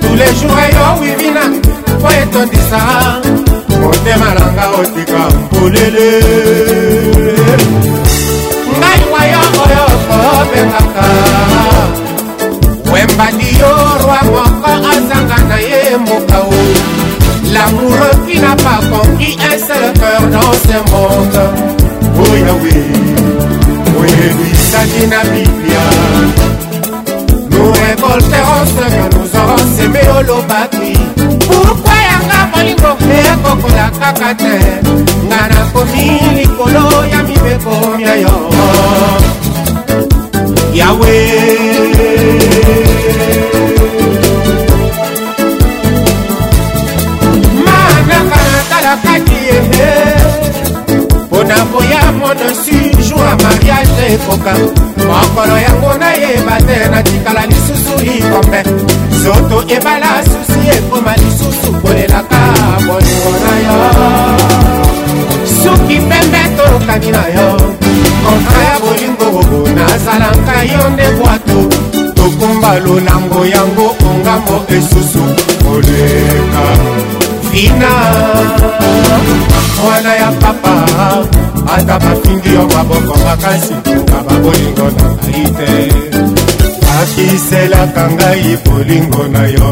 tous 0.02 0.16
les 0.16 0.32
jours 0.40 0.58
eyo 0.68 0.84
wivina 1.02 1.42
po 2.02 2.08
etondisa 2.20 2.80
motemalanga 3.82 4.66
otika 4.80 5.22
mpolele 5.36 6.12
ngai 8.80 9.04
wayo 9.14 9.40
oyo 9.64 9.86
kobengaka 10.08 11.08
wembandi 12.94 13.58
yo 13.60 13.74
rwa 14.04 14.20
moko 14.32 14.70
azanga 14.92 15.38
na 15.50 15.58
ye 15.58 15.98
mboka 15.98 16.40
o 16.40 17.11
L'amour 17.54 17.98
qui 18.26 18.40
n'a 18.40 18.56
pas 18.56 18.80
compris 18.90 19.38
un 19.44 19.58
seul 19.58 19.92
cœur 19.94 20.22
dans 20.32 20.54
ce 20.54 20.78
monde. 20.90 21.40
Oh 22.18 22.34
Yahweh, 22.34 22.94
oh 23.88 24.06
Yahweh, 24.06 24.54
ça 24.70 24.80
dit 24.86 25.06
la 25.10 25.24
Bible. 25.30 25.80
Nous 27.52 27.70
révolterons 27.72 28.64
ce 28.68 28.86
que 28.96 29.06
nous 29.18 29.30
aurons 29.38 29.66
semé 29.78 30.00
au 30.18 30.22
lobaki. 30.28 30.94
Pourquoi 31.42 31.98
yanga 32.10 32.40
molingo 32.56 32.92
ekokola 33.20 33.88
kaka 34.00 34.32
te? 34.34 34.56
Nga 35.26 35.42
nakomi 35.52 36.08
likolo 36.38 36.86
ya 37.12 37.20
mibeko 37.24 37.76
na 37.98 38.14
yo. 38.18 38.36
Yahweh. 40.74 42.91
makambo 51.66 51.84
ya 51.84 52.12
mwana 52.12 52.56
sujo 52.64 53.16
ya 53.24 53.36
mariage 53.36 54.14
ekoka 54.14 54.54
mokolo 55.08 55.58
yango 55.58 55.94
nayeba 56.00 56.58
te 56.62 56.90
natikala 56.90 57.46
lisusu 57.46 57.94
likombe 58.06 58.64
zoto 59.24 59.74
ebala 59.76 60.24
susi 60.24 60.68
ekoma 60.78 61.14
lisusu 61.22 61.72
kolelaka 61.82 62.40
bolingo 62.86 63.32
na 63.44 63.54
yo 63.66 63.76
suki 65.64 66.00
pembe 66.00 66.42
tolukani 66.58 67.12
na 67.12 67.26
yo 67.28 67.76
kontra 68.26 68.62
ya 68.64 68.80
bolingo 68.82 69.70
nazalaka 69.76 70.64
yo 70.64 70.90
nde 70.90 71.06
bwato 71.20 71.70
tokumba 72.16 72.80
lolango 72.80 73.46
yango 73.46 73.96
ongambo 74.10 74.66
esusu 74.70 75.24
koleka 75.64 77.21
fina 77.54 77.90
mwana 79.86 80.16
ya 80.16 80.28
papa 80.32 80.84
ata 81.76 82.00
bafingi 82.00 82.54
yo 82.54 82.64
maboko 82.76 83.20
makasi 83.26 83.74
na 84.08 84.20
babolingo 84.28 84.86
na 84.98 85.06
ngai 85.20 85.46
te 85.58 85.72
akiselaka 87.00 88.04
ngai 88.16 88.50
bolingo 88.66 89.24
na 89.34 89.44
yo 89.56 89.70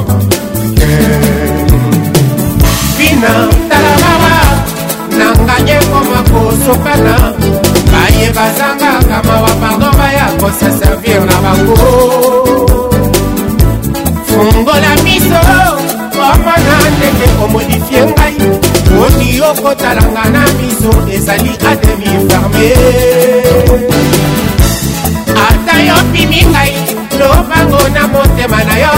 te 0.78 0.92
fina 2.98 3.34
tala 3.72 3.94
mama 4.04 4.34
nanganye 5.20 5.78
ngoma 5.90 6.20
kosokana 6.32 7.16
baye 7.92 8.28
bazangaka 8.36 9.18
mawa 9.28 9.52
pardon 9.62 9.94
baya 10.00 10.26
koseservir 10.42 11.22
na 11.30 11.38
bango 11.46 11.82
fungola 14.28 14.92
miso 15.04 15.44
mama 16.30 16.54
na 16.68 16.76
ndenge 16.96 17.28
omodifie 17.44 18.02
ngai 18.12 18.36
oti 19.04 19.30
okotalanga 19.50 20.24
na 20.34 20.44
miso 20.58 20.92
ezali 21.16 21.52
ademi 21.70 22.08
ferme 22.28 22.66
ata 25.50 25.76
yopimi 25.90 26.40
ngai 26.54 26.74
lobango 27.20 27.82
na 27.96 28.04
motema 28.14 28.60
na 28.70 28.76
yo 28.84 28.98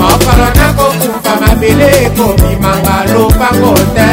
mokolo 0.00 0.46
nakokufa 0.58 1.32
mabele 1.42 1.88
ekobimanga 2.06 2.96
lobango 3.12 3.72
te 3.96 4.12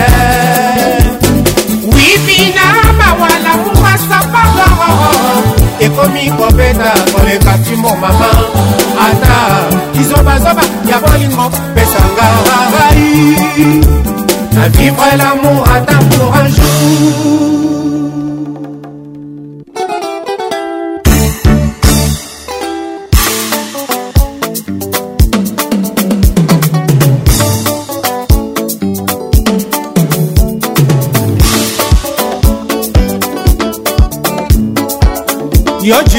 wibina 1.93 2.65
mawala 2.99 3.51
mumasa 3.63 4.17
pagoroo 4.33 5.42
ekomi 5.85 6.23
kobeta 6.37 6.91
koleka 7.13 7.51
ntimbo 7.61 7.89
mama 8.01 8.29
ata 9.07 9.37
kizobazoba 9.93 10.63
ya 10.89 10.97
bolingo 11.03 11.45
pesanga 11.75 12.27
rarai 12.45 13.09
na 14.55 14.63
vivre 14.73 15.11
lamour 15.21 15.63
ata 15.75 15.97
pour 16.09 16.31
un 16.39 16.47
jour 16.55 17.62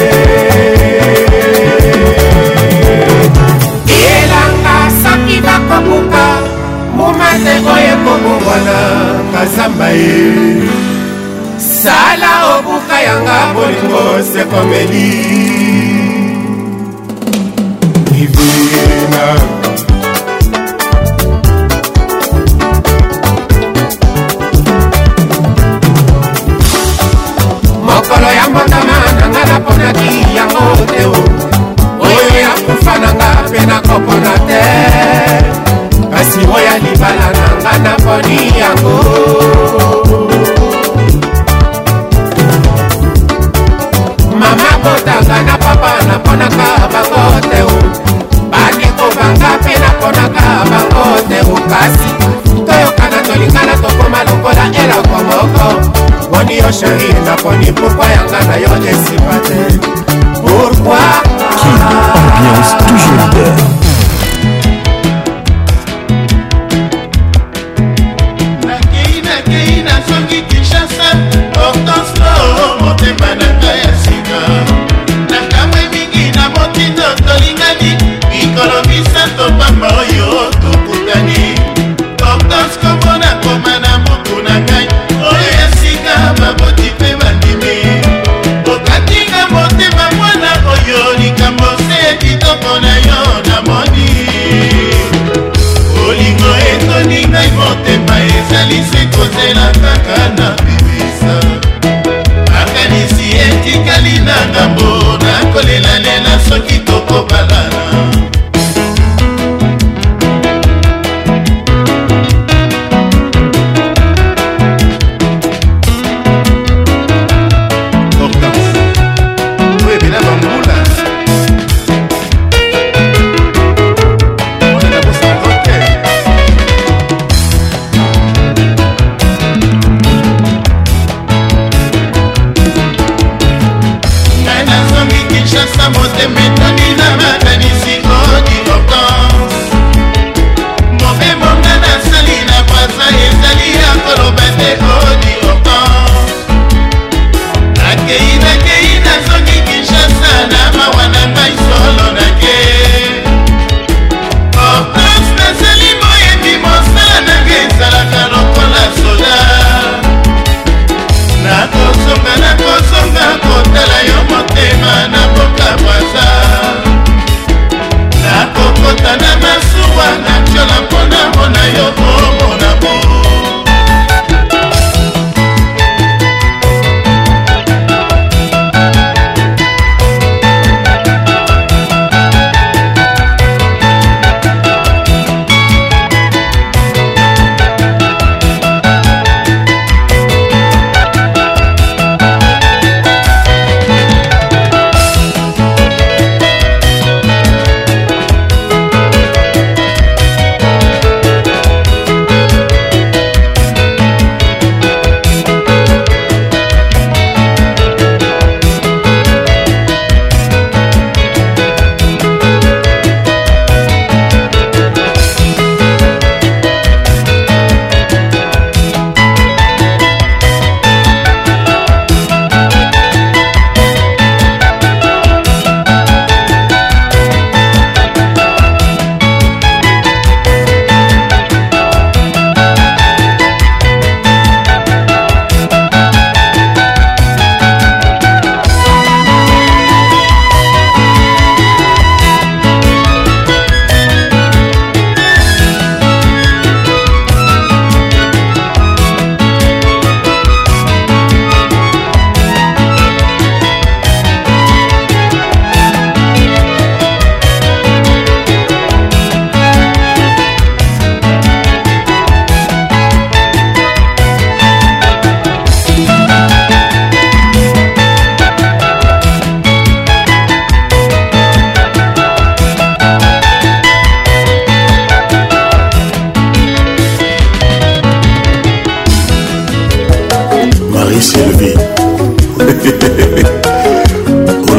kumaseko 7.09 7.73
ye 7.85 7.93
kobongwana 8.03 8.77
kazamba 9.33 9.87
ye 9.89 10.21
sala 11.71 12.31
obuka 12.53 12.95
yanga 13.07 13.37
bolingo 13.53 14.03
sekomeli 14.31 15.07
ivinga 18.23 19.25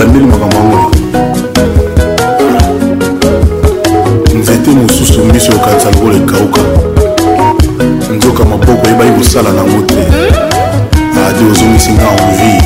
nalembeli 0.01 0.27
makambo 0.27 0.57
yango 0.57 0.91
nzete 4.39 4.71
mosusu 4.71 5.25
miso 5.25 5.53
eyokanisa 5.53 5.91
lokola 5.91 6.17
ekauka 6.19 6.61
nzoka 8.15 8.45
maboko 8.45 8.89
eyebaki 8.89 9.11
kosala 9.19 9.51
nango 9.53 9.83
te 9.87 10.01
adi 11.27 11.45
ozomisinga 11.51 12.07
envie 12.17 12.60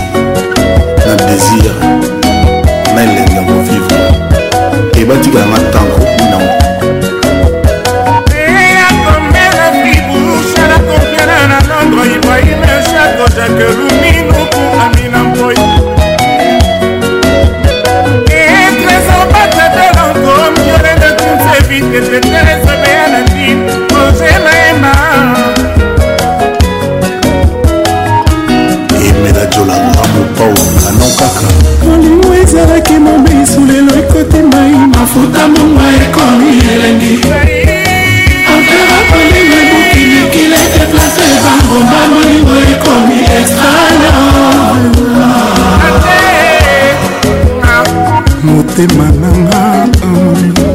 motema 48.77 49.05
nanga 49.21 49.89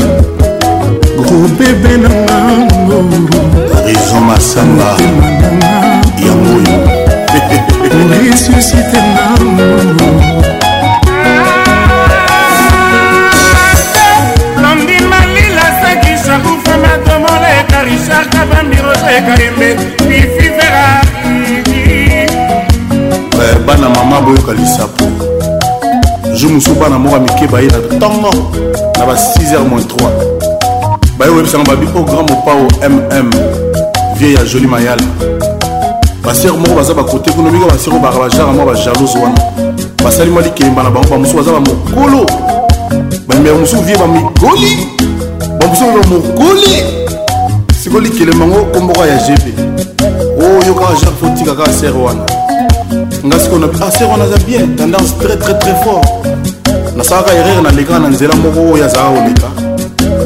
gro 1.18 1.48
bebe 1.58 1.96
na 1.96 2.08
mango 2.08 3.02
horizon 3.74 4.24
masanga 4.26 5.19
mosusu 26.60 26.80
bana 26.80 26.98
moko 26.98 27.14
ya 27.16 27.20
mike 27.20 27.46
baye 27.46 27.66
na 27.66 27.78
ntongo 27.96 28.30
na 28.98 29.06
ba 29.06 29.12
6h 29.12 29.64
3 29.64 29.86
baye 31.18 31.30
koyebisanga 31.32 31.64
babipo 31.70 31.98
oh 31.98 32.02
grand 32.02 32.30
mopao 32.30 32.68
mm 32.90 33.32
vie 34.18 34.34
ya 34.34 34.44
joli 34.44 34.66
mayala 34.66 35.02
basiere 36.24 36.56
moko 36.56 36.74
baza 36.74 36.94
bakote 36.94 37.30
kuna 37.32 37.50
mingi 37.50 37.64
basiere 37.70 37.92
oyo 37.92 38.00
baka 38.02 38.18
bajara 38.18 38.52
moko 38.52 38.66
bajalose 38.66 39.18
wana 39.18 39.40
basali 40.04 40.30
mwa 40.30 40.42
likemba 40.42 40.82
na 40.82 40.90
bango 40.90 41.08
bamosusu 41.08 41.36
baza 41.36 41.50
bamokolo 41.52 42.26
bamibaka 43.28 43.58
mosusu 43.58 43.82
vie 43.82 43.96
bamigoli 43.96 44.88
bamosusu 45.60 45.86
bamokoli 45.90 46.82
sikoyo 47.82 48.00
likelemba 48.00 48.46
ngo 48.46 48.64
komboko 48.64 49.06
ya 49.06 49.16
gb 49.16 49.58
oyo 50.42 50.72
oh, 50.72 50.74
kaka 50.74 50.92
jare 50.94 51.12
fotika 51.20 51.54
kaka 51.54 51.72
sere 51.72 51.92
wana 51.98 52.20
nga 53.26 53.40
sikoyo 53.40 53.60
na 53.60 53.66
bi 53.66 53.76
ah 53.88 53.90
sere 53.90 54.10
wana 54.10 54.24
aza 54.24 54.36
bien 54.46 54.68
tendance 54.76 55.14
très 55.20 55.36
très 55.38 55.54
très 55.58 55.74
fort 55.84 56.04
nasalaka 57.00 57.32
erreur 57.34 57.62
nalekaka 57.62 57.98
na 57.98 58.08
nzela 58.08 58.34
moko 58.36 58.60
oyo 58.72 58.84
azalaka 58.84 59.16
koleka 59.16 59.48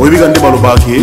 oyebika 0.00 0.28
nde 0.28 0.40
balobaka 0.40 0.86
ye 0.90 1.00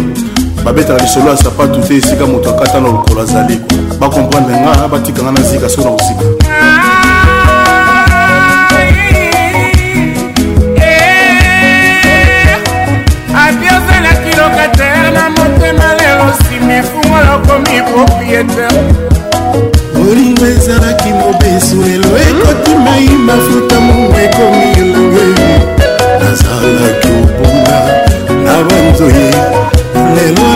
babetaka 0.64 1.04
lisolo 1.04 1.30
ya 1.32 1.38
sapatu 1.38 1.80
te 1.88 1.98
esika 1.98 2.26
moto 2.28 2.50
akata 2.50 2.80
na 2.80 2.88
lokolo 2.88 3.22
azali 3.22 3.56
bakomprendre 4.00 4.56
nga 4.62 4.88
batikanga 4.88 5.32
na 5.32 5.40
nzika 5.40 5.70
so 5.70 5.82
na 5.82 5.92
kosika 5.92 6.26
abiozalaki 13.48 14.32
lokatere 14.40 15.10
na 15.16 15.30
motema 15.30 15.88
lelo 16.00 16.26
nsima 16.32 16.74
efungo 16.74 17.18
lokomi 17.28 17.82
propriétaire 17.94 18.82
olingo 20.02 20.46
ezalaki 20.46 21.10
mobesu 21.10 21.76
lelo 21.76 22.41
ozoye 29.04 29.32
lelo 30.16 30.51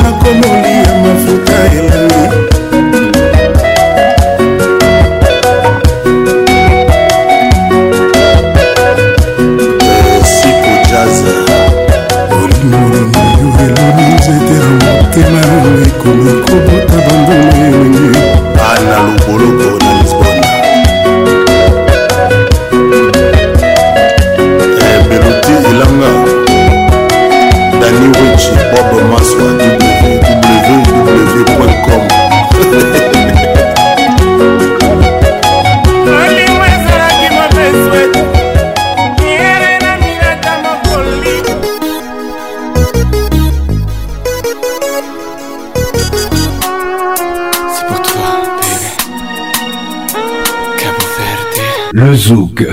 Zouk. 52.28 52.68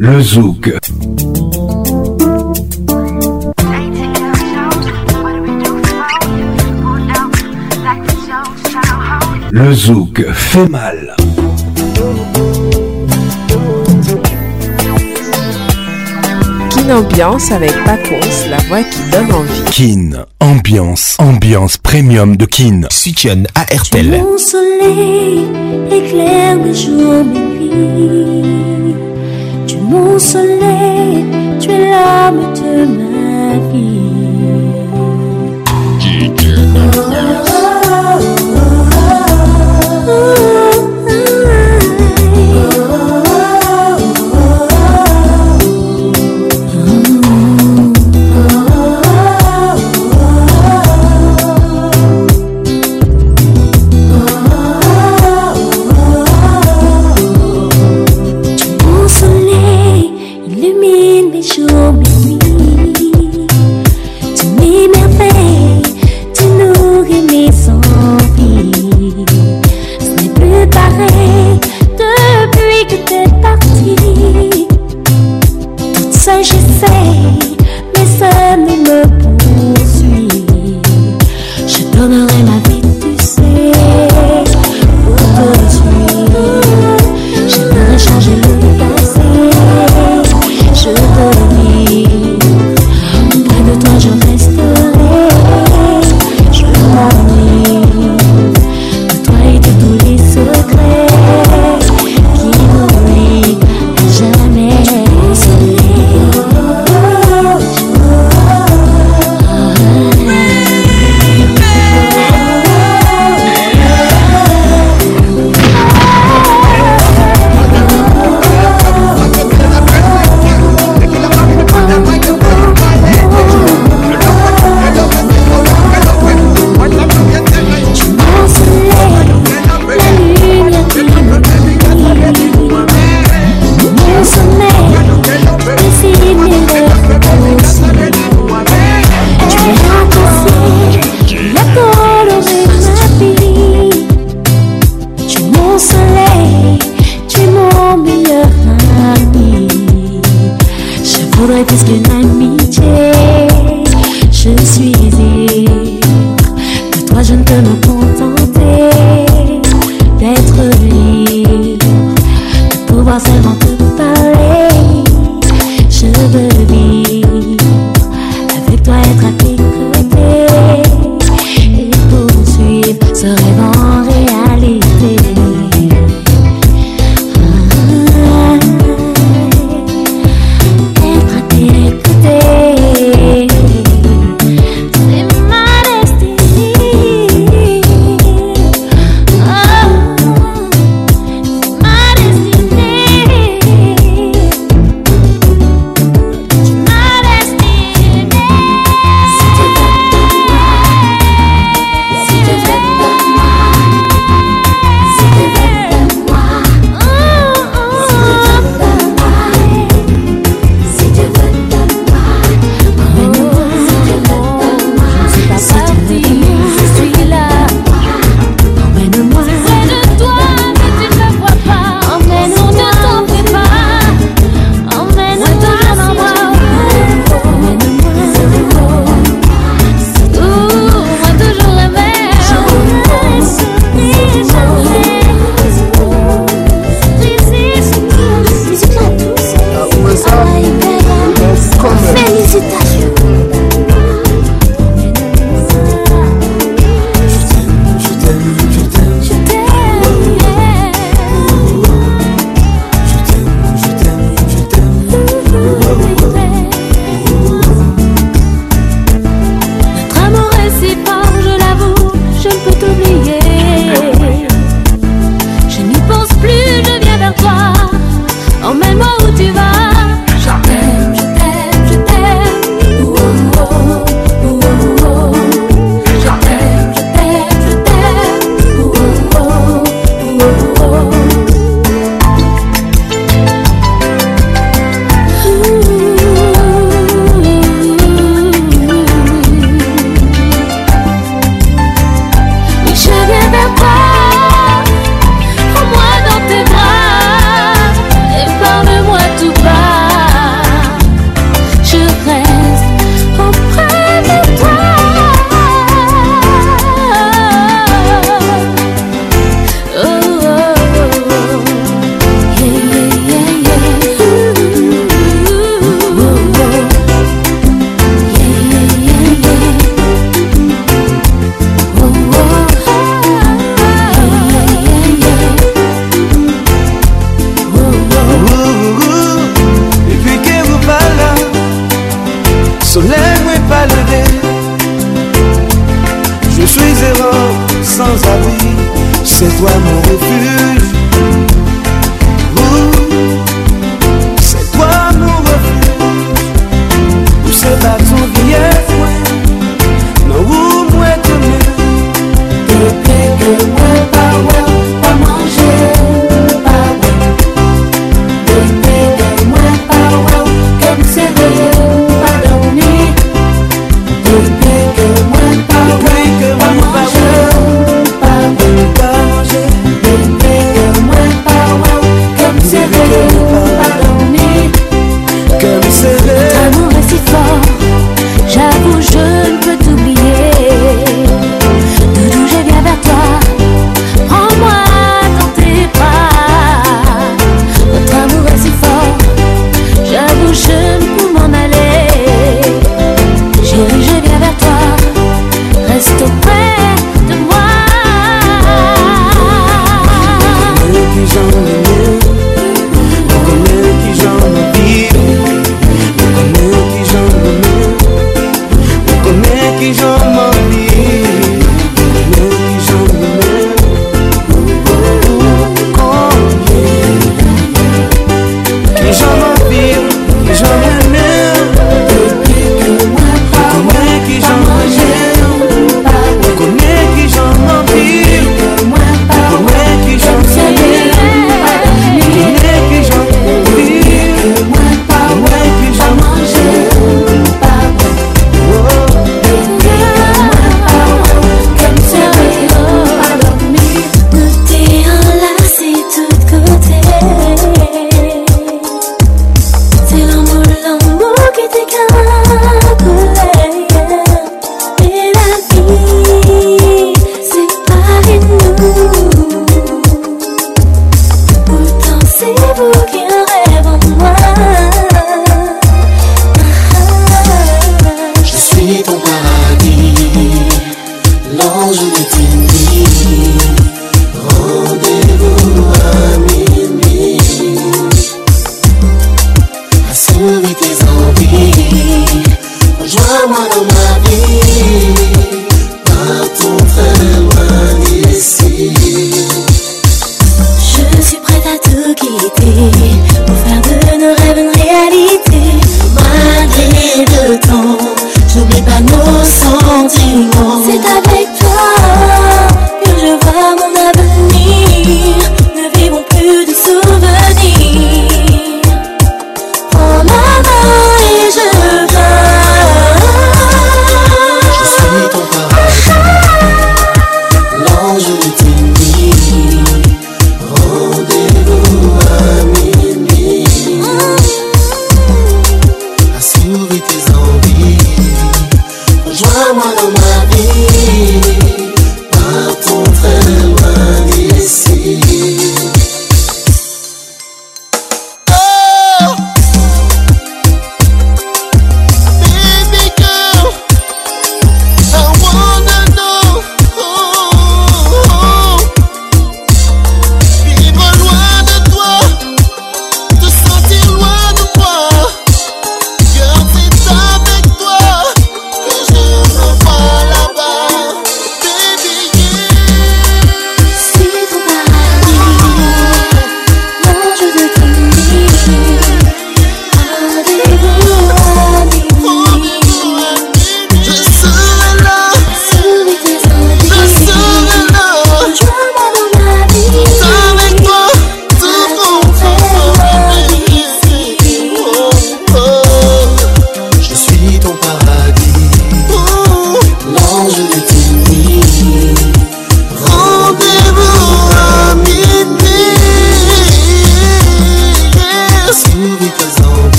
Le 0.00 0.20
Zouk. 0.20 0.72
Le 9.52 9.72
Zouk 9.74 10.26
fait 10.32 10.66
mal. 10.68 11.14
Kin 16.70 16.90
Ambiance 16.92 17.52
avec 17.52 17.70
Pacos, 17.84 18.16
la 18.50 18.56
voix 18.66 18.82
qui 18.82 19.10
donne 19.12 19.30
envie. 19.32 19.62
Kin. 19.70 20.24
Ambiance, 20.42 21.14
ambiance 21.20 21.76
premium 21.76 22.36
de 22.36 22.46
Kin. 22.46 22.80
Sutionne 22.90 23.46
à 23.54 23.60
RTL. 23.62 24.10
Mon 24.10 24.36
soleil 24.38 25.46
éclaire 25.92 26.56
mes 26.56 26.74
jours, 26.74 27.22
mes 27.22 27.38
nuits. 28.08 28.94
Tu 29.68 29.76
mon 29.76 30.18
soleil, 30.18 31.24
tu 31.60 31.70
es 31.70 31.88
l'âme 31.90 32.42
de 32.54 32.86
ma 32.86 33.72
vie. 33.72 34.21